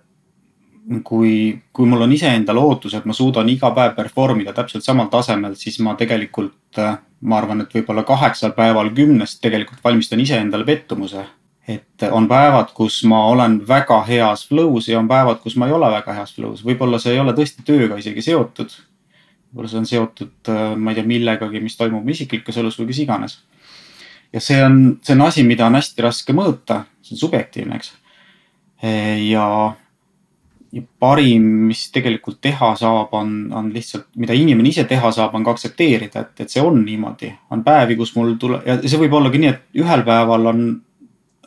kui, 1.03 1.61
kui 1.73 1.87
mul 1.89 2.05
on 2.05 2.13
iseendal 2.13 2.59
ootus, 2.61 2.93
et 2.93 3.05
ma 3.09 3.13
suudan 3.13 3.49
iga 3.49 3.71
päev 3.73 3.95
perform 3.97 4.43
ida 4.43 4.53
täpselt 4.53 4.85
samal 4.85 5.09
tasemel, 5.13 5.55
siis 5.57 5.79
ma 5.83 5.95
tegelikult, 5.97 6.77
äh, 6.81 6.99
ma 7.25 7.39
arvan, 7.39 7.63
et 7.63 7.73
võib-olla 7.73 8.03
kaheksal 8.05 8.53
päeval 8.57 8.91
kümnest 8.95 9.41
tegelikult 9.41 9.81
valmistan 9.83 10.21
iseendale 10.21 10.65
pettumuse. 10.65 11.25
et 11.67 12.03
on 12.13 12.27
päevad, 12.29 12.67
kus 12.77 12.99
ma 13.09 13.23
olen 13.25 13.55
väga 13.67 14.03
heas 14.05 14.43
flow's 14.45 14.85
ja 14.85 14.99
on 14.99 15.07
päevad, 15.09 15.39
kus 15.41 15.55
ma 15.55 15.65
ei 15.65 15.73
ole 15.73 15.87
väga 15.89 16.13
heas 16.13 16.35
flow's, 16.35 16.61
võib-olla 16.61 16.99
see 17.01 17.15
ei 17.15 17.19
ole 17.19 17.33
tõesti 17.33 17.63
tööga 17.65 17.97
isegi 17.97 18.21
seotud. 18.21 18.69
võib-olla 19.49 19.69
see 19.71 19.79
on 19.79 19.85
seotud, 19.89 20.35
äh, 20.49 20.75
ma 20.77 20.91
ei 20.91 20.99
tea, 20.99 21.07
millegagi, 21.09 21.59
mis 21.59 21.77
toimub 21.77 22.09
isiklikus 22.09 22.57
elus 22.57 22.77
või 22.79 22.91
kes 22.91 22.99
iganes. 22.99 23.39
ja 24.33 24.39
see 24.39 24.61
on, 24.63 24.99
see 25.01 25.17
on 25.17 25.25
asi, 25.25 25.43
mida 25.43 25.65
on 25.65 25.75
hästi 25.81 26.05
raske 26.05 26.33
mõõta, 26.33 26.83
see 27.01 27.17
on 27.17 27.23
subjektiivne, 27.25 27.81
eks. 27.81 27.91
ja 29.25 29.73
ja 30.75 30.81
parim, 30.99 31.43
mis 31.69 31.85
tegelikult 31.95 32.41
teha 32.43 32.73
saab, 32.75 33.13
on, 33.15 33.29
on 33.55 33.69
lihtsalt, 33.73 34.09
mida 34.19 34.35
inimene 34.35 34.73
ise 34.73 34.83
teha 34.89 35.11
saab, 35.15 35.35
on 35.37 35.43
ka 35.45 35.53
aktsepteerida, 35.55 36.25
et, 36.25 36.41
et 36.43 36.51
see 36.51 36.63
on 36.63 36.81
niimoodi. 36.83 37.31
on 37.51 37.63
päevi, 37.63 37.95
kus 37.95 38.11
mul 38.17 38.33
tuleb 38.39 38.67
ja 38.67 38.75
see 38.83 38.99
võib 38.99 39.15
ollagi 39.15 39.39
nii, 39.39 39.53
et 39.53 39.83
ühel 39.83 40.03
päeval 40.07 40.51
on, 40.51 40.65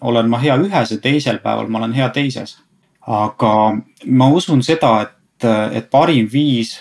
olen 0.08 0.30
ma 0.32 0.40
hea 0.40 0.56
ühes 0.62 0.94
ja 0.94 1.00
teisel 1.04 1.42
päeval 1.44 1.68
ma 1.68 1.82
olen 1.82 1.96
hea 1.98 2.08
teises. 2.14 2.56
aga 3.06 3.52
ma 4.06 4.28
usun 4.32 4.62
seda, 4.64 4.94
et, 5.04 5.48
et 5.76 5.90
parim 5.90 6.28
viis 6.32 6.78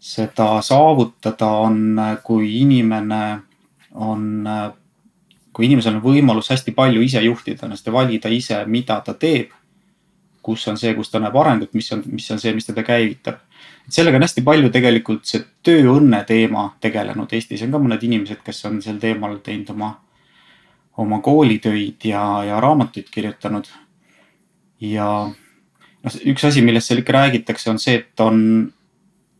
seda 0.00 0.62
saavutada 0.64 1.50
on, 1.66 2.00
kui 2.24 2.48
inimene 2.62 3.20
on, 4.00 4.24
kui 5.52 5.68
inimesel 5.68 5.98
on 5.98 6.04
võimalus 6.04 6.48
hästi 6.52 6.72
palju 6.76 7.04
ise 7.04 7.20
juhtida 7.24 7.68
ennast 7.68 7.86
ja 7.86 7.92
valida 7.92 8.32
ise, 8.32 8.64
mida 8.64 9.02
ta 9.04 9.14
teeb 9.14 9.52
kus 10.44 10.66
on 10.68 10.78
see, 10.80 10.92
kus 10.96 11.10
ta 11.10 11.20
näeb 11.22 11.36
arengut, 11.40 11.72
mis 11.76 11.88
on, 11.94 12.02
mis 12.12 12.26
on 12.34 12.40
see, 12.40 12.52
mis 12.56 12.68
teda 12.68 12.84
käivitab. 12.84 13.40
sellega 13.88 14.18
on 14.18 14.24
hästi 14.24 14.44
palju 14.44 14.70
tegelikult 14.72 15.24
see 15.28 15.44
tööõnne 15.64 16.20
teema 16.28 16.66
tegelenud, 16.80 17.32
Eestis 17.32 17.62
on 17.64 17.72
ka 17.72 17.80
mõned 17.80 18.04
inimesed, 18.04 18.42
kes 18.44 18.64
on 18.68 18.80
sel 18.84 19.00
teemal 19.00 19.38
teinud 19.44 19.72
oma, 19.74 19.90
oma 21.00 21.20
koolitöid 21.24 22.04
ja, 22.10 22.24
ja 22.48 22.60
raamatuid 22.60 23.08
kirjutanud. 23.12 23.68
ja 24.80 25.08
noh, 26.04 26.20
üks 26.32 26.44
asi, 26.44 26.64
millest 26.64 26.92
seal 26.92 27.00
ikka 27.00 27.16
räägitakse, 27.16 27.70
on 27.72 27.80
see, 27.80 28.02
et 28.02 28.20
on, 28.20 28.38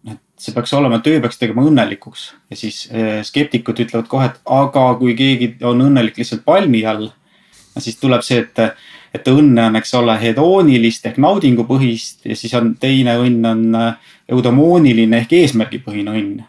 et 0.09 0.23
see 0.41 0.57
peaks 0.57 0.73
olema, 0.77 1.03
töö 1.05 1.21
peaks 1.21 1.41
tegema 1.41 1.67
õnnelikuks 1.69 2.31
ja 2.51 2.57
siis 2.57 2.87
eh, 2.93 3.21
skeptikud 3.29 3.85
ütlevad 3.85 4.09
kohe, 4.09 4.33
et 4.33 4.41
aga 4.49 4.89
kui 5.01 5.17
keegi 5.19 5.55
on 5.69 5.85
õnnelik 5.85 6.21
lihtsalt 6.21 6.45
palmi 6.49 6.85
all, 6.89 7.11
siis 7.77 8.01
tuleb 8.01 8.25
see, 8.25 8.45
et 8.47 8.67
et 9.15 9.29
õnne 9.31 9.69
on, 9.69 9.79
eks 9.79 9.95
ole, 9.99 10.17
hedoonilist 10.21 11.07
ehk 11.07 11.21
naudingupõhist 11.23 12.27
ja 12.27 12.37
siis 12.39 12.55
on 12.59 12.75
teine 12.81 13.15
õnn 13.23 13.47
on 13.47 13.79
äh, 13.79 14.13
eudamooniline 14.35 15.23
ehk 15.23 15.37
eesmärgipõhine 15.39 16.17
õnn. 16.19 16.43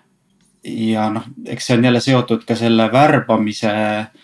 ja 0.65 1.09
noh, 1.13 1.27
eks 1.45 1.67
see 1.69 1.77
on 1.77 1.85
jälle 1.85 2.01
seotud 2.01 2.45
ka 2.47 2.57
selle 2.57 2.87
värbamise, 2.91 3.73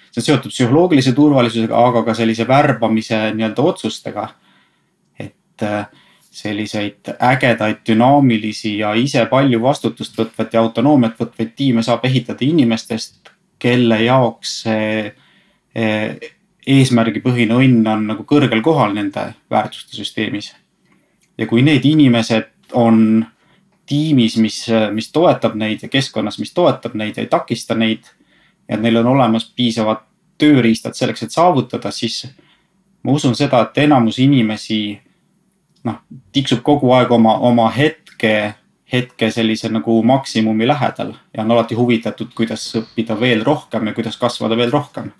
see 0.09 0.23
on 0.23 0.27
seotud 0.29 0.53
psühholoogilise 0.53 1.13
turvalisusega, 1.13 1.83
aga 1.87 2.03
ka 2.07 2.17
sellise 2.17 2.47
värbamise 2.49 3.27
nii-öelda 3.35 3.67
otsustega. 3.73 4.29
et 5.19 5.67
äh, 5.67 5.85
selliseid 6.31 7.11
ägedaid, 7.19 7.81
dünaamilisi 7.85 8.77
ja 8.77 8.93
ise 8.95 9.25
palju 9.29 9.61
vastutust 9.61 10.15
võtvat 10.17 10.53
ja 10.53 10.61
autonoomiat 10.63 11.19
võtvaid 11.19 11.51
tiime 11.55 11.83
saab 11.83 12.05
ehitada 12.07 12.45
inimestest, 12.47 13.29
kelle 13.59 13.99
jaoks 14.01 14.61
see 14.63 15.11
äh, 15.77 16.31
eesmärgipõhine 16.67 17.57
õnn 17.57 17.87
on 17.89 18.07
nagu 18.11 18.25
kõrgel 18.27 18.61
kohal 18.61 18.93
nende 18.93 19.33
väärtuste 19.49 19.95
süsteemis. 19.97 20.53
ja 21.37 21.47
kui 21.47 21.61
need 21.61 21.85
inimesed 21.85 22.49
on 22.73 23.25
tiimis, 23.85 24.37
mis, 24.37 24.65
mis 24.93 25.11
toetab 25.11 25.55
neid 25.55 25.81
ja 25.83 25.89
keskkonnas, 25.89 26.39
mis 26.39 26.53
toetab 26.53 26.93
neid 26.95 27.17
ja 27.17 27.23
ei 27.23 27.27
takista 27.27 27.75
neid. 27.75 28.03
ja 28.69 28.77
neil 28.77 28.97
on 28.97 29.07
olemas 29.07 29.51
piisavad 29.55 30.05
tööriistad 30.37 30.93
selleks, 30.93 31.23
et 31.23 31.31
saavutada, 31.31 31.91
siis 31.91 32.27
ma 33.03 33.11
usun 33.11 33.35
seda, 33.35 33.61
et 33.61 33.77
enamus 33.77 34.19
inimesi 34.19 34.99
noh, 35.83 36.01
tiksub 36.31 36.61
kogu 36.63 36.91
aeg 36.93 37.11
oma, 37.11 37.37
oma 37.37 37.69
hetke, 37.69 38.53
hetke 38.91 39.31
sellise 39.31 39.69
nagu 39.69 40.03
maksimumi 40.03 40.67
lähedal 40.67 41.13
ja 41.33 41.43
on 41.43 41.51
alati 41.51 41.75
huvitatud, 41.75 42.33
kuidas 42.35 42.67
õppida 42.77 43.19
veel 43.19 43.43
rohkem 43.43 43.87
ja 43.87 43.93
kuidas 43.93 44.17
kasvada 44.17 44.57
veel 44.57 44.71
rohkem 44.71 45.11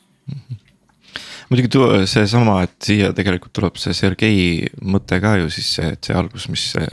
muidugi 1.52 2.08
seesama, 2.08 2.62
et 2.64 2.78
siia 2.84 3.12
tegelikult 3.16 3.54
tuleb 3.54 3.78
see 3.82 3.94
Sergei 3.98 4.66
mõte 4.82 5.20
ka 5.22 5.36
ju 5.42 5.52
siis 5.52 5.76
see, 5.78 5.94
et 5.98 6.08
see 6.08 6.16
algus, 6.16 6.48
mis 6.52 6.72
see 6.74 6.88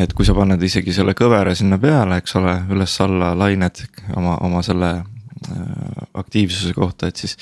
et 0.00 0.14
kui 0.14 0.26
sa 0.26 0.34
paned 0.36 0.62
isegi 0.66 0.94
selle 0.94 1.14
kõvera 1.16 1.54
sinna 1.56 1.78
peale, 1.82 2.18
eks 2.20 2.36
ole, 2.40 2.56
üles-alla 2.74 3.32
lained 3.38 3.82
oma, 4.18 4.36
oma 4.44 4.62
selle 4.66 4.90
äh, 4.98 6.04
aktiivsuse 6.20 6.74
kohta, 6.76 7.10
et 7.10 7.22
siis. 7.22 7.36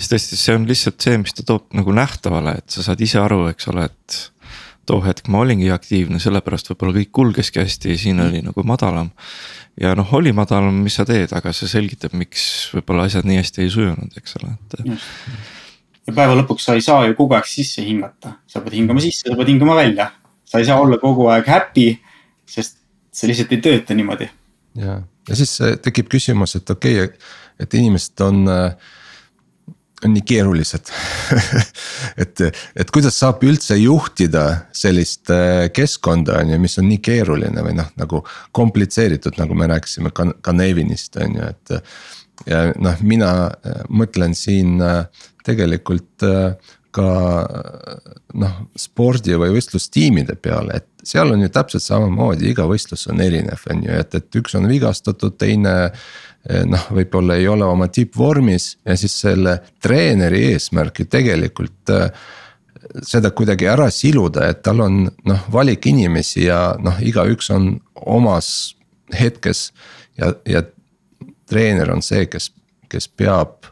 siis 0.00 0.12
tõesti, 0.12 0.40
see 0.40 0.56
on 0.56 0.66
lihtsalt 0.68 1.00
see, 1.04 1.20
mis 1.20 1.36
ta 1.36 1.44
toob 1.46 1.68
nagu 1.76 1.94
nähtavale, 1.96 2.56
et 2.62 2.72
sa 2.72 2.84
saad 2.86 3.00
ise 3.04 3.20
aru, 3.20 3.46
eks 3.52 3.72
ole, 3.72 3.88
et. 3.90 4.20
too 4.88 4.98
hetk 5.04 5.28
ma 5.30 5.44
olingi 5.44 5.68
aktiivne, 5.70 6.18
sellepärast 6.18 6.72
võib-olla 6.72 6.96
kõik 6.96 7.10
kulgeski 7.14 7.60
hästi 7.60 7.92
ja 7.92 7.98
siin 8.00 8.20
oli 8.24 8.40
nagu 8.42 8.64
madalam. 8.66 9.12
ja 9.80 9.92
noh, 9.94 10.08
oli 10.16 10.32
madalam, 10.32 10.80
mis 10.82 10.96
sa 10.98 11.04
teed, 11.06 11.30
aga 11.36 11.52
see 11.54 11.68
selgitab, 11.68 12.16
miks 12.16 12.72
võib-olla 12.74 13.04
asjad 13.06 13.28
nii 13.28 13.38
hästi 13.42 13.62
ei 13.62 13.70
sujunud, 13.70 14.16
eks 14.16 14.38
ole, 14.40 14.56
et. 14.56 15.59
Ja 16.06 16.14
päeva 16.16 16.38
lõpuks 16.38 16.64
sa 16.66 16.74
ei 16.78 16.84
saa 16.84 17.04
ju 17.08 17.18
kogu 17.18 17.36
aeg 17.36 17.48
sisse 17.48 17.84
hingata, 17.84 18.38
sa 18.46 18.62
pead 18.64 18.78
hingama 18.80 19.02
sisse, 19.04 19.28
sa 19.28 19.36
pead 19.36 19.52
hingama 19.52 19.76
välja 19.78 20.10
sa 20.50 20.58
ei 20.58 20.66
saa 20.66 20.80
olla 20.82 20.98
kogu 20.98 21.28
aeg 21.30 21.46
happy, 21.46 21.90
sest 22.48 22.80
see 23.14 23.30
lihtsalt 23.30 23.52
ei 23.54 23.62
tööta 23.64 23.96
niimoodi. 23.98 24.30
ja, 24.78 25.00
ja 25.28 25.36
siis 25.38 25.52
äh, 25.62 25.76
tekib 25.82 26.10
küsimus, 26.10 26.56
et 26.58 26.70
okei 26.70 27.04
okay,, 27.04 27.28
et 27.60 27.76
inimesed 27.78 28.24
on 28.26 28.42
äh, 28.50 28.96
on 30.00 30.14
nii 30.16 30.22
keerulised 30.24 30.88
et, 32.22 32.40
et 32.48 32.92
kuidas 32.94 33.18
saab 33.20 33.42
üldse 33.44 33.76
juhtida 33.76 34.44
sellist 34.72 35.30
äh, 35.34 35.68
keskkonda, 35.76 36.40
on 36.40 36.54
ju, 36.54 36.60
mis 36.62 36.78
on 36.80 36.88
nii 36.88 37.02
keeruline 37.04 37.66
või 37.66 37.76
noh, 37.78 37.90
nagu 38.00 38.22
komplitseeritud, 38.56 39.36
nagu 39.38 39.58
me 39.58 39.68
rääkisime 39.70 40.14
ka, 40.16 40.30
ka 40.40 40.56
Nevinist 40.56 41.20
on 41.20 41.38
ju, 41.38 41.52
et. 41.52 41.76
Ja 42.48 42.70
noh, 42.78 43.00
mina 43.04 43.32
mõtlen 43.92 44.34
siin 44.38 44.78
tegelikult 45.44 46.24
ka 46.90 47.10
noh, 48.34 48.56
spordi 48.78 49.36
või 49.38 49.54
võistlustiimide 49.54 50.36
peale, 50.42 50.80
et 50.80 51.06
seal 51.06 51.32
on 51.34 51.44
ju 51.44 51.50
täpselt 51.52 51.84
samamoodi, 51.84 52.50
iga 52.50 52.66
võistlus 52.68 53.06
on 53.12 53.22
erinev, 53.22 53.62
on 53.70 53.84
ju, 53.86 53.94
et, 53.94 54.16
et 54.18 54.40
üks 54.40 54.56
on 54.58 54.68
vigastatud, 54.70 55.36
teine. 55.40 55.76
noh, 56.40 56.84
võib-olla 56.96 57.34
ei 57.36 57.44
ole 57.52 57.66
oma 57.68 57.90
tippvormis 57.92 58.70
ja 58.88 58.94
siis 58.96 59.12
selle 59.26 59.58
treeneri 59.82 60.46
eesmärk 60.54 61.02
ju 61.02 61.04
tegelikult 61.12 61.90
seda 63.04 63.30
kuidagi 63.36 63.68
ära 63.68 63.90
siluda, 63.92 64.46
et 64.48 64.62
tal 64.64 64.80
on 64.80 65.02
noh, 65.28 65.42
valik 65.52 65.86
inimesi 65.86 66.46
ja 66.46 66.78
noh, 66.80 66.96
igaüks 67.04 67.50
on 67.52 67.74
omas 67.94 68.74
hetkes 69.12 69.68
ja, 70.16 70.32
ja 70.48 70.64
treener 71.50 71.90
on 71.92 72.02
see, 72.04 72.26
kes, 72.30 72.50
kes 72.90 73.08
peab 73.08 73.68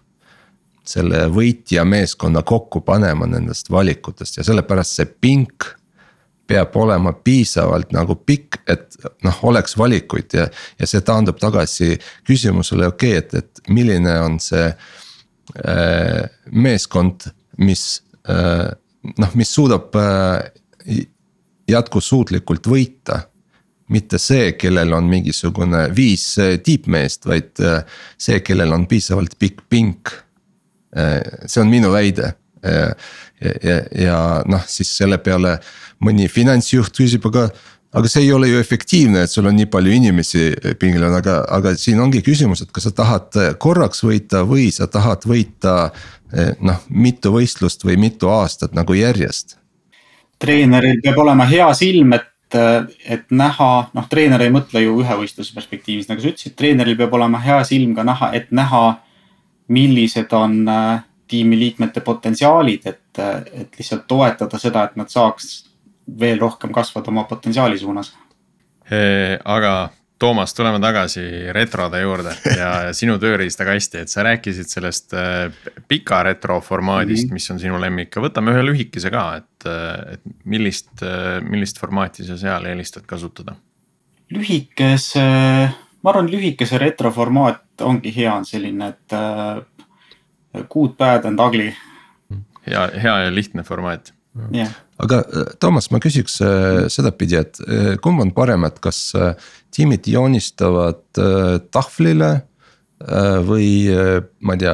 selle 0.89 1.26
võitja 1.33 1.85
meeskonna 1.85 2.43
kokku 2.47 2.81
panema 2.87 3.29
nendest 3.29 3.70
valikutest 3.70 4.41
ja 4.41 4.47
sellepärast 4.47 5.01
see 5.01 5.11
pink 5.20 5.68
peab 6.49 6.76
olema 6.81 7.12
piisavalt 7.12 7.93
nagu 7.93 8.16
pikk, 8.24 8.62
et 8.72 8.97
noh, 9.26 9.41
oleks 9.51 9.76
valikuid 9.76 10.37
ja, 10.39 10.47
ja 10.81 10.89
see 10.89 11.03
taandub 11.05 11.37
tagasi 11.41 11.99
küsimusele, 12.26 12.89
okei 12.89 13.18
okay,, 13.18 13.24
et, 13.24 13.35
et 13.43 13.72
milline 13.74 14.14
on 14.24 14.39
see 14.41 14.64
äh, 14.72 16.22
meeskond, 16.49 17.29
mis 17.61 17.85
äh, 18.33 18.70
noh, 19.20 19.37
mis 19.37 19.53
suudab 19.53 19.97
äh, 20.01 21.05
jätkusuutlikult 21.68 22.70
võita 22.70 23.26
mitte 23.89 24.18
see, 24.20 24.53
kellel 24.61 24.93
on 24.93 25.09
mingisugune 25.09 25.86
viis 25.97 26.30
tippmeest, 26.64 27.26
vaid 27.26 27.61
äh, 27.64 27.84
see, 28.20 28.41
kellel 28.45 28.72
on 28.76 28.86
piisavalt 28.91 29.39
pikk 29.39 29.64
pink 29.68 30.16
Äh, 30.97 31.20
see 31.47 31.61
on 31.61 31.68
minu 31.68 31.93
väide. 31.93 32.34
Äh, 32.64 32.93
ja, 33.41 33.53
ja, 33.62 33.80
ja 34.05 34.20
noh, 34.49 34.62
siis 34.66 34.91
selle 34.97 35.18
peale 35.22 35.59
mõni 36.05 36.28
finantsjuht 36.32 36.97
küsib, 36.97 37.26
aga 37.30 37.49
aga 37.99 38.11
see 38.11 38.26
ei 38.26 38.32
ole 38.36 38.51
ju 38.51 38.59
efektiivne, 38.61 39.22
et 39.24 39.32
sul 39.32 39.47
on 39.49 39.57
nii 39.57 39.68
palju 39.72 39.93
inimesi 39.97 40.43
pingil 40.80 41.07
on, 41.07 41.14
aga, 41.16 41.39
aga 41.57 41.72
siin 41.78 42.01
ongi 42.05 42.20
küsimus, 42.24 42.61
et 42.61 42.72
kas 42.74 42.84
sa 42.84 42.93
tahad 42.93 43.39
korraks 43.62 44.03
võita 44.05 44.43
või 44.49 44.68
sa 44.74 44.91
tahad 44.93 45.24
võita. 45.28 45.91
Noh, 46.61 46.82
mitu 46.93 47.30
võistlust 47.32 47.86
või 47.89 47.95
mitu 47.97 48.28
aastat 48.28 48.74
nagu 48.76 48.93
järjest. 48.93 49.57
treeneril 50.39 51.01
peab 51.01 51.16
olema 51.22 51.47
hea 51.49 51.70
silm, 51.74 52.12
et, 52.12 52.26
et 52.55 53.30
näha, 53.30 53.70
noh, 53.94 54.07
treener 54.09 54.42
ei 54.44 54.53
mõtle 54.53 54.80
ju 54.82 54.96
ühe 55.03 55.18
võistluse 55.20 55.55
perspektiivis, 55.57 56.09
nagu 56.09 56.22
sa 56.22 56.30
ütlesid, 56.30 56.55
treeneril 56.57 56.96
peab 56.96 57.12
olema 57.18 57.40
hea 57.44 57.59
silm 57.68 57.94
ka 57.96 58.05
näha, 58.07 58.30
et 58.38 58.53
näha 58.55 58.84
millised 59.68 60.32
on 60.32 60.62
äh, 60.68 61.03
tiimiliikmete 61.28 62.01
potentsiaalid, 62.01 62.86
et, 62.86 63.20
äh, 63.20 63.42
et 63.53 63.78
lihtsalt 63.78 64.07
toetada 64.09 64.59
seda, 64.59 64.86
et 64.88 64.96
nad 64.96 65.12
saaks 65.12 65.51
veel 66.20 66.40
rohkem 66.40 66.72
kasvada 66.72 67.12
oma 67.12 67.24
potentsiaali 67.28 67.78
suunas. 67.78 68.14
aga 69.44 69.90
Toomas, 70.19 70.55
tuleme 70.55 70.81
tagasi 70.83 71.23
retrode 71.55 72.01
juurde 72.03 72.33
ja 72.59 72.71
sinu 72.99 73.19
tööriistakasti, 73.23 74.03
et 74.03 74.11
sa 74.11 74.25
rääkisid 74.27 74.66
sellest 74.71 75.14
äh, 75.14 75.53
pika 75.89 76.23
retro 76.27 76.61
formaadist 76.61 77.29
mm, 77.29 77.31
-hmm. 77.31 77.39
mis 77.39 77.51
on 77.51 77.62
sinu 77.62 77.81
lemmik, 77.81 78.16
võtame 78.16 78.57
ühe 78.57 78.66
lühikese 78.66 79.11
ka, 79.14 79.25
et, 79.37 79.71
et 80.14 80.21
millist, 80.45 80.91
millist 81.43 81.79
formaati 81.79 82.27
sa 82.27 82.37
seal 82.37 82.66
eelistad 82.66 83.07
kasutada? 83.07 83.55
lühikese, 84.31 85.25
ma 86.03 86.11
arvan, 86.11 86.29
lühikese 86.31 86.79
retro 86.79 87.11
formaat 87.14 87.83
ongi 87.85 88.12
hea, 88.16 88.33
on 88.35 88.45
selline, 88.45 88.93
et 88.93 89.16
äh, 89.16 90.64
good, 90.69 90.97
bad 90.99 91.25
and 91.29 91.41
ugly. 91.41 91.73
hea, 92.66 92.85
hea 93.03 93.19
ja 93.25 93.35
lihtne 93.35 93.62
formaat 93.62 94.12
yeah.. 94.55 94.74
aga 95.03 95.22
äh, 95.22 95.55
Toomas, 95.61 95.91
ma 95.95 96.01
küsiks 96.03 96.39
äh, 96.45 96.86
sedapidi, 96.93 97.39
et 97.41 97.61
äh, 97.64 97.95
kumb 98.03 98.22
on 98.24 98.32
parem, 98.36 98.66
et 98.68 98.78
kas 98.84 99.01
tiimid 99.74 100.09
joonistavad 100.09 101.03
tahvlile 101.74 102.30
või 103.47 103.68
ma 104.43 104.57
ei 104.57 104.59
tea 104.59 104.72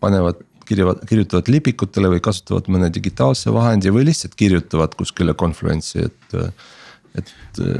panevad 0.00 0.38
kirjavad, 0.68 1.02
kirjutavad 1.08 1.50
lipikutele 1.52 2.08
või 2.14 2.22
kasutavad 2.24 2.70
mõne 2.72 2.88
digitaalse 2.94 3.52
vahendi 3.52 3.92
või 3.92 4.06
lihtsalt 4.08 4.38
kirjutavad 4.38 4.94
kuskile 4.96 5.34
Confluence'i, 5.36 6.06
et, 6.08 6.38
et. 7.18 7.34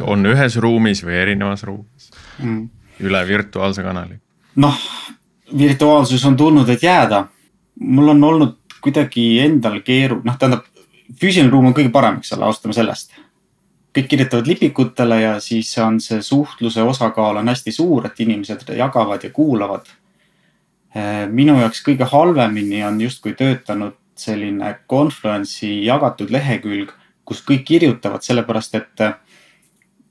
On 0.05 0.29
ühes 0.29 0.59
ruumis 0.61 1.01
või 1.07 1.17
erinevas 1.23 1.65
ruumis 1.65 2.11
mm. 2.43 2.65
üle 3.09 3.23
virtuaalse 3.31 3.87
kanali 3.87 4.19
noh, 4.59 4.79
virtuaalsus 5.59 6.25
on 6.25 6.37
tulnud, 6.37 6.69
et 6.69 6.83
jääda. 6.83 7.27
mul 7.81 8.09
on 8.09 8.25
olnud 8.25 8.57
kuidagi 8.83 9.39
endal 9.41 9.81
keeru-, 9.87 10.21
noh, 10.25 10.39
tähendab, 10.39 10.67
füüsiline 11.21 11.51
ruum 11.53 11.71
on 11.71 11.77
kõige 11.77 11.93
parem, 11.93 12.21
eks 12.21 12.35
ole, 12.37 12.47
alustame 12.49 12.77
sellest. 12.77 13.13
kõik 13.99 14.09
kirjutavad 14.09 14.47
lipikutele 14.47 15.17
ja 15.21 15.31
siis 15.41 15.71
on 15.83 15.97
see 16.01 16.21
suhtluse 16.23 16.83
osakaal 16.83 17.41
on 17.41 17.49
hästi 17.49 17.73
suur, 17.73 18.07
et 18.07 18.21
inimesed 18.21 18.69
jagavad 18.77 19.25
ja 19.25 19.31
kuulavad. 19.31 19.87
minu 21.31 21.59
jaoks 21.61 21.83
kõige 21.85 22.05
halvemini 22.05 22.85
on 22.85 23.01
justkui 23.01 23.33
töötanud 23.33 23.97
selline 24.17 24.79
Confluence'i 24.91 25.85
jagatud 25.85 26.31
lehekülg, 26.31 26.93
kus 27.25 27.43
kõik 27.43 27.65
kirjutavad, 27.65 28.23
sellepärast 28.23 28.75
et 28.75 29.03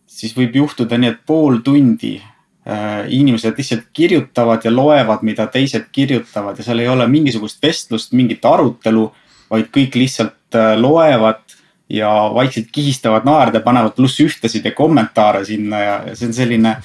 siis 0.08 0.36
võib 0.38 0.56
juhtuda 0.56 0.98
nii, 0.98 1.10
et 1.10 1.26
pool 1.26 1.58
tundi 1.64 2.22
Äh, 2.68 3.06
inimesed 3.08 3.56
lihtsalt 3.56 3.86
kirjutavad 3.96 4.66
ja 4.66 4.72
loevad, 4.76 5.22
mida 5.24 5.46
teised 5.48 5.86
kirjutavad 5.92 6.58
ja 6.60 6.66
seal 6.66 6.82
ei 6.84 6.90
ole 6.92 7.06
mingisugust 7.08 7.62
vestlust, 7.64 8.12
mingit 8.12 8.44
arutelu, 8.44 9.06
vaid 9.52 9.72
kõik 9.74 9.98
lihtsalt 10.00 10.58
äh, 10.58 10.76
loevad 10.80 11.44
ja 11.90 12.10
vaikselt 12.36 12.72
kihistavad 12.76 13.28
naerda, 13.28 13.62
panevad 13.64 13.96
pluss 13.96 14.20
ühtesid 14.24 14.66
ja 14.68 14.74
kommentaare 14.76 15.46
sinna 15.48 15.84
ja, 15.84 15.98
ja 16.10 16.16
see 16.16 16.30
on 16.30 16.36
selline 16.36 16.78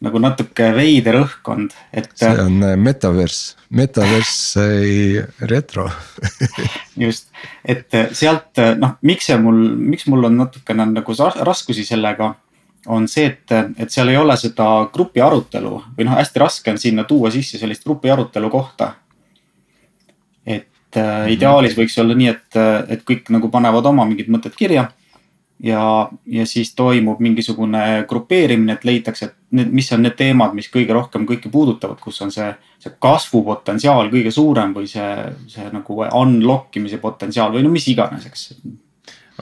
nagu 0.00 0.16
natuke 0.16 0.70
veider 0.72 1.18
õhkkond, 1.20 1.74
et. 1.92 2.08
see 2.16 2.30
on 2.40 2.62
äh, 2.64 2.76
metaverse, 2.80 3.56
metaverse 3.76 4.66
retro 5.50 5.88
just, 7.04 7.28
et 7.64 7.98
sealt 8.16 8.62
noh, 8.80 8.96
miks 9.06 9.28
see 9.30 9.40
mul, 9.40 9.60
miks 9.92 10.08
mul 10.10 10.30
on 10.30 10.40
natukene 10.40 10.88
nagu 10.94 11.18
raskusi 11.44 11.84
sellega 11.86 12.34
on 12.86 13.08
see, 13.08 13.26
et, 13.26 13.52
et 13.78 13.92
seal 13.92 14.08
ei 14.08 14.16
ole 14.16 14.36
seda 14.40 14.66
grupi 14.92 15.20
arutelu 15.20 15.72
või 15.96 16.06
noh, 16.08 16.16
hästi 16.16 16.40
raske 16.40 16.72
on 16.72 16.80
sinna 16.80 17.04
tuua 17.08 17.30
sisse 17.32 17.58
sellist 17.60 17.84
grupi 17.84 18.10
arutelu 18.10 18.50
kohta. 18.50 18.94
Et 20.90 21.00
äh, 21.00 21.26
ideaalis 21.36 21.76
võiks 21.78 21.98
olla 22.02 22.16
nii, 22.18 22.32
et, 22.32 22.58
et 22.90 23.04
kõik 23.06 23.30
nagu 23.30 23.50
panevad 23.52 23.86
oma 23.86 24.06
mingid 24.08 24.30
mõtted 24.32 24.56
kirja. 24.58 24.88
ja, 25.60 26.08
ja 26.26 26.46
siis 26.46 26.74
toimub 26.74 27.20
mingisugune 27.20 28.04
grupeerimine, 28.08 28.78
et 28.78 28.84
leitakse, 28.84 29.26
et 29.26 29.34
need, 29.50 29.72
mis 29.76 29.92
on 29.92 30.02
need 30.02 30.16
teemad, 30.16 30.54
mis 30.56 30.70
kõige 30.72 30.94
rohkem 30.96 31.26
kõiki 31.28 31.50
puudutavad, 31.52 32.00
kus 32.00 32.22
on 32.24 32.32
see, 32.32 32.48
see 32.80 32.94
kasvupotentsiaal 32.98 34.08
kõige 34.10 34.32
suurem 34.32 34.72
või 34.74 34.88
see, 34.88 35.10
see 35.52 35.68
nagu 35.72 36.00
unlock 36.08 36.80
imise 36.80 36.98
potentsiaal 36.98 37.52
või 37.52 37.66
no 37.66 37.74
mis 37.74 37.88
iganes, 37.92 38.26
eks 38.26 38.48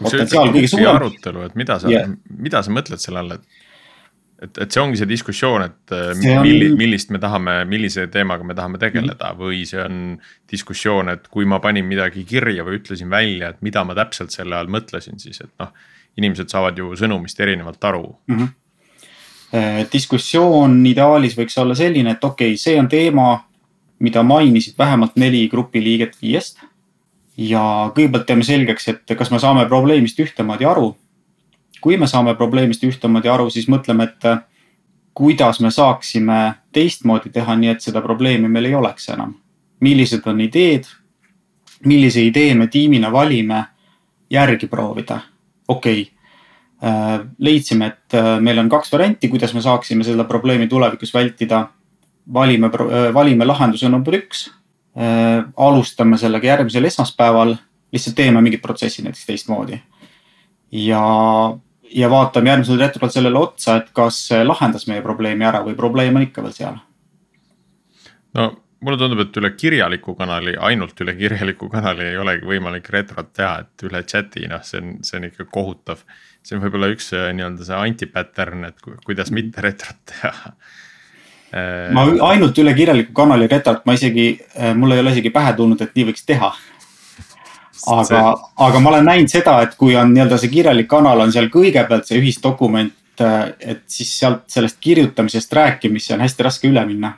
potentsiaal 0.02 0.52
kõige 0.54 0.70
suurem. 0.74 0.96
arutelu, 0.96 1.46
et 1.46 1.56
mida 1.58 1.78
sa 1.78 1.94
mida 2.28 2.62
sa 2.62 2.74
mõtled 2.74 3.02
selle 3.02 3.22
all, 3.22 3.38
et 3.38 3.57
et, 4.42 4.58
et 4.62 4.70
see 4.70 4.82
ongi 4.82 5.00
see 5.00 5.08
diskussioon, 5.10 5.64
et 5.66 5.94
äh, 5.94 6.12
milli, 6.42 6.70
millist 6.78 7.10
me 7.14 7.20
tahame, 7.22 7.58
millise 7.68 8.06
teemaga 8.12 8.46
me 8.46 8.54
tahame 8.58 8.78
tegeleda 8.80 9.32
või 9.38 9.64
see 9.68 9.80
on 9.82 10.14
diskussioon, 10.50 11.10
et 11.14 11.26
kui 11.32 11.48
ma 11.48 11.58
panin 11.64 11.86
midagi 11.88 12.24
kirja 12.28 12.66
või 12.66 12.78
ütlesin 12.78 13.10
välja, 13.10 13.52
et 13.52 13.64
mida 13.66 13.82
ma 13.86 13.96
täpselt 13.98 14.34
selle 14.34 14.58
all 14.58 14.70
mõtlesin, 14.70 15.18
siis 15.22 15.42
et 15.42 15.50
noh. 15.62 15.74
inimesed 16.18 16.50
saavad 16.50 16.78
ju 16.78 16.94
sõnumist 16.98 17.40
erinevalt 17.40 17.84
aru. 17.84 18.06
mm. 18.26 18.38
-hmm. 18.38 19.90
diskussioon 19.92 20.86
ideaalis 20.86 21.36
võiks 21.38 21.58
olla 21.58 21.74
selline, 21.74 22.10
et 22.10 22.24
okei 22.24 22.54
okay,, 22.54 22.62
see 22.62 22.78
on 22.78 22.88
teema, 22.88 23.44
mida 23.98 24.22
mainisid 24.22 24.78
vähemalt 24.78 25.16
neli 25.16 25.48
grupiliiget 25.48 26.16
viiest. 26.22 26.58
ja 27.36 27.90
kõigepealt 27.94 28.26
teeme 28.26 28.42
selgeks, 28.42 28.88
et 28.88 29.18
kas 29.18 29.30
me 29.30 29.38
saame 29.38 29.66
probleemist 29.66 30.18
ühtemoodi 30.18 30.64
aru. 30.64 30.96
Kui 31.80 31.96
me 31.96 32.06
saame 32.06 32.34
probleemist 32.34 32.84
ühtemoodi 32.84 33.28
aru, 33.28 33.50
siis 33.50 33.68
mõtleme, 33.68 34.04
et 34.04 34.24
äh, 34.24 34.44
kuidas 35.14 35.60
me 35.60 35.70
saaksime 35.70 36.54
teistmoodi 36.72 37.30
teha, 37.34 37.56
nii 37.56 37.74
et 37.74 37.82
seda 37.82 38.02
probleemi 38.02 38.48
meil 38.48 38.70
ei 38.70 38.74
oleks 38.74 39.08
enam. 39.08 39.34
millised 39.80 40.26
on 40.26 40.40
ideed, 40.40 40.84
millise 41.86 42.22
idee 42.22 42.54
me 42.54 42.66
tiimina 42.66 43.12
valime, 43.12 43.64
järgi 44.30 44.66
proovida. 44.66 45.20
okei 45.68 46.02
okay 46.02 46.18
Äh, 46.78 47.26
leidsime, 47.38 47.86
et 47.86 48.14
äh, 48.14 48.36
meil 48.40 48.58
on 48.58 48.68
kaks 48.70 48.92
varianti, 48.92 49.26
kuidas 49.28 49.50
me 49.54 49.60
saaksime 49.60 50.04
seda 50.06 50.24
probleemi 50.24 50.68
tulevikus 50.70 51.10
vältida. 51.14 51.68
valime, 52.32 52.70
valime 53.14 53.44
lahenduse 53.44 53.88
number 53.88 54.14
üks. 54.14 54.50
alustame 55.56 56.18
sellega 56.18 56.46
järgmisel 56.46 56.84
esmaspäeval, 56.84 57.54
lihtsalt 57.92 58.16
teeme 58.16 58.40
mingid 58.40 58.60
protsessid 58.60 59.04
näiteks 59.04 59.26
teistmoodi. 59.26 59.80
ja, 60.72 61.02
ja 61.94 62.10
vaatame 62.10 62.50
järgmisel 62.50 62.80
retrol 62.80 63.10
sellele 63.12 63.38
otsa, 63.38 63.76
et 63.80 63.92
kas 63.96 64.20
see 64.28 64.44
lahendas 64.44 64.86
meie 64.90 65.02
probleemi 65.04 65.46
ära 65.48 65.62
või 65.66 65.76
probleem 65.78 66.16
on 66.16 66.26
ikka 66.28 66.44
veel 66.44 66.56
seal. 66.56 66.80
no 68.38 68.48
mulle 68.84 68.98
tundub, 69.00 69.22
et 69.24 69.38
üle 69.40 69.50
kirjaliku 69.58 70.14
kanali, 70.18 70.54
ainult 70.68 71.00
üle 71.02 71.14
kirjaliku 71.18 71.68
kanali 71.72 72.12
ei 72.12 72.18
olegi 72.20 72.46
võimalik 72.46 72.90
retrot 72.94 73.32
teha, 73.36 73.64
et 73.64 73.86
üle 73.88 74.02
chat'i, 74.06 74.46
noh, 74.50 74.62
see 74.66 74.82
on, 74.82 74.98
see 75.06 75.18
on 75.18 75.28
ikka 75.30 75.48
kohutav. 75.50 76.04
see 76.42 76.56
on 76.56 76.62
võib-olla 76.62 76.88
üks 76.92 77.10
äh, 77.16 77.30
nii-öelda 77.36 77.66
see 77.66 77.80
anti-pattern, 77.88 78.68
et 78.70 78.78
ku- 78.84 78.96
kuidas 79.04 79.32
mitte 79.34 79.64
retrot 79.64 79.98
teha. 80.12 80.54
Äh, 81.48 81.90
ma 81.96 82.06
ainult 82.30 82.58
üle 82.62 82.74
kirjaliku 82.78 83.12
kanali 83.16 83.50
retrot, 83.50 83.84
ma 83.88 83.96
isegi, 83.98 84.30
mul 84.78 84.94
ei 84.94 85.02
ole 85.02 85.16
isegi 85.16 85.34
pähe 85.34 85.54
tulnud, 85.58 85.82
et 85.82 85.96
nii 85.96 86.10
võiks 86.12 86.26
teha. 86.28 86.52
Aga, 87.86 88.22
aga 88.56 88.80
ma 88.82 88.90
olen 88.90 89.08
näinud 89.08 89.32
seda, 89.32 89.60
et 89.62 89.76
kui 89.78 89.96
on 89.96 90.12
nii-öelda 90.14 90.38
see 90.40 90.52
kirjalik 90.52 90.88
kanal 90.90 91.20
on 91.24 91.32
seal 91.32 91.50
kõigepealt 91.52 92.08
see 92.08 92.20
ühisdokument, 92.20 92.94
et 93.18 93.82
siis 93.90 94.12
sealt 94.20 94.44
sellest 94.50 94.78
kirjutamisest 94.80 95.52
rääkimisse 95.52 96.14
on 96.14 96.22
hästi 96.22 96.46
raske 96.46 96.70
üle 96.70 96.84
minna 96.86 97.16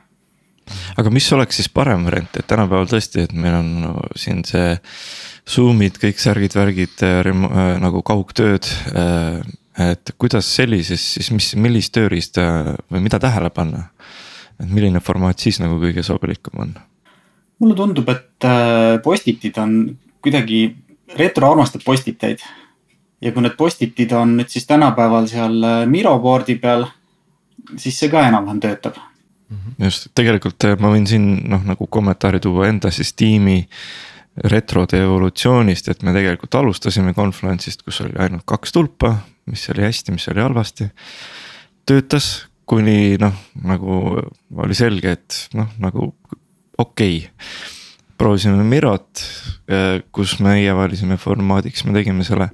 aga 1.01 1.13
mis 1.13 1.27
oleks 1.35 1.61
siis 1.61 1.71
parem 1.73 2.05
variant, 2.07 2.37
et 2.39 2.47
tänapäeval 2.51 2.89
tõesti, 2.91 3.25
et 3.27 3.33
meil 3.37 3.57
on 3.61 3.71
no, 3.85 3.95
siin 4.19 4.45
see. 4.49 4.77
Zoom'id, 5.51 5.97
kõik 5.99 6.21
särgid, 6.21 6.55
värgid 6.55 7.01
äh, 7.03 7.27
nagu 7.83 8.05
kaugtööd. 8.07 8.69
Äh, 8.95 9.41
et 9.81 10.13
kuidas 10.21 10.47
sellises 10.53 11.03
siis, 11.17 11.31
mis, 11.35 11.49
millist 11.59 11.95
tööriista 11.97 12.45
või 12.93 13.07
mida 13.07 13.21
tähele 13.23 13.51
panna? 13.55 13.89
et 14.61 14.69
milline 14.69 15.01
formaat 15.01 15.41
siis 15.41 15.57
nagu 15.63 15.79
kõige 15.81 16.03
sobilikum 16.05 16.61
on? 16.61 16.75
mulle 17.61 17.77
tundub, 17.79 18.09
et 18.13 18.45
äh, 18.45 18.99
postitid 19.03 19.57
on 19.63 19.75
kuidagi, 20.23 20.63
retro 21.19 21.51
armastab 21.51 21.85
postiteid. 21.85 22.39
ja 23.21 23.33
kui 23.33 23.43
need 23.43 23.57
postitid 23.59 24.13
on 24.17 24.37
nüüd 24.39 24.49
siis 24.49 24.67
tänapäeval 24.67 25.27
seal 25.29 25.61
Miro 25.87 26.19
board'i 26.19 26.57
peal, 26.57 26.87
siis 27.77 27.99
see 27.99 28.09
ka 28.09 28.23
enam-vähem 28.29 28.61
töötab 28.61 28.97
just, 29.81 30.11
tegelikult 30.17 30.65
äh, 30.69 30.77
ma 30.81 30.93
võin 30.93 31.07
siin 31.09 31.27
noh, 31.51 31.63
nagu 31.67 31.89
kommentaari 31.91 32.41
tuua 32.43 32.69
enda 32.71 32.93
siis 32.95 33.13
tiimi 33.19 33.63
retrode 34.51 35.01
evolutsioonist, 35.03 35.91
et 35.91 36.05
me 36.07 36.15
tegelikult 36.15 36.55
alustasime 36.61 37.15
Confluence'ist, 37.17 37.83
kus 37.85 38.01
oli 38.05 38.15
ainult 38.23 38.47
kaks 38.49 38.73
tulpa, 38.73 39.17
mis 39.51 39.67
oli 39.73 39.85
hästi, 39.85 40.15
mis 40.15 40.29
oli 40.33 40.45
halvasti. 40.45 40.87
töötas, 41.87 42.47
kuni 42.71 43.19
noh, 43.21 43.35
nagu 43.67 43.99
oli 44.63 44.79
selge, 44.79 45.17
et 45.19 45.41
noh, 45.59 45.69
nagu 45.83 46.13
okei 46.79 47.19
okay. 47.19 47.77
Proovisime 48.21 48.65
Mirot, 48.69 49.23
kus 50.13 50.37
meie 50.45 50.73
valisime 50.77 51.17
formaadiks, 51.21 51.87
me 51.89 51.95
tegime 51.97 52.27
selle 52.27 52.51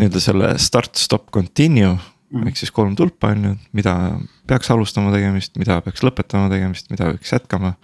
nii-öelda 0.00 0.22
selle 0.22 0.54
start, 0.62 0.96
stop, 0.98 1.28
continue 1.34 1.92
mm. 1.92 2.46
ehk 2.48 2.58
siis 2.60 2.72
kolm 2.74 2.96
tulpa 2.98 3.32
on 3.34 3.44
ju, 3.48 3.52
mida 3.76 3.94
peaks 4.50 4.70
alustama 4.74 5.12
tegemist, 5.14 5.54
mida 5.60 5.80
peaks 5.84 6.04
lõpetama 6.06 6.50
tegemist, 6.52 6.90
mida 6.92 7.12
peaks 7.14 7.34
jätkama. 7.36 7.74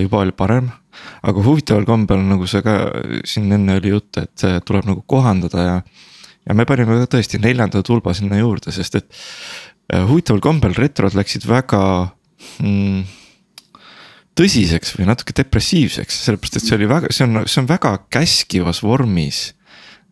juba 0.00 0.20
oli 0.20 0.32
parem, 0.36 0.68
aga 1.24 1.42
huvitaval 1.42 1.86
kombel 1.88 2.20
nagu 2.28 2.46
see 2.46 2.62
ka 2.62 2.74
siin 3.26 3.52
enne 3.52 3.78
oli 3.80 3.94
jutt, 3.94 4.18
et 4.20 4.44
tuleb 4.66 4.86
nagu 4.86 5.02
kohandada 5.06 5.64
ja. 5.64 5.76
ja 6.46 6.54
me 6.54 6.66
panime 6.68 7.00
ka 7.00 7.16
tõesti 7.16 7.40
neljanda 7.42 7.82
tulba 7.82 8.14
sinna 8.14 8.38
juurde, 8.38 8.72
sest 8.72 9.00
et 9.00 9.08
huvitaval 10.08 10.42
kombel 10.44 10.76
retrod 10.78 11.16
läksid 11.16 11.48
väga 11.48 11.82
mm, 12.60 13.02
tõsiseks 14.38 14.96
või 14.98 15.08
natuke 15.10 15.34
depressiivseks, 15.36 16.24
sellepärast 16.26 16.58
et 16.58 16.66
see 16.66 16.78
oli 16.78 16.88
väga, 16.90 17.12
see 17.14 17.26
on, 17.26 17.44
see 17.46 17.60
on 17.62 17.68
väga 17.70 17.96
käskivas 18.12 18.82
vormis 18.84 19.46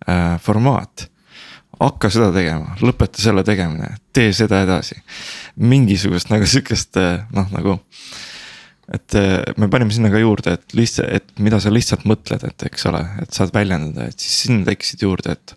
äh, 0.06 0.38
formaat 0.42 1.08
hakka 1.82 2.10
seda 2.12 2.28
tegema, 2.34 2.76
lõpeta 2.84 3.22
selle 3.22 3.44
tegemine, 3.46 3.96
tee 4.14 4.32
seda 4.36 4.62
edasi. 4.62 4.98
mingisugust 5.56 6.30
nagu 6.32 6.46
sihukest 6.46 6.98
noh, 7.34 7.48
nagu. 7.52 7.78
et 8.92 9.16
me 9.56 9.68
panime 9.72 9.94
sinna 9.94 10.10
ka 10.12 10.20
juurde, 10.20 10.56
et 10.58 10.74
lihtsalt, 10.76 11.08
et 11.08 11.42
mida 11.42 11.60
sa 11.62 11.72
lihtsalt 11.72 12.04
mõtled, 12.08 12.44
et 12.44 12.66
eks 12.68 12.86
ole, 12.90 13.00
et 13.22 13.32
saad 13.32 13.54
väljendada, 13.54 14.10
et 14.10 14.20
siis 14.20 14.46
sinna 14.46 14.66
tekkisid 14.68 15.04
juurde, 15.06 15.36
et 15.36 15.54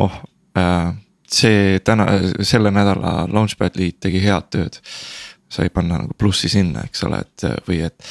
oh 0.00 0.14
äh, 0.58 0.94
see 1.28 1.80
täna, 1.84 2.06
selle 2.46 2.72
nädala 2.72 3.26
launchpad 3.30 3.76
lead 3.76 3.98
tegi 4.00 4.22
head 4.24 4.48
tööd. 4.54 4.78
Sai 5.48 5.70
panna 5.72 6.02
nagu 6.02 6.14
plussi 6.18 6.50
sinna, 6.52 6.84
eks 6.84 7.04
ole, 7.08 7.22
et 7.24 7.48
või 7.68 7.80
et 7.86 8.04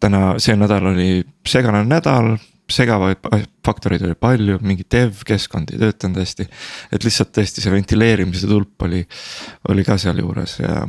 täna, 0.00 0.38
see 0.40 0.56
nädal 0.56 0.92
oli 0.92 1.10
segane 1.48 1.82
nädal 1.84 2.36
segavaid 2.70 3.20
faktoreid 3.66 4.04
oli 4.06 4.16
palju, 4.18 4.58
mingi 4.64 4.86
dev 4.90 5.22
keskkond 5.26 5.72
ei 5.72 5.80
töötanud 5.80 6.20
hästi. 6.22 6.46
et 6.92 7.04
lihtsalt 7.04 7.32
tõesti 7.36 7.64
see 7.64 7.72
ventileerimise 7.72 8.50
tulp 8.50 8.86
oli, 8.86 9.02
oli 9.68 9.84
ka 9.86 9.98
sealjuures 10.00 10.58
ja. 10.62 10.84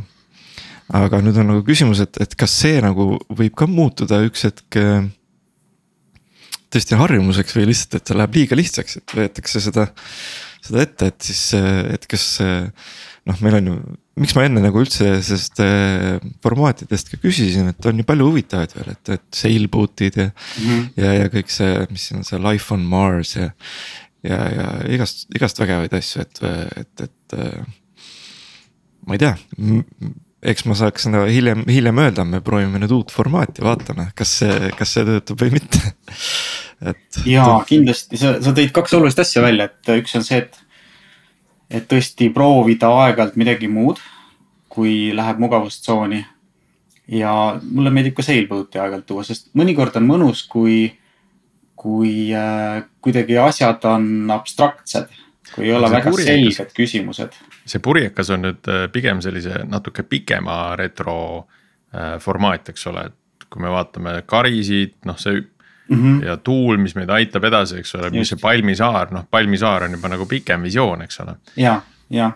aga 1.02 1.22
nüüd 1.24 1.40
on 1.42 1.52
nagu 1.54 1.66
küsimus, 1.68 2.04
et, 2.06 2.22
et 2.24 2.36
kas 2.38 2.54
see 2.64 2.82
nagu 2.84 3.16
võib 3.30 3.58
ka 3.58 3.68
muutuda 3.70 4.22
üks 4.28 4.46
hetk. 4.50 4.80
tõesti 6.72 7.00
harjumuseks 7.00 7.58
või 7.58 7.72
lihtsalt, 7.72 8.00
et 8.00 8.08
see 8.08 8.20
läheb 8.20 8.40
liiga 8.40 8.60
lihtsaks, 8.60 9.02
et 9.02 9.18
võetakse 9.18 9.64
seda, 9.64 9.90
seda 10.62 10.86
ette, 10.86 11.12
et 11.12 11.32
siis, 11.32 11.44
et 11.58 12.08
kas 12.08 12.28
noh, 12.42 13.42
meil 13.44 13.60
on 13.60 13.74
ju 13.74 13.82
miks 14.20 14.34
ma 14.36 14.44
enne 14.48 14.64
nagu 14.64 14.82
üldse 14.82 15.14
sellest 15.24 15.62
äh, 15.64 16.18
formaatidest 16.44 17.14
ka 17.14 17.20
küsisin, 17.22 17.70
et 17.72 17.88
on 17.88 18.02
ju 18.02 18.08
palju 18.08 18.28
huvitavaid 18.28 18.74
veel, 18.76 18.90
et, 18.96 19.12
et 19.16 19.42
sailboat'id 19.42 20.18
ja 20.20 20.28
mm. 20.30 20.66
-hmm. 20.66 20.88
ja, 21.04 21.14
ja 21.22 21.30
kõik 21.32 21.54
see, 21.54 21.86
mis 21.92 22.08
siin 22.10 22.20
on 22.22 22.28
see 22.28 22.42
life 22.42 22.74
on 22.76 22.84
Mars 22.92 23.36
ja. 23.38 23.52
ja, 24.28 24.42
ja 24.58 24.66
igast, 24.98 25.30
igast 25.36 25.62
vägevaid 25.62 25.96
asju, 25.96 26.26
et, 26.26 26.44
et, 26.84 27.06
et 27.08 27.38
äh,. 27.40 27.64
ma 29.08 29.16
ei 29.16 29.24
tea, 29.24 29.36
eks 30.52 30.66
ma 30.68 30.76
saaks 30.78 31.08
seda 31.08 31.24
hiljem, 31.30 31.64
hiljem 31.70 32.04
öelda, 32.04 32.26
me 32.28 32.42
proovime 32.44 32.82
nüüd 32.82 32.92
uut 32.98 33.14
formaati, 33.14 33.64
vaatame, 33.64 34.10
kas 34.18 34.36
see, 34.42 34.74
kas 34.78 34.98
see 34.98 35.08
töötab 35.08 35.40
või 35.46 35.56
mitte 35.56 35.82
et. 36.92 37.22
ja 37.30 37.48
kindlasti 37.70 38.20
sa, 38.20 38.36
sa 38.44 38.54
tõid 38.58 38.76
kaks 38.76 38.98
olulist 38.98 39.24
asja 39.24 39.44
välja, 39.46 39.70
et 39.72 39.96
üks 40.02 40.20
on 40.20 40.28
see, 40.28 40.44
et 40.44 40.61
et 41.72 41.88
tõesti 41.90 42.30
proovida 42.34 42.92
aeg-ajalt 43.06 43.38
midagi 43.40 43.70
muud, 43.72 44.00
kui 44.72 45.12
läheb 45.16 45.42
mugavustsooni. 45.42 46.26
ja 47.12 47.32
mulle 47.62 47.92
meeldib 47.92 48.14
ka 48.16 48.24
sailboat'i 48.24 48.80
aeg-ajalt 48.80 49.06
tuua, 49.08 49.24
sest 49.28 49.50
mõnikord 49.58 49.98
on 50.00 50.06
mõnus, 50.08 50.46
kui, 50.48 50.86
kui 51.76 52.30
äh, 52.36 52.84
kuidagi 53.04 53.36
asjad 53.42 53.84
on 53.90 54.32
abstraktsed, 54.32 55.10
kui 55.52 55.68
ei 55.68 55.74
ole 55.76 55.90
see 55.90 55.96
väga 55.98 56.14
purjekas, 56.14 56.56
selged 56.56 56.76
küsimused. 56.78 57.40
see 57.66 57.84
purjekas 57.84 58.32
on 58.32 58.46
nüüd 58.48 58.70
äh, 58.72 58.86
pigem 58.94 59.24
sellise 59.24 59.66
natuke 59.68 60.06
pikema 60.08 60.78
retro 60.80 61.18
äh, 61.92 62.16
formaat, 62.24 62.72
eks 62.72 62.88
ole, 62.94 63.10
et 63.12 63.50
kui 63.52 63.66
me 63.66 63.74
vaatame 63.74 64.22
karisid, 64.30 64.96
noh, 65.10 65.20
see 65.20 65.42
mm. 65.92 66.04
-hmm. 66.04 66.26
ja 66.26 66.38
tuul, 66.38 66.78
mis 66.78 66.96
meid 66.96 67.10
aitab 67.10 67.44
edasi, 67.50 67.82
eks 67.82 67.96
ole, 67.96 68.10
mis 68.16 68.34
see 68.34 68.42
Palmisaar, 68.42 69.12
noh 69.12 69.28
Palmisaar 69.30 69.88
on 69.88 70.00
juba 70.00 70.14
nagu 70.16 70.26
pikem 70.26 70.64
visioon, 70.64 71.02
eks 71.08 71.20
ole. 71.26 71.36
ja, 71.56 71.82
ja 72.10 72.32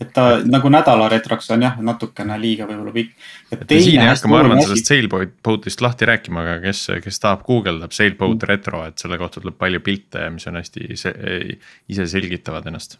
et 0.00 0.12
ta 0.14 0.24
nagu 0.46 0.70
nädala 0.70 1.08
retroks 1.10 1.50
on 1.54 1.64
jah, 1.66 1.78
natukene 1.82 2.36
liiga 2.40 2.66
võib-olla 2.68 2.92
pikk. 2.94 3.14
et 3.54 3.74
siin 3.82 4.02
ei 4.02 4.10
hakka, 4.10 4.30
ma 4.30 4.40
arvan 4.44 4.62
sellest 4.62 4.90
Sailboat'ist 4.92 5.82
lahti 5.82 6.08
rääkima, 6.08 6.44
aga 6.44 6.58
kes, 6.68 6.84
kes 7.04 7.18
tahab 7.22 7.42
guugeldab 7.46 7.94
Sailboat 7.96 8.36
mm. 8.36 8.48
retro, 8.50 8.84
et 8.86 9.02
selle 9.02 9.18
kohta 9.18 9.42
tuleb 9.42 9.58
palju 9.58 9.82
pilte, 9.84 10.28
mis 10.34 10.46
on 10.50 10.60
hästi 10.60 10.86
ise 10.94 12.06
selgitavad 12.14 12.70
ennast. 12.70 12.98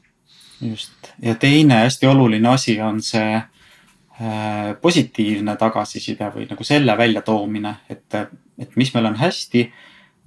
just 0.60 1.12
ja 1.22 1.36
teine 1.38 1.84
hästi 1.84 2.06
oluline 2.10 2.48
asi 2.50 2.80
on 2.82 2.98
see 3.02 3.36
äh, 3.36 4.74
positiivne 4.82 5.54
tagasiside 5.56 6.32
või 6.34 6.48
nagu 6.50 6.66
selle 6.66 6.98
väljatoomine, 6.98 7.76
et, 7.90 8.22
et 8.58 8.74
mis 8.76 8.90
meil 8.94 9.12
on 9.12 9.20
hästi 9.22 9.68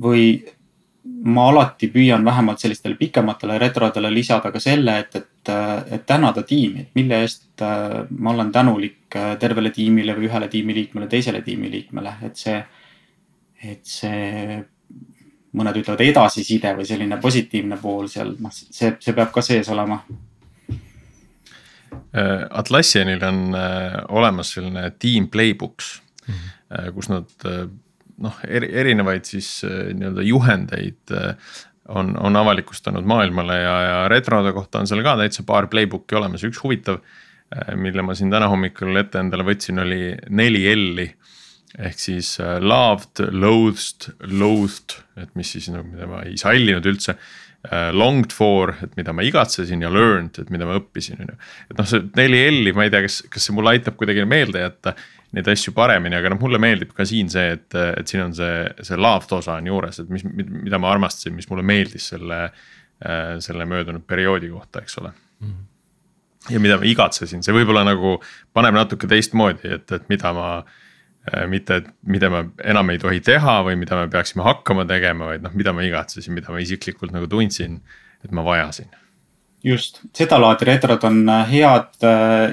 või 0.02 0.26
ma 1.24 1.48
alati 1.50 1.90
püüan 1.90 2.26
vähemalt 2.26 2.62
sellistele 2.62 2.96
pikematele 2.96 3.58
retrodele 3.62 4.12
lisada 4.14 4.52
ka 4.54 4.60
selle, 4.62 4.98
et, 5.00 5.16
et, 5.16 5.52
et 5.98 6.06
tänada 6.06 6.44
tiimi, 6.48 6.86
et 6.86 6.98
mille 6.98 7.22
eest 7.26 7.62
äh, 7.66 8.02
ma 8.10 8.34
olen 8.34 8.52
tänulik 8.54 9.16
äh, 9.16 9.36
tervele 9.42 9.72
tiimile 9.74 10.16
või 10.18 10.30
ühele 10.30 10.50
tiimiliikmele, 10.50 11.08
teisele 11.10 11.42
tiimiliikmele, 11.46 12.16
et 12.28 12.42
see, 12.42 12.58
et 13.74 13.82
see 13.86 14.60
mõned 15.58 15.82
ütlevad 15.82 16.04
edasiside 16.06 16.74
või 16.78 16.88
selline 16.88 17.18
positiivne 17.22 17.78
pool 17.82 18.10
seal, 18.10 18.36
noh, 18.40 18.54
see, 18.54 18.94
see 19.00 19.18
peab 19.18 19.34
ka 19.36 19.44
sees 19.46 19.70
olema. 19.74 20.00
Äh, 21.92 22.46
Atlassianil 22.50 23.24
on 23.26 23.44
olemas 24.10 24.54
selline 24.56 24.90
tiim 25.00 25.30
playbooks 25.34 25.94
mm, 26.28 26.34
-hmm. 26.34 26.94
kus 26.96 27.10
nad 27.10 27.50
noh, 28.22 28.38
erinevaid 28.48 29.28
siis 29.28 29.50
äh, 29.68 29.92
nii-öelda 29.98 30.26
juhendeid 30.26 31.16
äh, 31.18 31.58
on, 31.90 32.14
on 32.22 32.38
avalikustanud 32.40 33.08
maailmale 33.08 33.58
ja, 33.62 33.76
ja 33.88 33.98
retrode 34.12 34.54
kohta 34.56 34.82
on 34.82 34.90
seal 34.90 35.04
ka 35.06 35.18
täitsa 35.20 35.46
paar 35.48 35.68
playbook'i 35.72 36.18
olemas, 36.20 36.46
üks 36.48 36.62
huvitav. 36.64 37.02
Äh, 37.52 37.76
mille 37.80 38.06
ma 38.06 38.16
siin 38.18 38.32
täna 38.34 38.50
hommikul 38.52 38.96
ette 39.02 39.22
endale 39.22 39.46
võtsin, 39.48 39.82
oli 39.84 40.16
neli 40.30 40.66
L-i. 40.76 41.10
ehk 41.80 42.00
siis 42.00 42.34
loved, 42.60 43.22
loathed, 43.32 44.10
loathed, 44.28 44.98
et 45.22 45.30
mis 45.40 45.54
siis 45.56 45.70
nagu, 45.72 45.88
mida 45.88 46.08
ma 46.10 46.26
ei 46.28 46.36
sallinud 46.40 46.86
üldse. 46.86 47.16
Longed 47.94 48.34
for, 48.34 48.72
et 48.82 48.96
mida 48.98 49.14
ma 49.14 49.22
igatsesin 49.22 49.84
ja 49.86 49.90
learned, 49.94 50.40
et 50.42 50.50
mida 50.50 50.66
ma 50.66 50.80
õppisin, 50.80 51.20
on 51.22 51.30
ju. 51.30 51.36
et 51.70 51.78
noh, 51.78 51.86
see 51.86 52.08
neli 52.18 52.40
L-i, 52.50 52.72
ma 52.74 52.88
ei 52.88 52.92
tea, 52.92 53.04
kas, 53.06 53.20
kas 53.30 53.46
see 53.46 53.54
mulle 53.54 53.76
aitab 53.76 54.00
kuidagi 54.00 54.26
meelde 54.26 54.64
jätta 54.64 54.96
neid 55.32 55.48
asju 55.48 55.74
paremini, 55.76 56.18
aga 56.18 56.34
noh, 56.34 56.40
mulle 56.42 56.60
meeldib 56.62 56.92
ka 56.96 57.06
siin 57.08 57.30
see, 57.32 57.56
et, 57.56 57.76
et 57.76 58.08
siin 58.08 58.26
on 58.26 58.36
see, 58.36 58.66
see 58.84 59.00
loved 59.00 59.32
osa 59.38 59.58
on 59.62 59.70
juures, 59.72 60.02
et 60.04 60.12
mis, 60.12 60.26
mida 60.28 60.80
ma 60.82 60.92
armastasin, 60.92 61.36
mis 61.38 61.48
mulle 61.52 61.64
meeldis 61.64 62.10
selle, 62.12 62.44
selle 63.42 63.68
möödunud 63.70 64.04
perioodi 64.08 64.52
kohta, 64.52 64.84
eks 64.84 64.98
ole. 65.02 65.14
Mm. 65.40 65.52
-hmm 65.52 65.68
ja 66.50 66.60
mida 66.60 66.78
ma 66.82 66.88
igatsesin, 66.90 67.44
see 67.46 67.54
võib-olla 67.54 67.84
nagu 67.86 68.16
paneb 68.56 68.74
natuke 68.74 69.06
teistmoodi, 69.06 69.76
et, 69.76 69.92
et 69.94 70.08
mida 70.10 70.32
ma 70.34 70.48
mitte, 71.48 71.76
et 71.82 71.90
mida 72.10 72.32
me 72.34 72.48
enam 72.66 72.90
ei 72.90 72.98
tohi 73.02 73.22
teha 73.22 73.60
või 73.68 73.76
mida 73.78 74.00
me 74.00 74.08
peaksime 74.10 74.42
hakkama 74.46 74.88
tegema, 74.90 75.30
vaid 75.30 75.46
noh, 75.46 75.54
mida 75.54 75.74
ma 75.76 75.86
igatsesin, 75.86 76.34
mida 76.34 76.50
ma 76.50 76.62
isiklikult 76.64 77.14
nagu 77.14 77.30
tundsin, 77.30 77.78
et 78.26 78.34
ma 78.34 78.42
vajasin. 78.46 78.90
Just, 79.64 80.02
sedalaadi 80.18 80.66
retrod 80.66 81.04
on 81.06 81.22
head, 81.46 81.94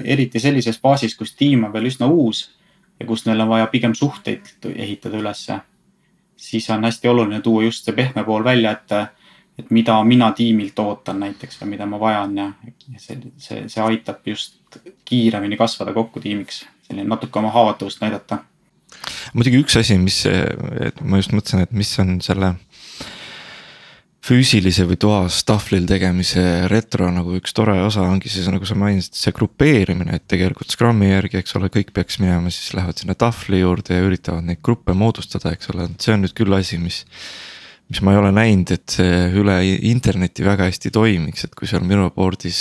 eriti 0.05 0.41
sellises 0.43 0.77
faasis, 0.83 1.17
kus 1.17 1.33
tiim 1.33 1.65
on 1.65 1.73
veel 1.73 1.89
üsna 1.89 2.11
uus 2.13 2.45
ja 3.01 3.07
kus 3.07 3.27
neil 3.27 3.41
on 3.41 3.49
vaja 3.49 3.67
pigem 3.67 3.95
suhteid 3.95 4.51
ehitada 4.75 5.19
ülesse, 5.19 5.61
siis 6.37 6.71
on 6.71 6.85
hästi 6.85 7.09
oluline 7.09 7.41
tuua 7.41 7.63
just 7.63 7.85
see 7.85 7.95
pehme 7.95 8.25
pool 8.25 8.45
välja, 8.45 8.73
et, 8.73 8.93
et 9.59 9.71
mida 9.71 9.97
mina 10.05 10.33
tiimilt 10.33 10.79
ootan 10.79 11.21
näiteks 11.21 11.61
või 11.63 11.75
mida 11.75 11.87
ma 11.87 12.01
vajan 12.01 12.37
ja 12.39 12.51
see, 12.97 13.19
see, 13.37 13.65
see 13.69 13.83
aitab 13.83 14.27
just 14.27 14.79
kiiremini 15.05 15.57
kasvada 15.57 15.95
kokku 15.97 16.21
tiimiks, 16.21 16.65
selline 16.87 17.09
natuke 17.09 17.39
oma 17.39 17.51
haavatavust 17.55 18.01
näidata. 18.05 18.43
muidugi 19.35 19.63
üks 19.63 19.79
asi, 19.81 19.99
mis, 19.99 20.25
ma 21.03 21.23
just 21.23 21.35
mõtlesin, 21.35 21.67
et 21.67 21.73
mis 21.73 21.95
on 21.99 22.21
selle 22.25 22.55
füüsilise 24.29 24.85
või 24.89 24.99
toas 25.01 25.41
tahvlil 25.49 25.87
tegemise 25.89 26.43
retro 26.69 27.09
nagu 27.13 27.37
üks 27.39 27.55
tore 27.57 27.79
osa 27.85 28.05
ongi 28.05 28.31
siis 28.33 28.49
nagu 28.53 28.67
sa 28.69 28.77
mainisid, 28.79 29.17
see 29.17 29.35
grupeerimine, 29.37 30.19
et 30.19 30.27
tegelikult 30.29 30.75
Scrumi 30.75 31.09
järgi, 31.11 31.41
eks 31.41 31.57
ole, 31.59 31.71
kõik 31.73 31.95
peaks 31.97 32.21
minema, 32.21 32.53
siis 32.53 32.75
lähevad 32.77 33.01
sinna 33.01 33.17
tahvli 33.19 33.63
juurde 33.63 33.97
ja 33.97 34.05
üritavad 34.05 34.45
neid 34.45 34.61
gruppe 34.65 34.97
moodustada, 34.97 35.55
eks 35.57 35.73
ole, 35.73 35.89
see 36.03 36.15
on 36.15 36.27
nüüd 36.27 36.37
küll 36.37 36.59
asi, 36.59 36.81
mis. 36.83 37.05
mis 37.89 38.03
ma 38.05 38.13
ei 38.13 38.19
ole 38.21 38.29
näinud, 38.37 38.69
et 38.75 38.99
see 38.99 39.21
üle 39.41 39.55
interneti 39.89 40.45
väga 40.45 40.67
hästi 40.69 40.91
toimiks, 40.93 41.47
et 41.47 41.55
kui 41.57 41.71
seal 41.71 41.87
minu 41.89 42.11
board'is. 42.13 42.59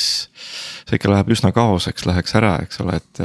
see 0.87 0.95
ikka 0.95 1.11
läheb 1.11 1.33
üsna 1.35 1.51
kaoseks, 1.51 2.07
läheks 2.07 2.37
ära, 2.39 2.57
eks 2.63 2.79
ole, 2.85 3.01
et. 3.01 3.23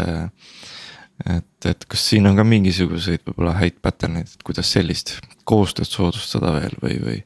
et, 1.30 1.68
et 1.70 1.84
kas 1.86 2.09
siin 2.11 2.26
on 2.26 2.34
ka 2.34 2.43
mingisuguseid 2.43 3.22
võib-olla 3.28 3.55
häid 3.61 3.78
pattern 3.84 4.18
eid, 4.18 4.32
et 4.34 4.43
kuidas 4.43 4.72
sellist 4.74 5.20
koostööd 5.47 5.86
soodustada 5.86 6.57
veel 6.57 6.74
või, 6.82 6.97
või 7.05 7.20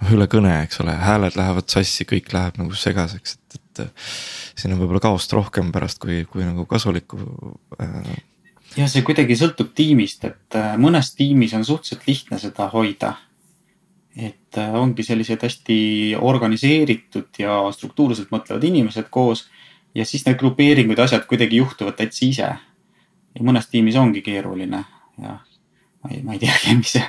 noh, 0.00 0.14
üle 0.14 0.28
kõne, 0.30 0.54
eks 0.64 0.80
ole, 0.84 0.94
hääled 0.98 1.36
lähevad 1.38 1.68
sassi, 1.70 2.06
kõik 2.08 2.32
läheb 2.34 2.58
nagu 2.60 2.76
segaseks, 2.76 3.36
et, 3.36 3.60
et. 3.60 3.84
siin 4.58 4.74
on 4.74 4.82
võib-olla 4.82 5.02
kaost 5.02 5.32
rohkem 5.36 5.72
pärast, 5.74 6.00
kui, 6.02 6.24
kui 6.30 6.46
nagu 6.46 6.66
kasulikku 6.70 7.20
äh.... 7.82 8.10
ja 8.78 8.88
see 8.90 9.04
kuidagi 9.06 9.36
sõltub 9.38 9.72
tiimist, 9.76 10.24
et 10.28 10.58
äh, 10.58 10.74
mõnes 10.80 11.12
tiimis 11.18 11.54
on 11.58 11.66
suhteliselt 11.66 12.06
lihtne 12.10 12.40
seda 12.42 12.70
hoida. 12.74 13.14
et 14.16 14.58
äh, 14.58 14.74
ongi 14.74 15.06
sellised 15.06 15.42
hästi 15.42 16.16
organiseeritud 16.20 17.38
ja 17.38 17.60
struktuurselt 17.72 18.32
mõtlevad 18.34 18.64
inimesed 18.64 19.10
koos 19.10 19.46
ja 19.94 20.04
siis 20.04 20.24
need 20.26 20.38
grupeeringud 20.38 20.98
ja 20.98 21.06
asjad 21.06 21.26
kuidagi 21.26 21.62
juhtuvad 21.62 21.96
täitsa 21.98 22.24
ise. 22.26 22.48
ja 23.34 23.44
mõnes 23.44 23.70
tiimis 23.70 23.96
ongi 23.96 24.22
keeruline 24.22 24.84
ja 25.22 25.38
ma 26.02 26.10
ei, 26.10 26.22
ma 26.22 26.34
ei 26.34 26.42
teagi, 26.42 26.74
mis 26.80 26.94
see, 26.96 27.04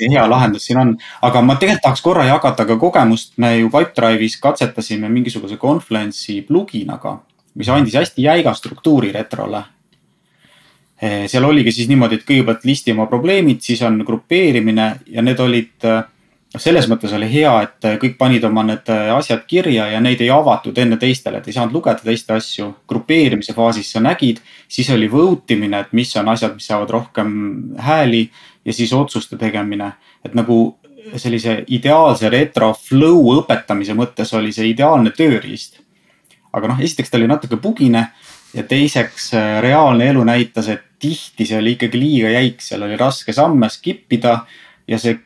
hea 0.00 0.26
lahendus 0.30 0.66
siin 0.68 0.78
on. 0.78 0.96
aga 1.22 1.42
ma 1.42 1.56
tegelikult 1.56 1.82
tahaks 1.82 2.02
korra 2.02 2.26
jagada 2.28 2.66
ka 2.66 2.76
kogemust, 2.76 3.32
me 3.36 3.56
ju 3.58 3.70
Pipedrive'is 3.72 4.38
katsetasime 4.42 5.08
mingisuguse 5.08 5.56
Confluence'i 5.56 6.42
pluginaga, 6.46 7.18
mis 7.54 7.68
andis 7.68 7.94
hästi 7.94 8.22
jäiga 8.22 8.54
struktuuri 8.54 9.12
retrole. 9.12 9.62
Eh, 11.02 11.26
seal 11.30 11.44
oligi 11.44 11.72
siis 11.72 11.88
niimoodi, 11.88 12.18
et 12.18 12.26
kõigepealt 12.26 12.64
listi 12.66 12.92
oma 12.92 13.06
probleemid, 13.06 13.60
siis 13.62 13.82
on 13.86 14.00
grupeerimine 14.06 14.88
ja 15.06 15.22
need 15.22 15.40
olid 15.40 15.86
noh, 15.88 16.62
selles 16.62 16.88
mõttes 16.90 17.12
oli 17.14 17.28
hea, 17.30 17.52
et 17.66 17.88
kõik 18.02 18.16
panid 18.20 18.44
oma 18.48 18.64
need 18.66 18.88
asjad 19.14 19.44
kirja 19.48 19.88
ja 19.92 20.00
neid 20.00 20.20
ei 20.24 20.30
avatud 20.32 20.78
enne 20.80 20.98
teistele, 21.00 21.40
et 21.40 21.48
ei 21.48 21.56
saanud 21.56 21.76
lugeda 21.76 22.04
teiste 22.04 22.36
asju. 22.36 22.70
grupeerimise 22.88 23.54
faasis 23.56 23.92
sa 23.92 24.00
nägid, 24.00 24.40
siis 24.68 24.90
oli 24.94 25.10
vote 25.12 25.54
imine, 25.54 25.80
et 25.80 25.92
mis 25.92 26.14
on 26.16 26.28
asjad, 26.28 26.54
mis 26.54 26.66
saavad 26.66 26.90
rohkem 26.90 27.34
hääli 27.78 28.28
ja 28.68 28.76
siis 28.76 28.92
otsuste 28.92 29.38
tegemine. 29.40 29.92
et 30.24 30.34
nagu 30.36 30.78
sellise 31.16 31.62
ideaalse 31.72 32.28
retro 32.28 32.72
flow 32.76 33.30
õpetamise 33.38 33.94
mõttes 33.96 34.34
oli 34.36 34.52
see 34.52 34.68
ideaalne 34.74 35.10
tööriist. 35.16 35.80
aga 36.52 36.68
noh, 36.68 36.80
esiteks 36.80 37.10
ta 37.10 37.16
oli 37.16 37.28
natuke 37.28 37.56
bugine 37.56 38.08
ja 38.54 38.64
teiseks 38.64 39.32
reaalne 39.64 40.08
elu 40.12 40.24
näitas, 40.24 40.68
et 40.68 40.84
tihti 40.98 41.46
see 41.46 41.58
oli 41.58 41.76
ikkagi 41.76 42.00
liiga 42.00 42.30
jäik, 42.34 42.62
seal 42.64 42.82
oli 42.82 42.96
raske 42.96 43.32
samme 43.32 43.68
skip 43.70 44.12
ida 44.12 44.40
ja 44.88 44.98
see 44.98 45.18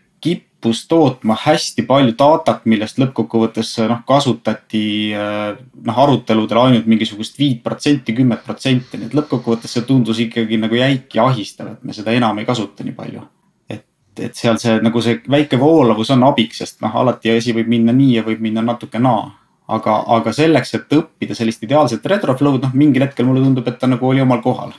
kippus 0.62 0.86
tootma 0.88 1.36
hästi 1.36 1.82
palju 1.82 2.14
datat, 2.18 2.64
millest 2.70 2.98
lõppkokkuvõttes 2.98 3.74
noh, 3.88 4.02
kasutati 4.06 5.10
noh, 5.12 5.98
aruteludel 5.98 6.58
ainult 6.58 6.86
mingisugust 6.86 7.38
viit 7.38 7.62
protsenti, 7.62 8.14
kümmet 8.14 8.44
protsenti, 8.44 8.98
nii 8.98 9.10
et 9.10 9.16
lõppkokkuvõttes 9.18 9.72
see 9.74 9.82
tundus 9.82 10.20
ikkagi 10.22 10.60
nagu 10.62 10.74
jäik 10.78 11.14
ja 11.14 11.26
ahistav, 11.26 11.72
et 11.72 11.82
me 11.84 11.92
seda 11.92 12.12
enam 12.14 12.38
ei 12.38 12.46
kasuta 12.46 12.84
nii 12.84 12.94
palju. 12.94 13.22
et, 13.68 13.84
et 14.20 14.34
seal 14.34 14.58
see 14.58 14.78
nagu 14.82 15.02
see 15.02 15.18
väike 15.28 15.58
voolavus 15.58 16.10
on 16.14 16.22
abiks, 16.30 16.58
sest 16.62 16.80
noh, 16.80 16.94
alati 16.94 17.34
asi 17.34 17.52
võib 17.52 17.68
minna 17.68 17.92
nii 17.92 18.20
ja 18.20 18.22
võib 18.22 18.40
minna 18.40 18.62
natuke 18.62 18.98
naa 19.02 19.32
aga, 19.68 19.98
aga 20.06 20.32
selleks, 20.32 20.74
et 20.74 20.94
õppida 20.94 21.34
sellist 21.34 21.62
ideaalset 21.62 22.06
retroflow'd, 22.06 22.62
noh 22.62 22.74
mingil 22.74 23.02
hetkel 23.02 23.26
mulle 23.26 23.42
tundub, 23.42 23.66
et 23.66 23.78
ta 23.78 23.90
nagu 23.90 24.08
oli 24.08 24.22
omal 24.22 24.42
kohal. 24.42 24.72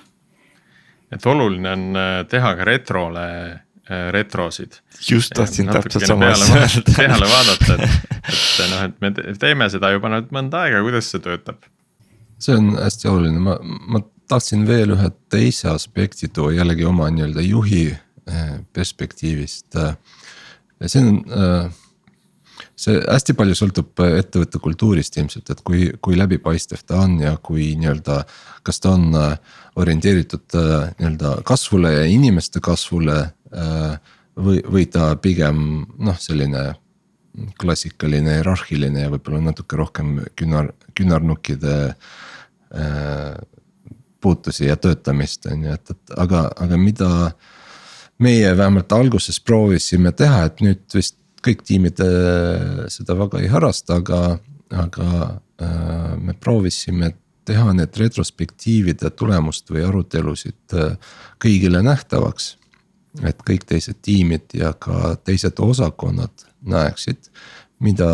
et 1.11 1.25
oluline 1.25 1.69
on 1.69 2.01
teha 2.29 2.55
ka 2.55 2.63
retrole 2.63 3.27
retrosid. 3.89 4.71
just 5.11 5.33
tahtsin 5.35 5.67
täpselt 5.67 6.05
sama 6.07 6.25
asja 6.31 6.55
öelda. 6.55 6.81
peale 6.97 7.27
vaadata, 7.27 7.73
et, 7.73 7.89
et 8.31 8.71
noh, 8.71 8.83
et 8.85 9.01
me 9.01 9.35
teeme 9.39 9.67
seda 9.69 9.91
juba 9.91 10.11
nüüd 10.13 10.31
mõnda 10.31 10.63
aega, 10.63 10.79
kuidas 10.85 11.11
see 11.11 11.23
töötab? 11.23 11.65
see 12.39 12.55
on 12.55 12.73
hästi 12.79 13.11
oluline, 13.11 13.43
ma, 13.43 13.57
ma 13.63 13.99
tahtsin 14.31 14.63
veel 14.67 14.95
ühe 14.95 15.09
teise 15.31 15.67
aspekti 15.73 16.31
tuua 16.31 16.53
jällegi 16.55 16.87
oma 16.87 17.09
nii-öelda 17.11 17.43
juhi 17.43 17.89
äh, 17.91 18.55
perspektiivist. 18.73 19.75
Äh, 19.75 19.97
see 20.87 21.03
on, 21.03 21.19
see 22.75 22.97
hästi 23.03 23.35
palju 23.39 23.55
sõltub 23.59 23.99
ettevõtte 24.07 24.59
kultuurist 24.63 25.19
ilmselt, 25.19 25.51
et 25.51 25.61
kui, 25.63 25.85
kui 26.03 26.17
läbipaistev 26.19 26.87
ta 26.87 27.03
on 27.03 27.19
ja 27.23 27.35
kui 27.35 27.73
nii-öelda, 27.79 28.23
kas 28.63 28.79
ta 28.83 28.95
on 28.95 29.11
orienteeritud 29.79 30.55
nii-öelda 30.55 31.37
kasvule 31.47 31.93
ja 31.99 32.03
inimeste 32.07 32.63
kasvule 32.63 33.21
Äh, 33.23 33.42
või, 33.53 34.61
või 34.65 34.85
ta 34.91 35.13
pigem 35.21 35.83
noh, 35.99 36.17
selline 36.19 36.71
klassikaline 37.61 38.37
hierarhiline 38.37 39.05
ja 39.05 39.11
võib-olla 39.13 39.41
natuke 39.49 39.77
rohkem 39.79 40.19
künar, 40.37 40.71
küünarnukkide 40.97 41.75
puutusi 44.21 44.67
ja 44.67 44.77
töötamist, 44.79 45.45
on 45.51 45.65
ju, 45.67 45.73
et, 45.73 45.93
et 45.93 46.13
aga, 46.17 46.45
aga 46.65 46.77
mida 46.79 47.09
meie 48.23 48.53
vähemalt 48.57 48.93
alguses 48.95 49.39
proovisime 49.43 50.13
teha, 50.15 50.45
et 50.47 50.63
nüüd 50.63 50.85
vist 50.95 51.17
kõik 51.43 51.65
tiimid 51.67 51.99
seda 52.93 53.17
väga 53.19 53.41
ei 53.43 53.49
harrasta, 53.51 53.99
aga, 53.99 54.21
aga 54.85 55.07
äh, 55.61 56.13
me 56.21 56.35
proovisime 56.39 57.13
teha 57.47 57.73
need 57.75 57.97
retrospektiivide 57.99 59.11
tulemust 59.19 59.71
või 59.73 59.83
arutelusid 59.87 60.77
äh, 60.79 60.95
kõigile 61.43 61.83
nähtavaks. 61.83 62.53
Et 63.21 63.43
kõik 63.45 63.67
teised 63.69 63.99
tiimid 64.01 64.55
ja 64.57 64.73
ka 64.73 65.15
teised 65.25 65.59
osakonnad 65.61 66.47
näeksid, 66.65 67.29
mida 67.83 68.09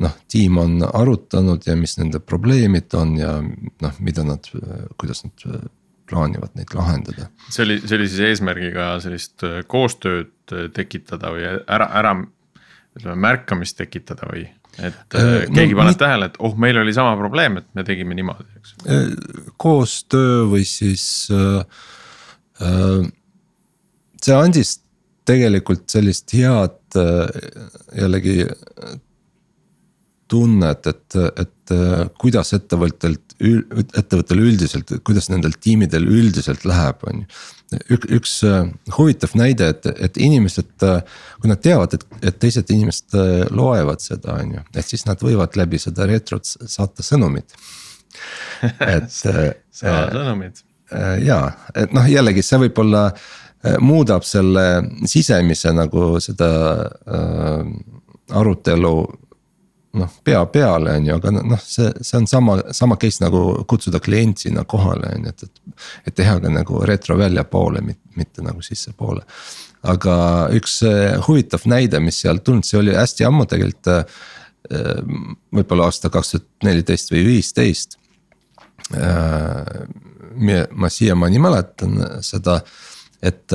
noh, 0.00 0.14
tiim 0.30 0.58
on 0.58 0.78
arutanud 0.86 1.66
ja 1.66 1.76
mis 1.78 1.98
nende 2.00 2.20
probleemid 2.24 2.94
on 2.98 3.16
ja 3.18 3.36
noh, 3.42 3.98
mida 4.00 4.24
nad, 4.26 4.48
kuidas 5.00 5.24
nad 5.26 5.68
plaanivad 6.08 6.56
neid 6.58 6.72
lahendada. 6.76 7.28
see 7.48 7.64
oli, 7.64 7.78
see 7.84 7.98
oli 7.98 8.08
siis 8.12 8.24
eesmärgiga 8.30 8.88
sellist 9.04 9.44
koostööd 9.70 10.54
tekitada 10.76 11.32
või 11.32 11.46
ära, 11.48 11.88
ära 12.00 12.16
ütleme 12.94 13.16
märkamist 13.26 13.78
tekitada 13.78 14.28
või? 14.30 14.44
et 14.82 15.16
äh, 15.18 15.44
keegi 15.54 15.74
no, 15.74 15.80
paneb 15.82 15.92
mit... 15.92 16.00
tähele, 16.00 16.28
et 16.30 16.38
oh, 16.42 16.54
meil 16.58 16.78
oli 16.80 16.94
sama 16.94 17.14
probleem, 17.18 17.60
et 17.60 17.68
me 17.78 17.84
tegime 17.86 18.16
niimoodi, 18.18 18.46
eks. 18.58 18.72
Äh, 18.90 19.04
koostöö 19.60 20.48
või 20.50 20.64
siis 20.66 21.04
äh, 21.30 21.84
äh, 22.58 23.04
see 24.24 24.36
andis 24.36 24.78
tegelikult 25.28 25.88
sellist 25.92 26.32
head 26.36 27.00
äh, 27.00 27.50
jällegi 27.96 28.38
tunnet, 30.30 30.86
et, 30.88 31.16
et 31.36 31.72
äh, 31.74 32.06
kuidas 32.20 32.54
ettevõttelt, 32.56 33.36
ettevõttel 33.40 34.40
üldiselt, 34.40 34.94
kuidas 35.04 35.28
nendel 35.32 35.56
tiimidel 35.60 36.08
üldiselt 36.08 36.64
läheb, 36.68 37.04
on 37.08 37.22
ju 37.22 37.28
üks, 38.12 38.34
äh, 38.44 38.66
huvitav 38.96 39.34
näide, 39.38 39.68
et, 39.74 39.86
et 39.86 40.18
inimesed, 40.20 40.74
äh, 40.84 41.00
kui 41.40 41.50
nad 41.50 41.62
teavad, 41.64 41.96
et, 41.96 42.04
et 42.22 42.38
teised 42.40 42.70
inimesed 42.70 43.16
äh, 43.18 43.46
loevad 43.54 44.02
seda, 44.04 44.38
on 44.40 44.54
ju, 44.56 44.64
et 44.74 44.86
siis 44.86 45.06
nad 45.08 45.20
võivad 45.22 45.56
läbi 45.58 45.80
seda 45.82 46.06
retrot 46.10 46.46
saata 46.46 47.04
sõnumit. 47.04 47.56
et 48.94 49.10
sõnumid. 49.10 50.62
ja, 51.24 51.38
et 51.74 51.94
noh, 51.96 52.04
jällegi 52.06 52.44
see 52.44 52.60
võib-olla 52.66 53.08
muudab 53.80 54.24
selle 54.28 54.64
sisemise 55.08 55.72
nagu 55.72 56.14
seda 56.20 56.48
äh, 57.08 57.62
arutelu 58.36 58.96
noh, 59.94 60.10
pea 60.24 60.46
peale, 60.46 60.96
on 60.98 61.06
ju, 61.06 61.16
aga 61.16 61.32
noh, 61.36 61.60
see, 61.62 61.90
see 62.02 62.18
on 62.18 62.26
sama, 62.30 62.56
sama 62.74 62.96
case 63.00 63.22
nagu 63.22 63.40
kutsuda 63.70 64.00
klient 64.02 64.44
sinna 64.44 64.64
kohale, 64.68 65.12
on 65.14 65.28
ju, 65.28 65.34
et, 65.34 65.44
et. 65.46 65.82
et 66.08 66.16
teha 66.22 66.38
ka 66.42 66.52
nagu 66.52 66.80
retro 66.88 67.16
väljapoole, 67.18 67.82
mitte 68.18 68.44
nagu 68.44 68.62
sissepoole. 68.64 69.22
aga 69.92 70.14
üks 70.56 70.78
eh, 70.88 71.18
huvitav 71.26 71.66
näide, 71.68 72.00
mis 72.00 72.22
sealt 72.22 72.44
tulnud, 72.44 72.64
see 72.64 72.78
oli 72.80 72.94
hästi 72.96 73.26
ammu 73.28 73.44
tegelikult. 73.50 73.90
Eh, 73.92 75.02
võib-olla 75.52 75.90
aasta 75.90 76.08
kaks 76.08 76.30
tuhat 76.32 76.46
neliteist 76.64 77.12
või 77.12 77.26
viisteist. 77.26 77.98
Ma 80.84 80.88
siiamaani 80.90 81.38
mäletan 81.40 82.00
seda, 82.24 82.56
et 83.24 83.52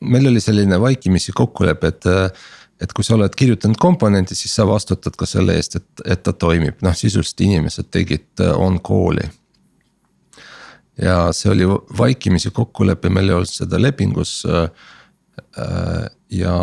meil 0.00 0.28
oli 0.28 0.40
selline 0.40 0.76
vaikimisi 0.80 1.32
kokkulepe, 1.34 1.88
et 1.88 2.08
et 2.80 2.94
kui 2.94 3.06
sa 3.06 3.16
oled 3.16 3.34
kirjutanud 3.34 3.78
komponendi, 3.80 4.36
siis 4.38 4.54
sa 4.54 4.66
vastutad 4.68 5.16
ka 5.18 5.26
selle 5.26 5.56
eest, 5.58 5.78
et, 5.80 6.04
et 6.14 6.22
ta 6.22 6.32
toimib, 6.32 6.78
noh 6.84 6.94
sisuliselt 6.96 7.42
inimesed 7.46 7.90
tegid 7.94 8.44
äh, 8.44 8.54
on-call'i. 8.54 9.26
ja 11.02 11.32
see 11.34 11.50
oli 11.52 11.66
vaikimisi 11.98 12.50
kokkulepe, 12.54 13.10
meil 13.10 13.30
ei 13.30 13.38
olnud 13.38 13.50
seda 13.50 13.82
lepingus 13.82 14.40
äh, 14.46 14.70
äh,. 15.58 16.08
ja, 16.30 16.56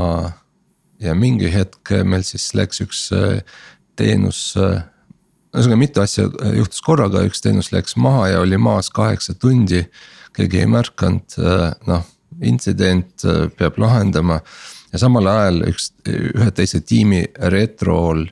ja 1.00 1.16
mingi 1.16 1.52
hetk 1.52 1.92
meil 2.04 2.24
siis 2.24 2.52
läks 2.56 2.84
üks 2.84 3.08
äh, 3.16 3.42
teenus 4.00 4.54
äh,. 4.60 4.84
ühesõnaga 5.56 5.82
mitu 5.84 6.04
asja 6.04 6.30
äh, 6.30 6.56
juhtus 6.62 6.84
korraga, 6.84 7.26
üks 7.28 7.44
teenus 7.44 7.74
läks 7.76 8.00
maha 8.00 8.30
ja 8.36 8.44
oli 8.44 8.58
maas 8.58 8.90
kaheksa 8.90 9.36
tundi. 9.36 9.84
Keegi 10.36 10.62
ei 10.64 10.70
märganud, 10.70 11.38
noh 11.88 12.04
intsident 12.44 13.24
peab 13.56 13.78
lahendama 13.80 14.42
ja 14.92 15.00
samal 15.00 15.28
ajal 15.32 15.62
üks, 15.70 15.92
ühe 16.08 16.50
teise 16.56 16.82
tiimi 16.88 17.22
retrol 17.52 18.26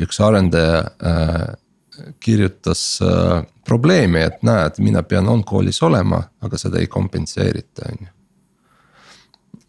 üks 0.00 0.20
arendaja 0.24 0.82
äh, 1.04 1.46
kirjutas 2.20 2.82
äh, 3.04 3.42
probleemi, 3.68 4.22
et 4.24 4.40
näed, 4.46 4.80
mina 4.80 5.02
pean 5.04 5.28
on-call'is 5.28 5.82
olema, 5.84 6.22
aga 6.42 6.60
seda 6.60 6.80
ei 6.80 6.88
kompenseerita, 6.90 7.90
on 7.90 8.06
ju. 8.06 8.12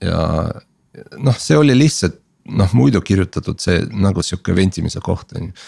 ja 0.07 0.22
noh, 1.20 1.39
see 1.39 1.59
oli 1.59 1.76
lihtsalt 1.76 2.22
noh, 2.55 2.72
muidu 2.76 3.01
kirjutatud 3.03 3.59
see 3.64 3.84
nagu 3.91 4.24
sihuke 4.24 4.55
ventimise 4.55 5.03
koht, 5.03 5.36
on 5.36 5.51
ju 5.51 5.68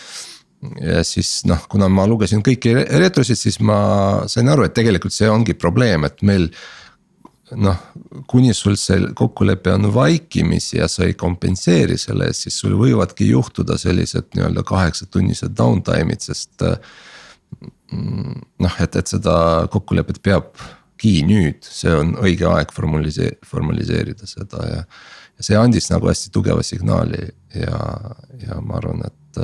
ja 0.82 1.04
siis 1.08 1.42
noh, 1.50 1.68
kuna 1.72 1.90
ma 1.92 2.08
lugesin 2.10 2.44
kõiki 2.46 2.74
retrosid, 2.76 3.40
siis 3.40 3.60
ma 3.64 3.78
sain 4.32 4.50
aru, 4.52 4.66
et 4.68 4.76
tegelikult 4.78 5.14
see 5.16 5.30
ongi 5.32 5.56
probleem, 5.58 6.08
et 6.08 6.22
meil 6.26 6.50
noh, 7.54 7.82
kuni 8.30 8.54
sul 8.58 8.78
see 8.80 9.12
kokkulepe 9.18 9.74
on 9.76 9.90
vaikimisi 9.94 10.80
ja 10.80 10.88
sa 10.92 11.06
ei 11.06 11.14
kompenseeri 11.20 11.98
selle 12.02 12.30
eest, 12.30 12.48
siis 12.48 12.58
sul 12.64 12.74
võivadki 12.80 13.30
juhtuda 13.30 13.78
sellised 13.82 14.34
nii-öelda 14.34 14.66
kaheksatunnised 14.66 15.54
downtime'id, 15.58 16.26
sest. 16.26 16.66
Mm, 17.94 18.42
noh, 18.66 18.80
et, 18.82 18.96
et 18.98 19.08
seda 19.08 19.36
kokkulepet 19.72 20.18
peabki 20.26 21.20
nüüd, 21.28 21.62
see 21.64 21.94
on 21.94 22.16
õige 22.18 22.48
aeg 22.50 22.74
formaliseerida, 22.74 23.46
formaliseerida 23.46 24.28
seda 24.28 24.64
ja. 24.66 24.80
ja 25.38 25.46
see 25.46 25.60
andis 25.60 25.92
nagu 25.94 26.10
hästi 26.10 26.34
tugeva 26.34 26.66
signaali 26.66 27.22
ja, 27.54 27.78
ja 28.42 28.58
ma 28.66 28.80
arvan, 28.82 29.06
et 29.06 29.40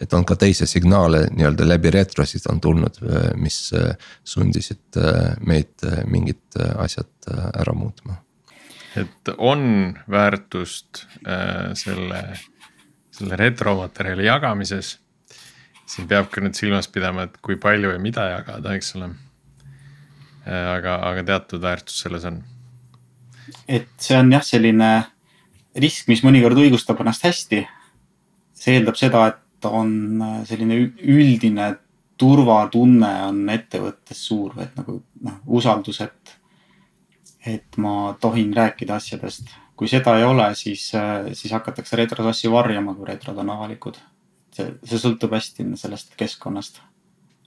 et 0.00 0.14
on 0.14 0.24
ka 0.24 0.36
teisi 0.38 0.66
signaale 0.66 1.24
nii-öelda 1.34 1.66
läbi 1.66 1.90
retrosid 1.90 2.46
on 2.50 2.60
tulnud, 2.62 3.00
mis 3.36 3.58
sundisid 4.24 4.98
meid 5.46 5.86
mingid 6.06 6.58
asjad 6.78 7.30
ära 7.34 7.74
muutma. 7.74 8.20
et 8.96 9.32
on 9.38 9.98
väärtust 10.10 11.04
selle, 11.74 12.22
selle 13.10 13.36
retromaterjali 13.36 14.26
jagamises. 14.26 14.98
siin 15.86 16.08
peab 16.08 16.30
ka 16.30 16.40
nüüd 16.40 16.54
silmas 16.54 16.88
pidama, 16.88 17.26
et 17.26 17.40
kui 17.42 17.56
palju 17.56 17.90
ja 17.90 17.98
mida 17.98 18.28
jagada, 18.36 18.74
eks 18.74 18.94
ole 18.96 19.10
aga, 20.48 20.98
aga 21.10 21.24
teatud 21.26 21.62
väärtus 21.62 22.00
selles 22.02 22.24
on. 22.28 22.42
et 23.68 23.88
see 24.00 24.16
on 24.16 24.32
jah, 24.32 24.44
selline 24.44 24.90
risk, 25.78 26.08
mis 26.08 26.22
mõnikord 26.24 26.58
õigustab 26.60 27.00
ennast 27.02 27.26
hästi. 27.26 27.64
see 28.58 28.78
eeldab 28.78 28.96
seda, 28.98 29.26
et 29.32 29.44
on 29.64 30.22
äh, 30.22 30.40
selline 30.46 30.80
üldine 31.02 31.72
turvatunne 32.18 33.12
on 33.28 33.40
ettevõttes 33.52 34.20
suur, 34.28 34.56
et 34.62 34.74
nagu 34.78 34.98
noh, 35.24 35.38
usaldus, 35.46 36.00
et, 36.02 36.34
et 37.46 37.78
ma 37.80 38.12
tohin 38.20 38.52
rääkida 38.54 38.98
asjadest. 38.98 39.54
kui 39.78 39.86
seda 39.86 40.16
ei 40.18 40.24
ole, 40.26 40.48
siis, 40.58 40.90
äh, 40.98 41.30
siis 41.38 41.52
hakatakse 41.54 41.96
retros 41.96 42.26
asju 42.26 42.50
varjama, 42.52 42.94
kui 42.94 43.06
retrod 43.06 43.38
on 43.38 43.50
avalikud. 43.54 43.98
see, 44.54 44.72
see 44.84 44.98
sõltub 44.98 45.32
hästi 45.32 45.66
sellest 45.76 46.16
keskkonnast. 46.16 46.80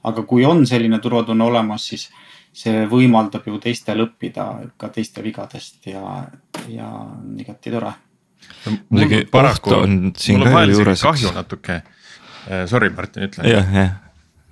aga 0.03 0.23
kui 0.23 0.45
on 0.45 0.65
selline 0.65 0.99
turvatunne 0.99 1.43
olemas, 1.43 1.87
siis 1.87 2.09
see 2.53 2.85
võimaldab 2.87 3.47
ju 3.47 3.59
teistel 3.59 4.05
õppida 4.05 4.71
ka 4.77 4.89
teiste 4.89 5.23
vigadest 5.23 5.87
ja, 5.87 6.27
ja 6.67 6.87
on 6.87 7.35
igati 7.39 7.71
tore. 7.71 7.93
muidugi 8.89 9.25
paraku 9.31 9.75
on 9.75 10.13
siin 10.17 10.43
ka 10.43 10.63
juures. 10.63 11.01
kahju 11.01 11.31
natuke 11.35 11.81
sorry, 12.69 12.89
Martin, 12.95 13.29
ütle. 13.29 13.45
jah, 13.49 13.75
jah, 13.75 13.95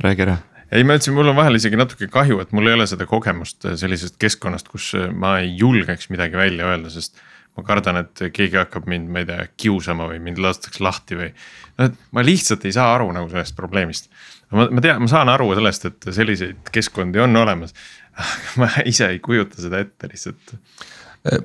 räägi 0.03 0.27
ära 0.27 0.37
ei, 0.69 0.85
ma 0.85 0.97
ütlesin, 0.97 1.15
mul 1.17 1.31
on 1.31 1.37
vahel 1.37 1.57
isegi 1.57 1.77
natuke 1.79 2.09
kahju, 2.13 2.39
et 2.43 2.53
mul 2.55 2.69
ei 2.69 2.77
ole 2.77 2.85
seda 2.89 3.07
kogemust 3.09 3.65
äh, 3.65 3.75
sellisest 3.79 4.19
keskkonnast, 4.21 4.69
kus 4.71 4.91
äh, 4.97 5.09
ma 5.09 5.39
ei 5.41 5.55
julgeks 5.57 6.11
midagi 6.13 6.37
välja 6.39 6.69
öelda, 6.69 6.93
sest. 6.93 7.17
ma 7.57 7.63
kardan, 7.65 7.97
et 8.03 8.21
keegi 8.31 8.55
hakkab 8.55 8.85
mind, 8.87 9.09
ma 9.11 9.23
ei 9.23 9.27
tea, 9.27 9.47
kiusama 9.59 10.05
või 10.11 10.19
mind 10.23 10.37
lastakse 10.39 10.83
lahti 10.85 11.17
või. 11.17 11.31
noh, 11.79 11.89
et 11.89 11.97
ma 12.15 12.23
lihtsalt 12.23 12.67
ei 12.69 12.75
saa 12.75 12.93
aru 12.93 13.09
nagu 13.15 13.31
sellest 13.31 13.57
probleemist. 13.57 14.11
ma, 14.53 14.67
ma 14.69 14.85
tean, 14.85 15.01
ma 15.01 15.09
saan 15.11 15.33
aru 15.33 15.49
sellest, 15.57 15.89
et 15.89 16.11
selliseid 16.15 16.69
keskkondi 16.75 17.25
on 17.25 17.41
olemas. 17.41 17.73
aga 18.13 18.55
ma 18.61 18.69
ise 18.85 19.09
ei 19.09 19.19
kujuta 19.23 19.61
seda 19.65 19.81
ette 19.81 20.11
lihtsalt 20.13 20.55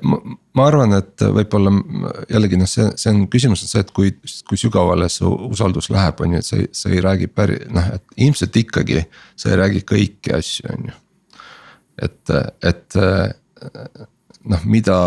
ma, 0.07 0.65
arvan, 0.65 0.95
et 0.97 1.23
võib-olla 1.35 1.71
jällegi 2.31 2.59
noh, 2.59 2.69
see, 2.69 2.87
see 2.99 3.11
on 3.11 3.25
küsimus 3.31 3.65
on 3.65 3.71
see, 3.71 3.83
et 3.83 3.91
kui, 3.95 4.13
kui 4.47 4.59
sügavale 4.59 5.09
su 5.11 5.29
usaldus 5.49 5.89
läheb, 5.93 6.21
on 6.23 6.35
ju, 6.35 6.41
et 6.41 6.47
sa 6.47 6.59
ei, 6.61 6.69
sa 6.79 6.91
ei 6.93 7.01
räägi 7.03 7.27
päri-, 7.31 7.59
noh, 7.75 7.89
et 7.97 8.23
ilmselt 8.27 8.55
ikkagi 8.61 9.03
sa 9.35 9.51
ei 9.51 9.59
räägi 9.59 9.83
kõiki 9.91 10.35
asju, 10.37 10.71
on 10.71 10.89
ju. 10.89 10.95
et, 12.07 12.35
et 12.71 12.99
noh, 14.53 14.65
mida 14.69 14.99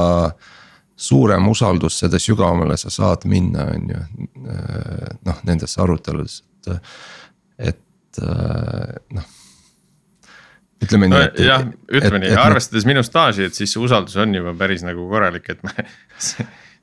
suurem 0.99 1.49
usaldus, 1.49 2.01
seda 2.03 2.21
sügavamale 2.21 2.77
sa 2.81 2.93
saad 2.93 3.25
minna, 3.31 3.71
on 3.73 3.91
ju, 3.95 4.05
noh 5.29 5.43
nendesse 5.49 5.81
aruteludes, 5.85 6.43
et, 6.69 6.95
et 7.73 8.23
noh 9.15 9.35
ütleme 10.85 11.09
nii, 11.11 11.25
et. 11.27 11.43
jah, 11.43 11.67
ütleme 11.91 12.23
nii, 12.23 12.33
arvestades 12.39 12.87
minu 12.89 13.03
staaži, 13.07 13.49
et 13.49 13.59
siis 13.59 13.73
see 13.75 13.83
usaldus 13.83 14.17
on 14.21 14.35
juba 14.35 14.55
päris 14.59 14.85
nagu 14.87 15.09
korralik, 15.11 15.49
et 15.55 15.63
me 15.67 15.87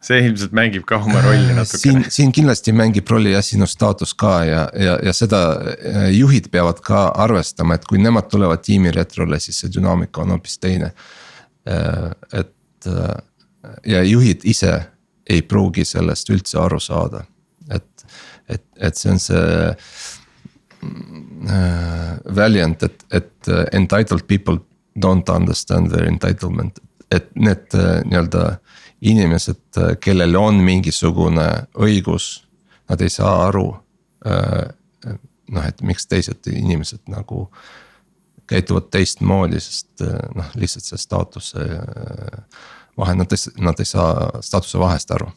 see 0.06 0.22
ilmselt 0.28 0.54
mängib 0.56 0.86
ka 0.88 1.00
oma 1.02 1.22
rolli 1.24 1.54
natukene. 1.56 1.82
siin, 1.82 2.02
siin 2.14 2.34
kindlasti 2.36 2.74
mängib 2.76 3.10
rolli 3.10 3.34
jah 3.34 3.46
sinu 3.46 3.68
staatus 3.70 4.14
ka 4.18 4.34
ja, 4.46 4.64
ja, 4.78 4.98
ja 5.06 5.14
seda 5.16 5.42
äh, 5.56 6.02
juhid 6.16 6.52
peavad 6.54 6.82
ka 6.86 7.08
arvestama, 7.26 7.78
et 7.78 7.88
kui 7.90 8.02
nemad 8.02 8.30
tulevad 8.32 8.64
tiimi 8.66 8.94
retrole, 8.96 9.40
siis 9.42 9.64
see 9.64 9.72
dünaamika 9.78 10.26
on 10.26 10.36
hoopis 10.36 10.60
teine. 10.62 10.92
Äh, 11.70 12.12
et 12.42 12.92
äh, 12.92 13.16
ja 13.96 14.04
juhid 14.06 14.46
ise 14.46 14.76
ei 15.30 15.42
pruugi 15.42 15.86
sellest 15.88 16.30
üldse 16.30 16.60
aru 16.62 16.78
saada, 16.84 17.24
et, 17.74 18.06
et, 18.50 18.66
et 18.78 19.00
see 19.00 19.16
on 19.16 19.22
see 19.24 19.72
väljend, 22.36 22.84
et, 22.84 23.04
et 23.14 23.50
entitled 23.74 24.26
people 24.28 24.58
don't 24.98 25.30
understand 25.30 25.92
their 25.92 26.08
entitlement, 26.08 26.80
et 27.12 27.28
need 27.36 27.76
nii-öelda 28.10 28.56
inimesed, 29.06 29.80
kellel 30.02 30.36
on 30.40 30.62
mingisugune 30.66 31.48
õigus, 31.78 32.46
nad 32.90 33.02
ei 33.02 33.12
saa 33.14 33.48
aru. 33.48 33.68
noh, 35.46 35.66
et 35.68 35.82
miks 35.86 36.08
teised 36.10 36.48
inimesed 36.50 37.04
nagu 37.14 37.44
käituvad 38.50 38.90
teistmoodi, 38.94 39.60
sest 39.62 40.02
noh, 40.36 40.48
lihtsalt 40.58 40.88
see 40.88 40.98
staatuse 40.98 41.66
vahe, 42.98 43.16
nad 43.16 43.32
ei, 43.32 43.54
nad 43.62 43.80
ei 43.80 43.86
saa 43.86 44.42
staatuse 44.42 44.80
vahest 44.82 45.12
aru. 45.12 45.30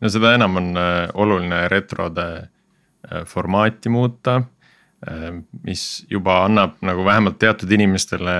no 0.00 0.10
seda 0.12 0.34
enam 0.34 0.56
on 0.56 0.68
oluline 1.14 1.68
retrode 1.68 2.28
formaati 3.26 3.88
muuta 3.88 4.42
mis 5.62 5.82
juba 6.10 6.40
annab 6.44 6.80
nagu 6.82 7.04
vähemalt 7.06 7.38
teatud 7.38 7.70
inimestele 7.70 8.32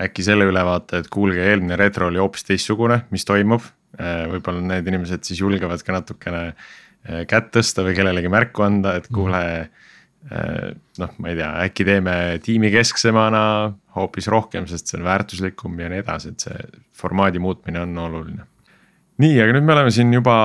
äkki 0.00 0.24
selle 0.24 0.46
ülevaate, 0.48 1.02
et 1.02 1.10
kuulge, 1.12 1.42
eelmine 1.50 1.76
retro 1.80 2.08
oli 2.08 2.20
hoopis 2.22 2.46
teistsugune, 2.48 3.02
mis 3.12 3.26
toimub. 3.28 3.64
Äh, 4.00 4.24
võib-olla 4.30 4.62
need 4.64 4.86
inimesed 4.88 5.26
siis 5.28 5.42
julgevad 5.42 5.82
ka 5.84 5.98
natukene 5.98 6.44
äh, 6.48 7.24
kätt 7.28 7.50
tõsta 7.52 7.84
või 7.84 7.96
kellelegi 7.98 8.30
märku 8.32 8.64
anda, 8.64 8.96
et 9.00 9.10
kuule. 9.12 9.42
Äh, 10.32 10.70
noh, 11.02 11.12
ma 11.18 11.32
ei 11.32 11.36
tea, 11.40 11.50
äkki 11.66 11.84
teeme 11.88 12.14
tiimi 12.46 12.70
kesksemana 12.72 13.42
hoopis 13.96 14.30
rohkem, 14.30 14.68
sest 14.70 14.88
see 14.88 15.00
on 15.00 15.08
väärtuslikum 15.08 15.82
ja 15.82 15.90
nii 15.90 16.04
edasi, 16.04 16.32
et 16.32 16.46
see 16.46 16.82
formaadi 16.96 17.42
muutmine 17.42 17.82
on 17.82 17.98
oluline 18.06 18.46
nii, 19.22 19.36
aga 19.42 19.54
nüüd 19.54 19.66
me 19.68 19.76
oleme 19.76 19.92
siin 19.94 20.10
juba 20.14 20.36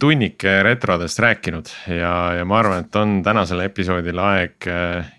tunnike 0.00 0.60
retrodest 0.64 1.20
rääkinud 1.20 1.68
ja, 1.92 2.14
ja 2.40 2.46
ma 2.48 2.60
arvan, 2.62 2.86
et 2.86 2.96
on 2.96 3.18
tänasel 3.26 3.66
episoodil 3.66 4.22
aeg 4.24 4.70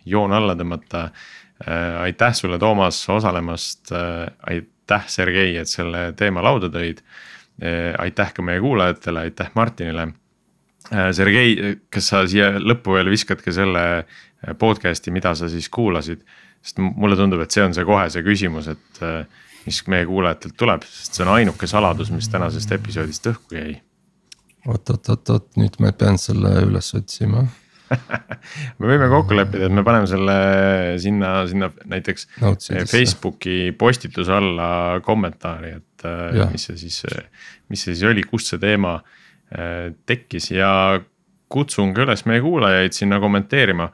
joon 0.09 0.33
alla 0.33 0.57
tõmmata 0.57 1.09
Äh, 1.67 2.01
aitäh 2.01 2.33
sulle, 2.33 2.59
Toomas, 2.59 3.09
osalemast, 3.09 3.91
äh, 3.91 4.27
aitäh, 4.49 5.07
Sergei, 5.07 5.57
et 5.57 5.69
selle 5.69 6.13
teema 6.17 6.41
lauda 6.43 6.71
tõid. 6.73 7.03
Äh, 7.61 7.93
aitäh 8.01 8.33
ka 8.33 8.41
meie 8.41 8.61
kuulajatele, 8.63 9.27
aitäh 9.27 9.51
Martinile. 9.55 10.07
Sergei, 11.13 11.77
kas 11.93 12.07
sa 12.09 12.23
siia 12.27 12.49
lõppu 12.57 12.95
veel 12.97 13.07
viskad 13.13 13.39
ka 13.45 13.51
selle 13.53 13.83
podcast'i, 14.59 15.11
mida 15.13 15.35
sa 15.37 15.47
siis 15.49 15.69
kuulasid? 15.69 16.25
sest 16.61 16.77
mulle 16.77 17.15
tundub, 17.17 17.39
et 17.41 17.53
see 17.53 17.63
on 17.63 17.71
see 17.73 17.85
kohe 17.85 18.03
see 18.13 18.21
küsimus, 18.21 18.67
et 18.69 18.99
mis 19.65 19.81
meie 19.91 20.05
kuulajatelt 20.09 20.57
tuleb, 20.57 20.85
sest 20.87 21.17
see 21.17 21.25
on 21.25 21.33
ainuke 21.35 21.69
saladus, 21.69 22.11
mis 22.13 22.29
tänasest 22.31 22.71
episoodist 22.77 23.31
õhku 23.33 23.57
jäi. 23.57 23.75
oot, 24.67 24.89
oot, 24.89 25.09
oot, 25.09 25.33
oot, 25.35 25.49
nüüd 25.61 25.79
ma 25.81 25.91
pean 25.97 26.21
selle 26.21 26.53
üles 26.65 26.93
otsima 26.97 27.45
me 28.79 28.87
võime 28.87 29.07
kokku 29.11 29.35
leppida, 29.35 29.67
et 29.67 29.75
me 29.75 29.83
paneme 29.83 30.07
selle 30.07 30.35
sinna, 31.03 31.33
sinna 31.49 31.71
näiteks 31.91 32.27
Notesidesse. 32.39 32.91
Facebooki 32.91 33.57
postituse 33.77 34.31
alla 34.33 35.01
kommentaari, 35.03 35.73
et 35.81 36.05
äh, 36.07 36.21
ja. 36.39 36.47
mis 36.51 36.69
see 36.69 36.79
siis, 36.79 37.01
mis 37.71 37.83
see 37.83 37.95
siis 37.95 38.05
oli, 38.07 38.23
kust 38.27 38.53
see 38.53 38.61
teema 38.61 38.99
tekkis 40.07 40.45
ja 40.53 40.71
kutsun 41.51 41.89
ka 41.95 42.05
üles 42.05 42.23
meie 42.29 42.39
kuulajaid 42.43 42.95
sinna 42.95 43.19
kommenteerima. 43.19 43.89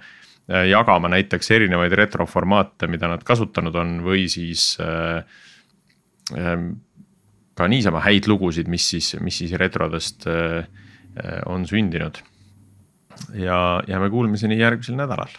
Jagama 0.69 1.09
näiteks 1.11 1.49
erinevaid 1.51 1.91
retroformaate, 1.97 2.87
mida 2.87 3.09
nad 3.11 3.23
kasutanud 3.27 3.75
on 3.75 3.97
või 4.05 4.27
siis 4.31 4.77
äh, 4.79 5.25
Ehm, 6.35 6.71
ka 7.57 7.67
niisama 7.67 8.01
häid 8.05 8.27
lugusid, 8.27 8.67
mis 8.71 8.89
siis, 8.89 9.15
mis 9.23 9.37
siis 9.41 9.53
retrodest 9.59 10.27
äh, 10.27 10.65
äh, 11.17 11.41
on 11.45 11.65
sündinud. 11.67 12.23
ja 13.33 13.81
jääme 13.87 14.09
kuulmiseni 14.09 14.59
järgmisel 14.59 14.95
nädalal. 14.95 15.31